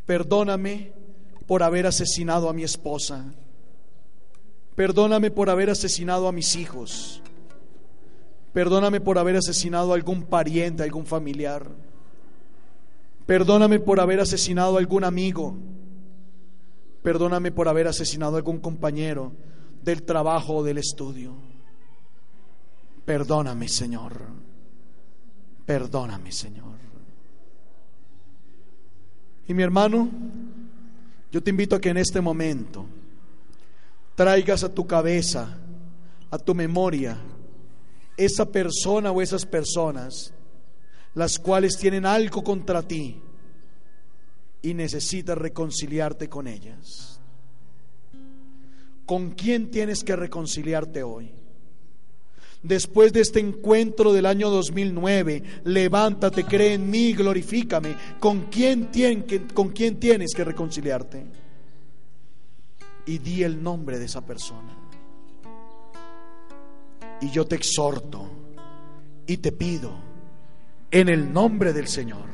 perdóname 0.06 0.92
por 1.46 1.62
haber 1.62 1.86
asesinado 1.86 2.48
a 2.48 2.52
mi 2.52 2.64
esposa. 2.64 3.24
Perdóname 4.74 5.30
por 5.30 5.50
haber 5.50 5.70
asesinado 5.70 6.26
a 6.26 6.32
mis 6.32 6.56
hijos. 6.56 7.22
Perdóname 8.52 9.00
por 9.00 9.18
haber 9.18 9.36
asesinado 9.36 9.92
a 9.92 9.94
algún 9.94 10.24
pariente, 10.24 10.82
a 10.82 10.84
algún 10.84 11.06
familiar. 11.06 11.70
Perdóname 13.24 13.78
por 13.78 14.00
haber 14.00 14.18
asesinado 14.18 14.74
a 14.74 14.80
algún 14.80 15.04
amigo. 15.04 15.56
Perdóname 17.04 17.52
por 17.52 17.68
haber 17.68 17.86
asesinado 17.86 18.34
a 18.34 18.38
algún 18.38 18.58
compañero 18.58 19.32
del 19.86 20.02
trabajo 20.02 20.56
o 20.56 20.64
del 20.64 20.78
estudio. 20.78 21.32
Perdóname, 23.04 23.68
Señor. 23.68 24.20
Perdóname, 25.64 26.32
Señor. 26.32 26.74
Y 29.46 29.54
mi 29.54 29.62
hermano, 29.62 30.10
yo 31.30 31.40
te 31.40 31.50
invito 31.50 31.76
a 31.76 31.80
que 31.80 31.90
en 31.90 31.98
este 31.98 32.20
momento 32.20 32.84
traigas 34.16 34.64
a 34.64 34.74
tu 34.74 34.88
cabeza, 34.88 35.56
a 36.32 36.38
tu 36.38 36.52
memoria, 36.52 37.16
esa 38.16 38.44
persona 38.44 39.12
o 39.12 39.22
esas 39.22 39.46
personas, 39.46 40.32
las 41.14 41.38
cuales 41.38 41.76
tienen 41.76 42.06
algo 42.06 42.42
contra 42.42 42.82
ti 42.82 43.22
y 44.62 44.74
necesitas 44.74 45.38
reconciliarte 45.38 46.28
con 46.28 46.48
ellas. 46.48 47.15
¿Con 49.06 49.30
quién 49.30 49.70
tienes 49.70 50.02
que 50.02 50.16
reconciliarte 50.16 51.02
hoy? 51.04 51.30
Después 52.62 53.12
de 53.12 53.20
este 53.20 53.38
encuentro 53.38 54.12
del 54.12 54.26
año 54.26 54.50
2009, 54.50 55.42
levántate, 55.64 56.42
cree 56.44 56.74
en 56.74 56.90
mí, 56.90 57.12
glorifícame. 57.12 57.94
¿Con 58.18 58.46
quién, 58.46 58.90
¿Con 59.54 59.68
quién 59.68 60.00
tienes 60.00 60.34
que 60.34 60.42
reconciliarte? 60.42 61.24
Y 63.06 63.18
di 63.18 63.44
el 63.44 63.62
nombre 63.62 64.00
de 64.00 64.06
esa 64.06 64.26
persona. 64.26 64.76
Y 67.20 67.30
yo 67.30 67.46
te 67.46 67.54
exhorto 67.54 68.28
y 69.28 69.36
te 69.36 69.52
pido 69.52 69.92
en 70.90 71.08
el 71.08 71.32
nombre 71.32 71.72
del 71.72 71.86
Señor 71.86 72.26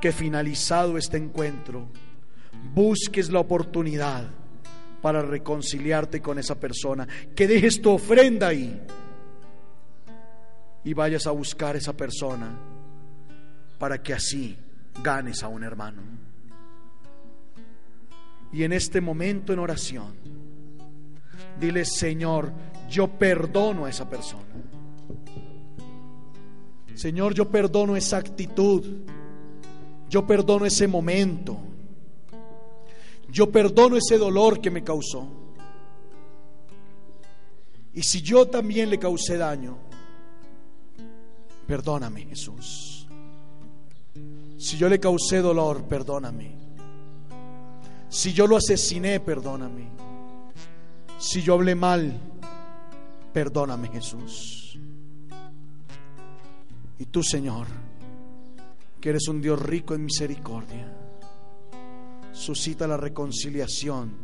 que 0.00 0.10
finalizado 0.10 0.98
este 0.98 1.16
encuentro, 1.16 1.86
busques 2.74 3.30
la 3.30 3.38
oportunidad 3.38 4.28
para 5.04 5.20
reconciliarte 5.20 6.22
con 6.22 6.38
esa 6.38 6.58
persona, 6.58 7.06
que 7.36 7.46
dejes 7.46 7.82
tu 7.82 7.90
ofrenda 7.90 8.48
ahí 8.48 8.80
y 10.82 10.94
vayas 10.94 11.26
a 11.26 11.30
buscar 11.30 11.74
a 11.74 11.78
esa 11.78 11.94
persona 11.94 12.58
para 13.78 14.02
que 14.02 14.14
así 14.14 14.56
ganes 15.02 15.42
a 15.42 15.48
un 15.48 15.62
hermano. 15.62 16.00
Y 18.50 18.62
en 18.62 18.72
este 18.72 19.02
momento 19.02 19.52
en 19.52 19.58
oración, 19.58 20.14
dile, 21.60 21.84
Señor, 21.84 22.50
yo 22.88 23.06
perdono 23.18 23.84
a 23.84 23.90
esa 23.90 24.08
persona. 24.08 24.54
Señor, 26.94 27.34
yo 27.34 27.50
perdono 27.50 27.94
esa 27.94 28.16
actitud 28.16 29.04
yo 30.08 30.24
perdono 30.24 30.64
ese 30.64 30.86
momento. 30.86 31.58
Yo 33.34 33.50
perdono 33.50 33.96
ese 33.96 34.16
dolor 34.16 34.60
que 34.60 34.70
me 34.70 34.84
causó. 34.84 35.26
Y 37.92 38.00
si 38.04 38.22
yo 38.22 38.46
también 38.46 38.88
le 38.88 38.96
causé 39.00 39.36
daño, 39.36 39.76
perdóname 41.66 42.26
Jesús. 42.26 43.08
Si 44.56 44.76
yo 44.76 44.88
le 44.88 45.00
causé 45.00 45.38
dolor, 45.38 45.82
perdóname. 45.82 46.54
Si 48.08 48.32
yo 48.32 48.46
lo 48.46 48.56
asesiné, 48.56 49.18
perdóname. 49.18 49.88
Si 51.18 51.42
yo 51.42 51.54
hablé 51.54 51.74
mal, 51.74 52.16
perdóname 53.32 53.88
Jesús. 53.88 54.78
Y 57.00 57.06
tú, 57.06 57.24
Señor, 57.24 57.66
que 59.00 59.08
eres 59.08 59.26
un 59.26 59.40
Dios 59.42 59.60
rico 59.60 59.92
en 59.92 60.04
misericordia. 60.04 61.03
Suscita 62.34 62.88
la 62.88 62.96
reconciliación 62.96 64.16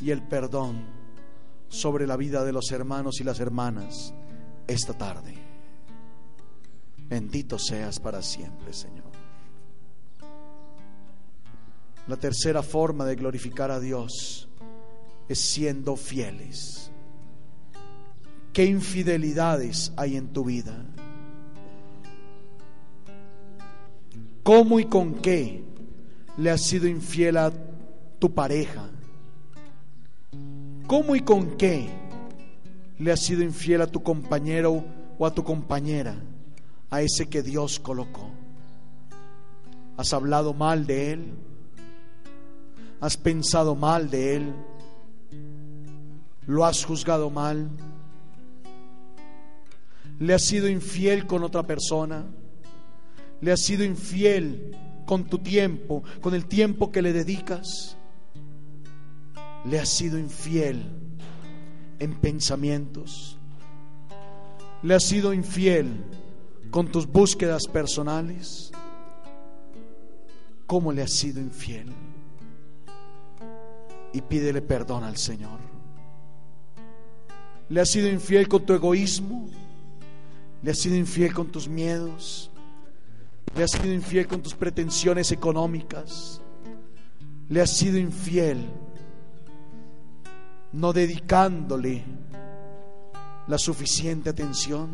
y 0.00 0.12
el 0.12 0.22
perdón 0.22 0.86
sobre 1.68 2.06
la 2.06 2.16
vida 2.16 2.44
de 2.44 2.52
los 2.52 2.70
hermanos 2.70 3.20
y 3.20 3.24
las 3.24 3.40
hermanas 3.40 4.14
esta 4.66 4.94
tarde. 4.94 5.34
Bendito 7.08 7.58
seas 7.58 7.98
para 7.98 8.22
siempre, 8.22 8.72
Señor. 8.72 9.10
La 12.06 12.16
tercera 12.16 12.62
forma 12.62 13.04
de 13.04 13.16
glorificar 13.16 13.70
a 13.72 13.80
Dios 13.80 14.48
es 15.28 15.40
siendo 15.40 15.96
fieles. 15.96 16.90
¿Qué 18.52 18.64
infidelidades 18.64 19.92
hay 19.96 20.16
en 20.16 20.28
tu 20.32 20.44
vida? 20.44 20.86
¿Cómo 24.42 24.80
y 24.80 24.86
con 24.86 25.16
qué 25.16 25.67
le 26.38 26.50
has 26.50 26.62
sido 26.62 26.88
infiel 26.88 27.36
a 27.36 27.52
tu 28.18 28.32
pareja? 28.32 28.88
¿Cómo 30.86 31.14
y 31.14 31.20
con 31.20 31.56
qué 31.58 31.90
le 32.98 33.12
has 33.12 33.20
sido 33.20 33.42
infiel 33.42 33.82
a 33.82 33.86
tu 33.86 34.02
compañero 34.02 34.82
o 35.18 35.26
a 35.26 35.34
tu 35.34 35.44
compañera, 35.44 36.14
a 36.90 37.02
ese 37.02 37.28
que 37.28 37.42
Dios 37.42 37.78
colocó? 37.78 38.30
¿Has 39.98 40.12
hablado 40.12 40.54
mal 40.54 40.86
de 40.86 41.12
él? 41.12 41.34
¿Has 43.00 43.16
pensado 43.16 43.74
mal 43.74 44.08
de 44.08 44.36
él? 44.36 44.52
¿Lo 46.46 46.64
has 46.64 46.84
juzgado 46.84 47.28
mal? 47.28 47.68
¿Le 50.18 50.34
has 50.34 50.42
sido 50.42 50.68
infiel 50.68 51.26
con 51.26 51.42
otra 51.42 51.64
persona? 51.64 52.24
le 53.40 53.52
has 53.52 53.60
sido 53.60 53.84
infiel 53.84 54.76
con 55.08 55.24
tu 55.24 55.38
tiempo, 55.38 56.04
con 56.20 56.34
el 56.34 56.44
tiempo 56.44 56.92
que 56.92 57.00
le 57.00 57.14
dedicas. 57.14 57.96
Le 59.64 59.80
has 59.80 59.88
sido 59.88 60.18
infiel 60.18 60.84
en 61.98 62.12
pensamientos. 62.20 63.38
Le 64.82 64.94
has 64.94 65.04
sido 65.04 65.32
infiel 65.32 66.04
con 66.70 66.88
tus 66.88 67.06
búsquedas 67.06 67.66
personales. 67.66 68.70
¿Cómo 70.66 70.92
le 70.92 71.00
has 71.00 71.12
sido 71.14 71.40
infiel? 71.40 71.90
Y 74.12 74.20
pídele 74.20 74.60
perdón 74.60 75.04
al 75.04 75.16
Señor. 75.16 75.58
Le 77.70 77.80
has 77.80 77.88
sido 77.88 78.08
infiel 78.08 78.46
con 78.46 78.66
tu 78.66 78.74
egoísmo. 78.74 79.48
Le 80.62 80.70
has 80.70 80.78
sido 80.78 80.96
infiel 80.96 81.32
con 81.32 81.46
tus 81.46 81.66
miedos. 81.66 82.50
Le 83.54 83.64
has 83.64 83.70
sido 83.72 83.92
infiel 83.92 84.26
con 84.26 84.42
tus 84.42 84.54
pretensiones 84.54 85.32
económicas. 85.32 86.40
Le 87.48 87.60
has 87.60 87.76
sido 87.76 87.98
infiel 87.98 88.68
no 90.72 90.92
dedicándole 90.92 92.04
la 93.46 93.58
suficiente 93.58 94.30
atención. 94.30 94.90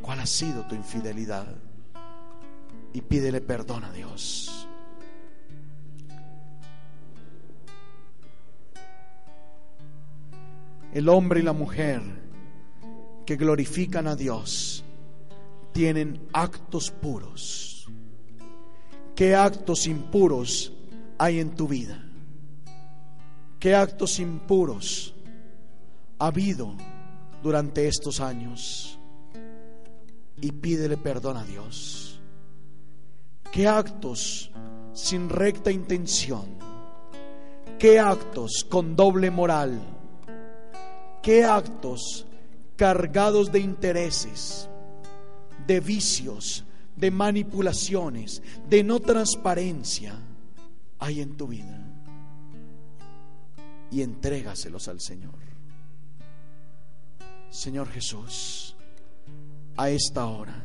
¿Cuál 0.00 0.20
ha 0.20 0.26
sido 0.26 0.66
tu 0.66 0.74
infidelidad? 0.74 1.46
Y 2.92 3.00
pídele 3.00 3.40
perdón 3.40 3.84
a 3.84 3.92
Dios. 3.92 4.68
El 10.92 11.08
hombre 11.08 11.40
y 11.40 11.42
la 11.42 11.52
mujer 11.52 12.02
que 13.26 13.34
glorifican 13.34 14.06
a 14.06 14.14
Dios 14.14 14.83
tienen 15.74 16.28
actos 16.32 16.90
puros. 16.90 17.88
¿Qué 19.16 19.34
actos 19.34 19.86
impuros 19.88 20.72
hay 21.18 21.40
en 21.40 21.50
tu 21.54 21.66
vida? 21.66 22.00
¿Qué 23.58 23.74
actos 23.74 24.20
impuros 24.20 25.14
ha 26.18 26.28
habido 26.28 26.74
durante 27.42 27.88
estos 27.88 28.20
años? 28.20 28.98
Y 30.40 30.52
pídele 30.52 30.96
perdón 30.96 31.36
a 31.36 31.44
Dios. 31.44 32.20
¿Qué 33.52 33.66
actos 33.66 34.52
sin 34.92 35.28
recta 35.28 35.72
intención? 35.72 36.46
¿Qué 37.80 37.98
actos 37.98 38.64
con 38.70 38.94
doble 38.94 39.30
moral? 39.32 39.80
¿Qué 41.20 41.44
actos 41.44 42.26
cargados 42.76 43.50
de 43.50 43.58
intereses? 43.58 44.68
De 45.66 45.80
vicios, 45.80 46.64
de 46.96 47.10
manipulaciones, 47.10 48.42
de 48.68 48.82
no 48.84 49.00
transparencia 49.00 50.18
hay 50.98 51.20
en 51.20 51.36
tu 51.36 51.48
vida. 51.48 51.80
Y 53.90 54.02
entrégaselos 54.02 54.88
al 54.88 55.00
Señor. 55.00 55.34
Señor 57.50 57.88
Jesús, 57.88 58.74
a 59.76 59.88
esta 59.90 60.26
hora 60.26 60.64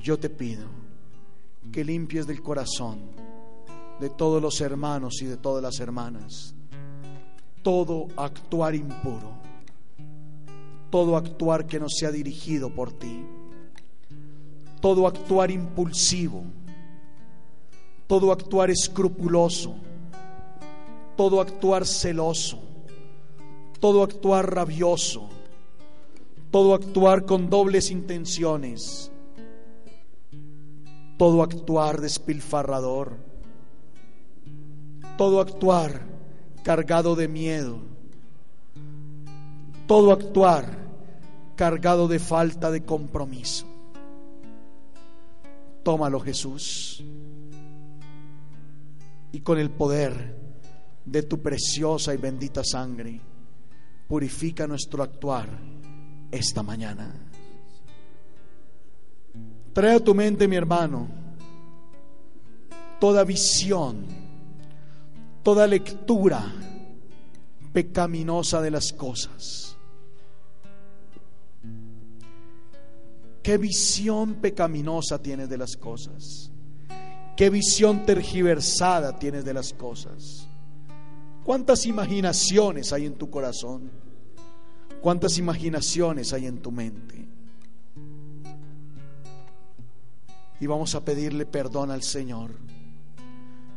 yo 0.00 0.18
te 0.18 0.28
pido 0.28 0.66
que 1.70 1.84
limpies 1.84 2.26
del 2.26 2.42
corazón 2.42 3.00
de 4.00 4.10
todos 4.10 4.42
los 4.42 4.60
hermanos 4.60 5.22
y 5.22 5.26
de 5.26 5.36
todas 5.36 5.62
las 5.62 5.78
hermanas 5.78 6.54
todo 7.62 8.08
actuar 8.16 8.74
impuro, 8.74 9.32
todo 10.90 11.16
actuar 11.16 11.66
que 11.66 11.80
no 11.80 11.88
sea 11.88 12.10
dirigido 12.10 12.68
por 12.74 12.92
ti 12.92 13.24
todo 14.84 15.06
actuar 15.06 15.50
impulsivo, 15.50 16.44
todo 18.06 18.30
actuar 18.30 18.68
escrupuloso, 18.68 19.76
todo 21.16 21.40
actuar 21.40 21.86
celoso, 21.86 22.58
todo 23.80 24.02
actuar 24.02 24.54
rabioso, 24.54 25.30
todo 26.50 26.74
actuar 26.74 27.24
con 27.24 27.48
dobles 27.48 27.90
intenciones, 27.90 29.10
todo 31.16 31.42
actuar 31.42 32.02
despilfarrador, 32.02 33.16
todo 35.16 35.40
actuar 35.40 36.02
cargado 36.62 37.16
de 37.16 37.26
miedo, 37.26 37.78
todo 39.86 40.12
actuar 40.12 40.76
cargado 41.56 42.06
de 42.06 42.18
falta 42.18 42.70
de 42.70 42.84
compromiso. 42.84 43.73
Tómalo 45.84 46.18
Jesús 46.18 47.04
y 49.32 49.40
con 49.40 49.58
el 49.58 49.70
poder 49.70 50.34
de 51.04 51.22
tu 51.22 51.42
preciosa 51.42 52.14
y 52.14 52.16
bendita 52.16 52.62
sangre, 52.64 53.20
purifica 54.08 54.66
nuestro 54.66 55.02
actuar 55.02 55.48
esta 56.30 56.62
mañana. 56.62 57.12
Trae 59.72 59.96
a 59.96 60.00
tu 60.00 60.14
mente, 60.14 60.48
mi 60.48 60.56
hermano, 60.56 61.08
toda 63.00 63.24
visión, 63.24 64.06
toda 65.42 65.66
lectura 65.66 66.50
pecaminosa 67.72 68.62
de 68.62 68.70
las 68.70 68.92
cosas. 68.92 69.73
¿Qué 73.44 73.58
visión 73.58 74.36
pecaminosa 74.36 75.20
tienes 75.20 75.50
de 75.50 75.58
las 75.58 75.76
cosas? 75.76 76.50
¿Qué 77.36 77.50
visión 77.50 78.06
tergiversada 78.06 79.18
tienes 79.18 79.44
de 79.44 79.52
las 79.52 79.74
cosas? 79.74 80.48
¿Cuántas 81.44 81.84
imaginaciones 81.84 82.90
hay 82.94 83.04
en 83.04 83.16
tu 83.16 83.28
corazón? 83.28 83.90
¿Cuántas 85.02 85.36
imaginaciones 85.36 86.32
hay 86.32 86.46
en 86.46 86.62
tu 86.62 86.72
mente? 86.72 87.28
Y 90.58 90.66
vamos 90.66 90.94
a 90.94 91.04
pedirle 91.04 91.44
perdón 91.44 91.90
al 91.90 92.02
Señor 92.02 92.52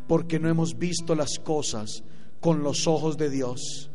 porque 0.08 0.40
no 0.40 0.48
hemos 0.48 0.78
visto 0.80 1.14
las 1.14 1.40
cosas 1.40 2.06
con 2.40 2.64
los 2.64 2.88
ojos 2.88 3.18
de 3.18 3.30
Dios, 3.30 3.92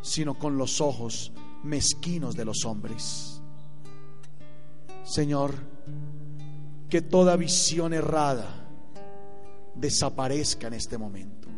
sino 0.00 0.38
con 0.38 0.56
los 0.56 0.80
ojos 0.80 1.32
mezquinos 1.62 2.34
de 2.34 2.46
los 2.46 2.64
hombres. 2.64 3.35
Señor, 5.06 5.54
que 6.90 7.00
toda 7.00 7.36
visión 7.36 7.94
errada 7.94 8.44
desaparezca 9.76 10.66
en 10.66 10.74
este 10.74 10.98
momento. 10.98 11.48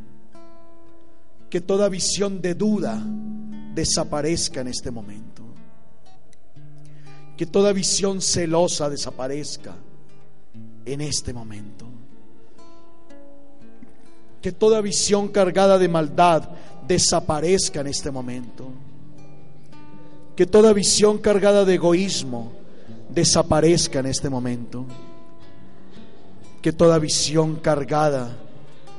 Que 1.49 1.63
toda 1.63 1.89
visión 1.89 2.43
de 2.43 2.55
duda 2.55 3.03
desaparezca 3.75 4.61
en 4.61 4.69
este 4.69 4.91
momento. 4.91 5.45
Que 7.39 7.47
toda 7.47 7.73
visión 7.73 8.21
celosa 8.21 8.91
desaparezca 8.91 9.75
en 10.85 11.01
este 11.01 11.33
momento. 11.33 11.87
Que 14.43 14.53
toda 14.53 14.83
visión 14.83 15.29
cargada 15.29 15.79
de 15.79 15.89
maldad 15.89 16.51
desaparezca 16.87 17.81
en 17.81 17.87
este 17.87 18.11
momento. 18.11 18.69
Que 20.37 20.45
toda 20.45 20.75
visión 20.75 21.17
cargada 21.17 21.65
de 21.65 21.77
egoísmo 21.77 22.58
desaparezca 23.09 24.01
en 24.01 24.07
este 24.07 24.29
momento. 24.29 24.87
Que 26.63 26.73
toda 26.73 26.99
visión 26.99 27.57
cargada 27.57 28.37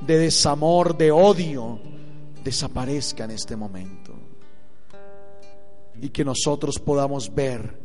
de 0.06 0.18
desamor, 0.18 0.98
de 0.98 1.12
odio, 1.12 1.80
desaparezca 2.44 3.26
en 3.26 3.32
este 3.32 3.56
momento. 3.56 4.14
Y 6.02 6.10
que 6.10 6.24
nosotros 6.24 6.80
podamos 6.80 7.34
ver 7.34 7.78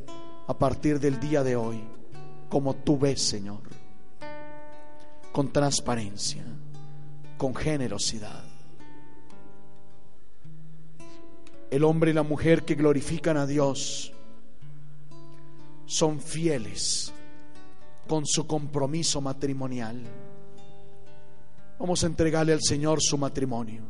a 0.47 0.57
partir 0.57 1.01
del 1.01 1.19
día 1.19 1.43
de 1.43 1.57
hoy 1.57 1.83
como 2.49 2.75
tú 2.75 2.97
ves, 2.99 3.21
Señor, 3.21 3.63
con 5.33 5.53
transparencia, 5.53 6.45
con 7.37 7.55
generosidad. 7.55 8.45
El 11.71 11.83
hombre 11.83 12.13
y 12.13 12.15
la 12.15 12.23
mujer 12.23 12.65
que 12.65 12.77
glorifican 12.77 13.37
a 13.37 13.47
Dios 13.47 14.14
son 15.87 16.21
fieles 16.21 17.13
con 18.07 18.27
su 18.27 18.47
compromiso 18.47 19.21
matrimonial. 19.21 20.01
Vamos 21.79 22.03
a 22.05 22.07
entregarle 22.07 22.53
al 22.53 22.63
Señor 22.63 23.03
su 23.03 23.19
matrimonio. 23.19 23.83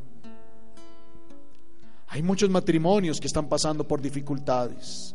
Hay 2.08 2.22
muchos 2.22 2.48
matrimonios 2.48 3.20
que 3.20 3.26
están 3.26 3.48
pasando 3.48 3.86
por 3.86 4.00
dificultades. 4.00 5.14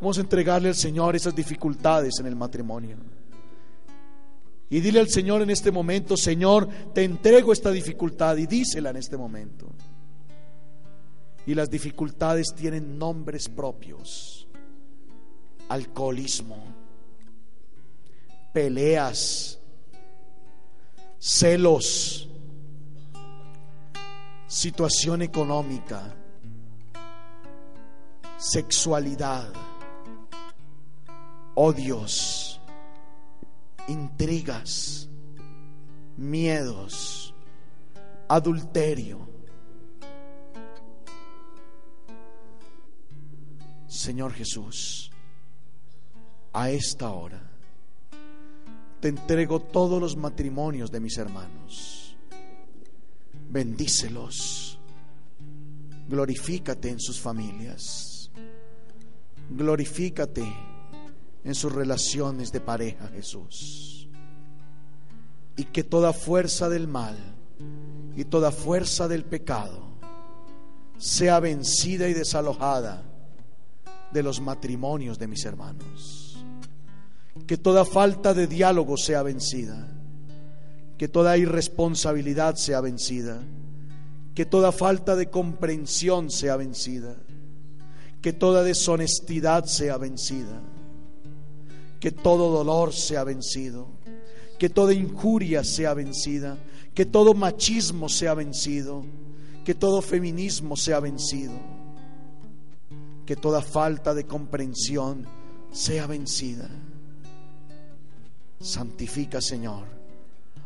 Vamos 0.00 0.18
a 0.18 0.20
entregarle 0.22 0.68
al 0.68 0.74
Señor 0.74 1.16
esas 1.16 1.34
dificultades 1.34 2.14
en 2.20 2.26
el 2.26 2.36
matrimonio. 2.36 2.96
Y 4.70 4.80
dile 4.80 5.00
al 5.00 5.08
Señor 5.08 5.42
en 5.42 5.50
este 5.50 5.72
momento, 5.72 6.16
Señor, 6.16 6.68
te 6.94 7.02
entrego 7.02 7.52
esta 7.52 7.72
dificultad 7.72 8.36
y 8.36 8.46
dísela 8.46 8.90
en 8.90 8.96
este 8.96 9.16
momento. 9.16 9.66
Y 11.44 11.54
las 11.54 11.68
dificultades 11.68 12.54
tienen 12.54 12.96
nombres 12.96 13.48
propios 13.48 14.46
alcoholismo, 15.70 16.56
peleas, 18.52 19.56
celos, 21.20 22.28
situación 24.48 25.22
económica, 25.22 26.12
sexualidad, 28.36 29.52
odios, 31.54 32.60
intrigas, 33.86 35.08
miedos, 36.16 37.32
adulterio. 38.28 39.28
Señor 43.86 44.32
Jesús, 44.32 45.09
a 46.52 46.70
esta 46.70 47.10
hora 47.10 47.50
te 49.00 49.08
entrego 49.08 49.60
todos 49.60 50.00
los 50.00 50.16
matrimonios 50.16 50.90
de 50.90 51.00
mis 51.00 51.16
hermanos. 51.16 52.14
Bendícelos. 53.48 54.78
Glorifícate 56.08 56.90
en 56.90 57.00
sus 57.00 57.18
familias. 57.18 58.30
Glorifícate 59.48 60.44
en 61.44 61.54
sus 61.54 61.72
relaciones 61.72 62.52
de 62.52 62.60
pareja, 62.60 63.08
Jesús. 63.08 64.08
Y 65.56 65.64
que 65.64 65.82
toda 65.82 66.12
fuerza 66.12 66.68
del 66.68 66.86
mal 66.86 67.16
y 68.16 68.24
toda 68.24 68.52
fuerza 68.52 69.08
del 69.08 69.24
pecado 69.24 69.88
sea 70.98 71.40
vencida 71.40 72.08
y 72.08 72.12
desalojada 72.12 73.02
de 74.12 74.22
los 74.22 74.40
matrimonios 74.40 75.18
de 75.18 75.26
mis 75.26 75.44
hermanos 75.44 76.29
que 77.46 77.56
toda 77.56 77.84
falta 77.84 78.34
de 78.34 78.46
diálogo 78.46 78.96
sea 78.96 79.22
vencida, 79.22 79.88
que 80.98 81.08
toda 81.08 81.38
irresponsabilidad 81.38 82.56
sea 82.56 82.80
vencida, 82.80 83.40
que 84.34 84.46
toda 84.46 84.72
falta 84.72 85.16
de 85.16 85.30
comprensión 85.30 86.30
sea 86.30 86.56
vencida, 86.56 87.16
que 88.20 88.32
toda 88.32 88.62
deshonestidad 88.62 89.64
sea 89.64 89.96
vencida, 89.96 90.60
que 92.00 92.10
todo 92.10 92.50
dolor 92.50 92.92
sea 92.92 93.24
vencido, 93.24 93.88
que 94.58 94.68
toda 94.68 94.92
injuria 94.92 95.62
sea 95.64 95.94
vencida, 95.94 96.58
que 96.94 97.06
todo 97.06 97.34
machismo 97.34 98.08
sea 98.08 98.34
vencido, 98.34 99.04
que 99.64 99.74
todo 99.74 100.02
feminismo 100.02 100.76
sea 100.76 101.00
vencido, 101.00 101.54
que 103.24 103.36
toda 103.36 103.62
falta 103.62 104.14
de 104.14 104.24
comprensión 104.24 105.26
sea 105.70 106.06
vencida 106.06 106.68
Santifica, 108.60 109.40
Señor, 109.40 109.86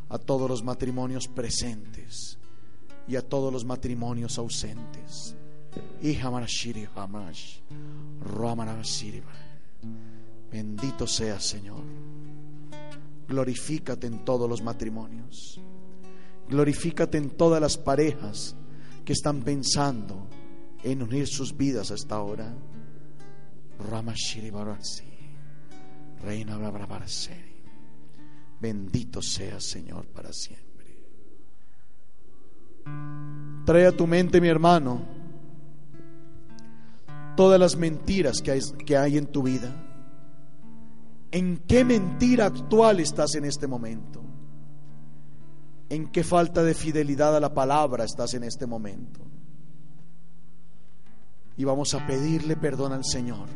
a 0.08 0.18
todos 0.18 0.50
los 0.50 0.64
matrimonios 0.64 1.28
presentes 1.28 2.38
y 3.06 3.14
a 3.14 3.22
todos 3.22 3.52
los 3.52 3.64
matrimonios 3.64 4.36
ausentes. 4.38 5.36
Bendito 10.50 11.06
sea, 11.06 11.38
Señor. 11.38 11.82
Glorifícate 13.28 14.08
en 14.08 14.24
todos 14.24 14.48
los 14.48 14.60
matrimonios. 14.60 15.60
Glorifícate 16.48 17.18
en 17.18 17.30
todas 17.30 17.60
las 17.60 17.78
parejas 17.78 18.56
que 19.04 19.12
están 19.12 19.42
pensando 19.42 20.26
en 20.82 21.02
unir 21.02 21.26
sus 21.26 21.56
vidas 21.56 21.90
a 21.90 21.94
esta 21.94 22.20
hora. 22.20 22.54
Reina 26.22 26.56
Brabaraseri. 26.56 27.53
Bendito 28.64 29.20
sea 29.20 29.60
Señor 29.60 30.06
para 30.06 30.32
siempre. 30.32 30.64
Trae 33.66 33.86
a 33.86 33.92
tu 33.92 34.06
mente, 34.06 34.40
mi 34.40 34.48
hermano, 34.48 35.02
todas 37.36 37.60
las 37.60 37.76
mentiras 37.76 38.40
que 38.40 38.52
hay, 38.52 38.60
que 38.86 38.96
hay 38.96 39.18
en 39.18 39.26
tu 39.26 39.42
vida. 39.42 39.70
¿En 41.30 41.58
qué 41.68 41.84
mentira 41.84 42.46
actual 42.46 43.00
estás 43.00 43.34
en 43.34 43.44
este 43.44 43.66
momento? 43.66 44.22
¿En 45.90 46.08
qué 46.08 46.24
falta 46.24 46.62
de 46.62 46.72
fidelidad 46.72 47.36
a 47.36 47.40
la 47.40 47.52
palabra 47.52 48.04
estás 48.04 48.32
en 48.32 48.44
este 48.44 48.66
momento? 48.66 49.20
y 51.56 51.64
vamos 51.64 51.94
a 51.94 52.04
pedirle 52.06 52.56
perdón 52.56 52.92
al 52.92 53.04
Señor 53.04 53.48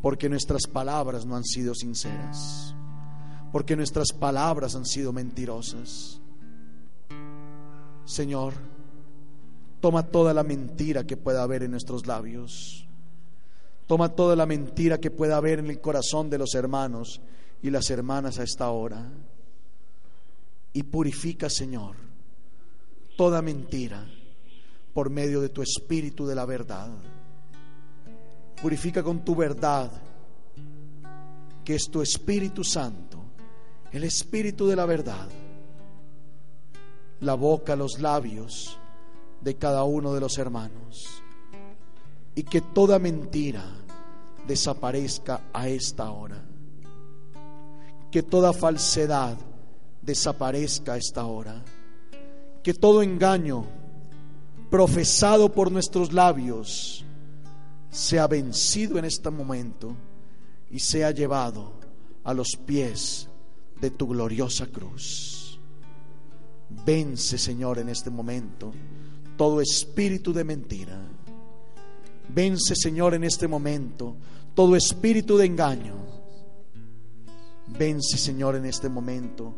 porque 0.00 0.28
nuestras 0.28 0.66
palabras 0.70 1.24
no 1.24 1.34
han 1.34 1.44
sido 1.44 1.74
sinceras, 1.74 2.76
porque 3.54 3.76
nuestras 3.76 4.08
palabras 4.10 4.74
han 4.74 4.84
sido 4.84 5.12
mentirosas. 5.12 6.20
Señor, 8.04 8.52
toma 9.78 10.02
toda 10.02 10.34
la 10.34 10.42
mentira 10.42 11.06
que 11.06 11.16
pueda 11.16 11.44
haber 11.44 11.62
en 11.62 11.70
nuestros 11.70 12.04
labios, 12.04 12.84
toma 13.86 14.08
toda 14.08 14.34
la 14.34 14.44
mentira 14.44 14.98
que 14.98 15.12
pueda 15.12 15.36
haber 15.36 15.60
en 15.60 15.70
el 15.70 15.80
corazón 15.80 16.28
de 16.30 16.38
los 16.38 16.56
hermanos 16.56 17.20
y 17.62 17.70
las 17.70 17.90
hermanas 17.90 18.40
a 18.40 18.42
esta 18.42 18.70
hora 18.70 19.08
y 20.72 20.82
purifica, 20.82 21.48
Señor, 21.48 21.94
toda 23.16 23.40
mentira 23.40 24.04
por 24.92 25.10
medio 25.10 25.40
de 25.40 25.50
tu 25.50 25.62
espíritu 25.62 26.26
de 26.26 26.34
la 26.34 26.44
verdad. 26.44 26.90
Purifica 28.60 29.04
con 29.04 29.24
tu 29.24 29.36
verdad, 29.36 29.92
que 31.64 31.76
es 31.76 31.88
tu 31.88 32.02
Espíritu 32.02 32.64
Santo, 32.64 33.23
el 33.94 34.02
Espíritu 34.02 34.66
de 34.66 34.74
la 34.74 34.86
verdad, 34.86 35.28
la 37.20 37.34
boca, 37.34 37.76
los 37.76 38.00
labios 38.00 38.76
de 39.40 39.54
cada 39.54 39.84
uno 39.84 40.12
de 40.12 40.20
los 40.20 40.36
hermanos. 40.36 41.22
Y 42.34 42.42
que 42.42 42.60
toda 42.60 42.98
mentira 42.98 43.64
desaparezca 44.48 45.42
a 45.52 45.68
esta 45.68 46.10
hora. 46.10 46.42
Que 48.10 48.24
toda 48.24 48.52
falsedad 48.52 49.36
desaparezca 50.02 50.94
a 50.94 50.96
esta 50.96 51.24
hora. 51.26 51.62
Que 52.64 52.74
todo 52.74 53.00
engaño 53.00 53.64
profesado 54.70 55.52
por 55.52 55.70
nuestros 55.70 56.12
labios 56.12 57.04
sea 57.90 58.26
vencido 58.26 58.98
en 58.98 59.04
este 59.04 59.30
momento 59.30 59.94
y 60.68 60.80
sea 60.80 61.12
llevado 61.12 61.74
a 62.24 62.34
los 62.34 62.56
pies 62.56 63.28
de 63.84 63.90
tu 63.90 64.06
gloriosa 64.08 64.66
cruz. 64.68 65.60
Vence, 66.86 67.36
Señor, 67.36 67.78
en 67.78 67.90
este 67.90 68.08
momento 68.08 68.72
todo 69.36 69.60
espíritu 69.60 70.32
de 70.32 70.42
mentira. 70.42 70.98
Vence, 72.30 72.74
Señor, 72.74 73.12
en 73.12 73.24
este 73.24 73.46
momento 73.46 74.16
todo 74.54 74.74
espíritu 74.74 75.36
de 75.36 75.44
engaño. 75.44 75.96
Vence, 77.78 78.16
Señor, 78.16 78.56
en 78.56 78.64
este 78.64 78.88
momento 78.88 79.54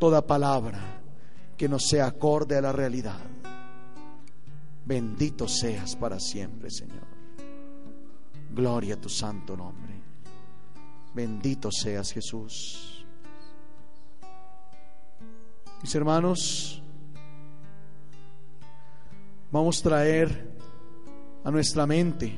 toda 0.00 0.26
palabra 0.26 1.00
que 1.56 1.68
no 1.68 1.78
sea 1.78 2.06
acorde 2.06 2.56
a 2.56 2.60
la 2.60 2.72
realidad. 2.72 3.20
Bendito 4.84 5.46
seas 5.46 5.94
para 5.94 6.18
siempre, 6.18 6.68
Señor. 6.68 7.06
Gloria 8.52 8.94
a 8.94 9.00
tu 9.00 9.08
santo 9.08 9.56
nombre. 9.56 9.94
Bendito 11.14 11.70
seas, 11.70 12.12
Jesús. 12.12 12.95
Mis 15.82 15.94
hermanos, 15.94 16.82
vamos 19.52 19.78
a 19.78 19.82
traer 19.82 20.56
a 21.44 21.50
nuestra 21.50 21.86
mente 21.86 22.36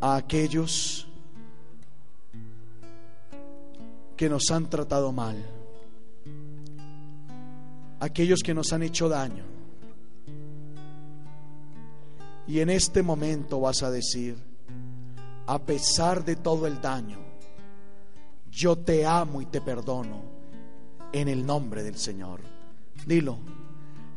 a 0.00 0.16
aquellos 0.16 1.06
que 4.16 4.28
nos 4.28 4.50
han 4.50 4.68
tratado 4.68 5.12
mal, 5.12 5.36
aquellos 8.00 8.40
que 8.40 8.54
nos 8.54 8.72
han 8.72 8.82
hecho 8.82 9.08
daño. 9.08 9.44
Y 12.46 12.60
en 12.60 12.70
este 12.70 13.02
momento 13.02 13.60
vas 13.60 13.82
a 13.82 13.90
decir, 13.90 14.36
a 15.46 15.58
pesar 15.60 16.24
de 16.24 16.36
todo 16.36 16.66
el 16.66 16.80
daño, 16.80 17.29
yo 18.50 18.76
te 18.76 19.06
amo 19.06 19.40
y 19.40 19.46
te 19.46 19.60
perdono 19.60 20.22
en 21.12 21.28
el 21.28 21.44
nombre 21.44 21.82
del 21.82 21.96
Señor. 21.96 22.40
Dilo, 23.06 23.38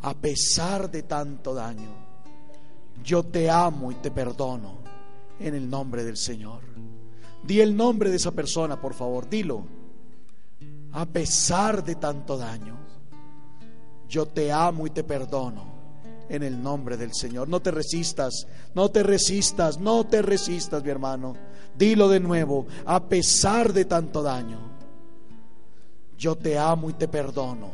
a 0.01 0.13
pesar 0.13 0.89
de 0.91 1.03
tanto 1.03 1.53
daño, 1.53 1.89
yo 3.03 3.23
te 3.23 3.49
amo 3.49 3.91
y 3.91 3.95
te 3.95 4.11
perdono 4.11 4.79
en 5.39 5.55
el 5.55 5.69
nombre 5.69 6.03
del 6.03 6.17
Señor. 6.17 6.61
Di 7.43 7.59
el 7.59 7.75
nombre 7.75 8.09
de 8.09 8.15
esa 8.15 8.31
persona, 8.31 8.79
por 8.79 8.93
favor, 8.93 9.29
dilo 9.29 9.65
a 10.93 11.05
pesar 11.07 11.83
de 11.83 11.95
tanto 11.95 12.37
daño, 12.37 12.77
yo 14.07 14.27
te 14.27 14.51
amo 14.51 14.85
y 14.85 14.91
te 14.91 15.03
perdono 15.03 15.72
en 16.29 16.43
el 16.43 16.61
nombre 16.61 16.97
del 16.97 17.13
Señor. 17.13 17.47
No 17.47 17.61
te 17.61 17.71
resistas, 17.71 18.47
no 18.73 18.89
te 18.89 19.03
resistas, 19.03 19.79
no 19.79 20.05
te 20.05 20.21
resistas, 20.21 20.83
mi 20.83 20.89
hermano. 20.89 21.35
Dilo 21.77 22.07
de 22.09 22.19
nuevo, 22.19 22.67
a 22.85 23.03
pesar 23.03 23.73
de 23.73 23.85
tanto 23.85 24.21
daño, 24.21 24.59
yo 26.17 26.35
te 26.35 26.57
amo 26.57 26.89
y 26.89 26.93
te 26.93 27.07
perdono 27.07 27.71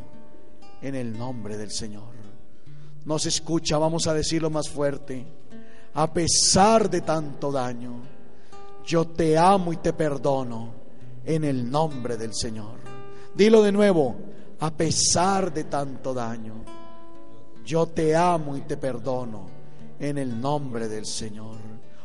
en 0.81 0.95
el 0.95 1.17
nombre 1.17 1.57
del 1.57 1.71
Señor. 1.71 2.19
No 3.05 3.19
se 3.19 3.29
escucha, 3.29 3.77
vamos 3.77 4.07
a 4.07 4.13
decirlo 4.13 4.49
más 4.49 4.69
fuerte. 4.69 5.25
A 5.93 6.11
pesar 6.13 6.89
de 6.89 7.01
tanto 7.01 7.51
daño, 7.51 8.01
yo 8.85 9.07
te 9.07 9.37
amo 9.37 9.73
y 9.73 9.77
te 9.77 9.93
perdono 9.93 10.73
en 11.25 11.43
el 11.43 11.69
nombre 11.69 12.17
del 12.17 12.33
Señor. 12.33 12.79
Dilo 13.35 13.61
de 13.61 13.71
nuevo, 13.71 14.15
a 14.59 14.71
pesar 14.71 15.53
de 15.53 15.65
tanto 15.65 16.13
daño, 16.13 16.63
yo 17.69 17.85
te 17.85 18.15
amo 18.15 18.57
y 18.57 18.61
te 18.61 18.77
perdono 18.77 19.45
en 19.99 20.17
el 20.17 20.41
nombre 20.41 20.87
del 20.87 21.05
Señor. 21.05 21.57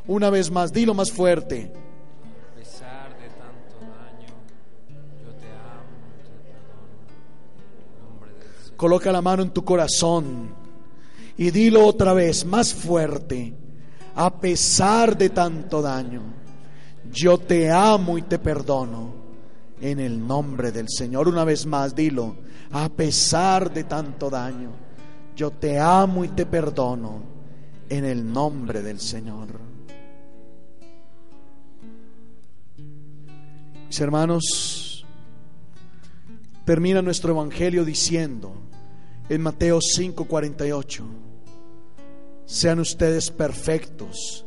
Una 0.07 0.29
vez 0.29 0.51
más, 0.51 0.71
dilo 0.75 0.93
más 0.93 1.11
fuerte. 1.11 1.73
A 1.73 2.55
pesar 2.55 3.19
de 3.19 3.29
tanto 3.31 3.81
daño, 3.81 4.35
yo 5.25 5.31
te 5.33 5.49
amo 5.49 5.97
y 6.13 6.23
te 6.23 6.37
perdono 6.37 7.01
en 7.81 8.05
nombre 8.05 8.31
del 8.33 8.63
Señor. 8.63 8.77
Coloca 8.77 9.11
la 9.11 9.23
mano 9.23 9.43
en 9.43 9.51
tu 9.55 9.65
corazón 9.65 10.55
y 11.39 11.51
dilo 11.51 11.87
otra 11.87 12.13
vez, 12.13 12.45
más 12.45 12.75
fuerte. 12.75 13.55
A 14.17 14.39
pesar 14.39 15.17
de 15.17 15.31
tanto 15.31 15.81
daño, 15.81 16.21
yo 17.11 17.39
te 17.39 17.71
amo 17.71 18.19
y 18.19 18.23
te 18.23 18.39
perdono 18.39 19.15
en 19.81 19.99
el 19.99 20.27
nombre 20.27 20.73
del 20.73 20.91
Señor. 20.91 21.27
Una 21.27 21.45
vez 21.45 21.65
más, 21.65 21.95
dilo, 21.95 22.37
a 22.71 22.91
pesar 22.91 23.73
de 23.73 23.85
tanto 23.85 24.29
daño, 24.29 24.84
yo 25.37 25.51
te 25.51 25.79
amo 25.79 26.25
y 26.25 26.29
te 26.29 26.47
perdono 26.47 27.23
en 27.89 28.05
el 28.05 28.33
nombre 28.33 28.83
del 28.83 29.01
Señor. 29.01 29.49
Mis 33.87 34.01
hermanos, 34.01 35.05
termina 36.65 37.03
nuestro 37.03 37.33
evangelio 37.33 37.85
diciendo 37.85 38.53
en 39.29 39.43
Mateo 39.43 39.79
5:48, 39.81 41.05
sean 42.47 42.81
ustedes 42.81 43.31
perfectos 43.31 44.45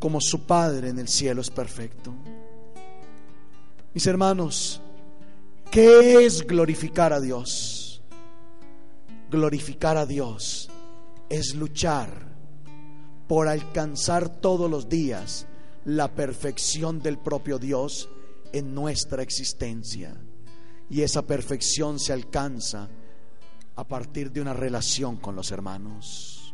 como 0.00 0.20
su 0.20 0.46
Padre 0.46 0.88
en 0.88 0.98
el 0.98 1.08
cielo 1.08 1.40
es 1.42 1.50
perfecto. 1.50 2.12
Mis 3.92 4.06
hermanos, 4.06 4.80
¿qué 5.70 6.24
es 6.24 6.46
glorificar 6.46 7.12
a 7.12 7.20
Dios? 7.20 7.79
Glorificar 9.30 9.96
a 9.96 10.06
Dios 10.06 10.68
es 11.28 11.54
luchar 11.54 12.10
por 13.28 13.46
alcanzar 13.46 14.28
todos 14.28 14.68
los 14.68 14.88
días 14.88 15.46
la 15.84 16.12
perfección 16.12 17.00
del 17.00 17.16
propio 17.16 17.60
Dios 17.60 18.08
en 18.52 18.74
nuestra 18.74 19.22
existencia. 19.22 20.16
Y 20.88 21.02
esa 21.02 21.22
perfección 21.22 22.00
se 22.00 22.12
alcanza 22.12 22.88
a 23.76 23.86
partir 23.86 24.32
de 24.32 24.40
una 24.40 24.52
relación 24.52 25.16
con 25.18 25.36
los 25.36 25.52
hermanos. 25.52 26.52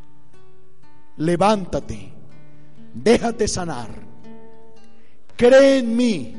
Levántate, 1.17 2.13
déjate 2.93 3.49
sanar, 3.49 3.89
cree 5.35 5.79
en 5.79 5.97
mí 5.97 6.37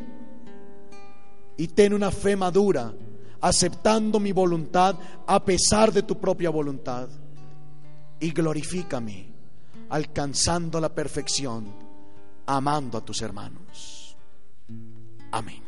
y 1.58 1.68
ten 1.70 1.94
una 1.94 2.12
fe 2.12 2.36
madura, 2.36 2.94
aceptando 3.42 4.20
mi 4.20 4.32
voluntad 4.32 4.96
a 5.26 5.44
pesar 5.44 5.92
de 5.92 6.04
tu 6.04 6.18
propia 6.20 6.50
voluntad. 6.50 7.10
Y 8.20 8.32
glorifícame, 8.32 9.32
alcanzando 9.90 10.80
la 10.80 10.90
perfección, 10.90 11.72
amando 12.46 12.98
a 12.98 13.06
tus 13.06 13.22
hermanos. 13.22 14.18
Amén. 15.32 15.67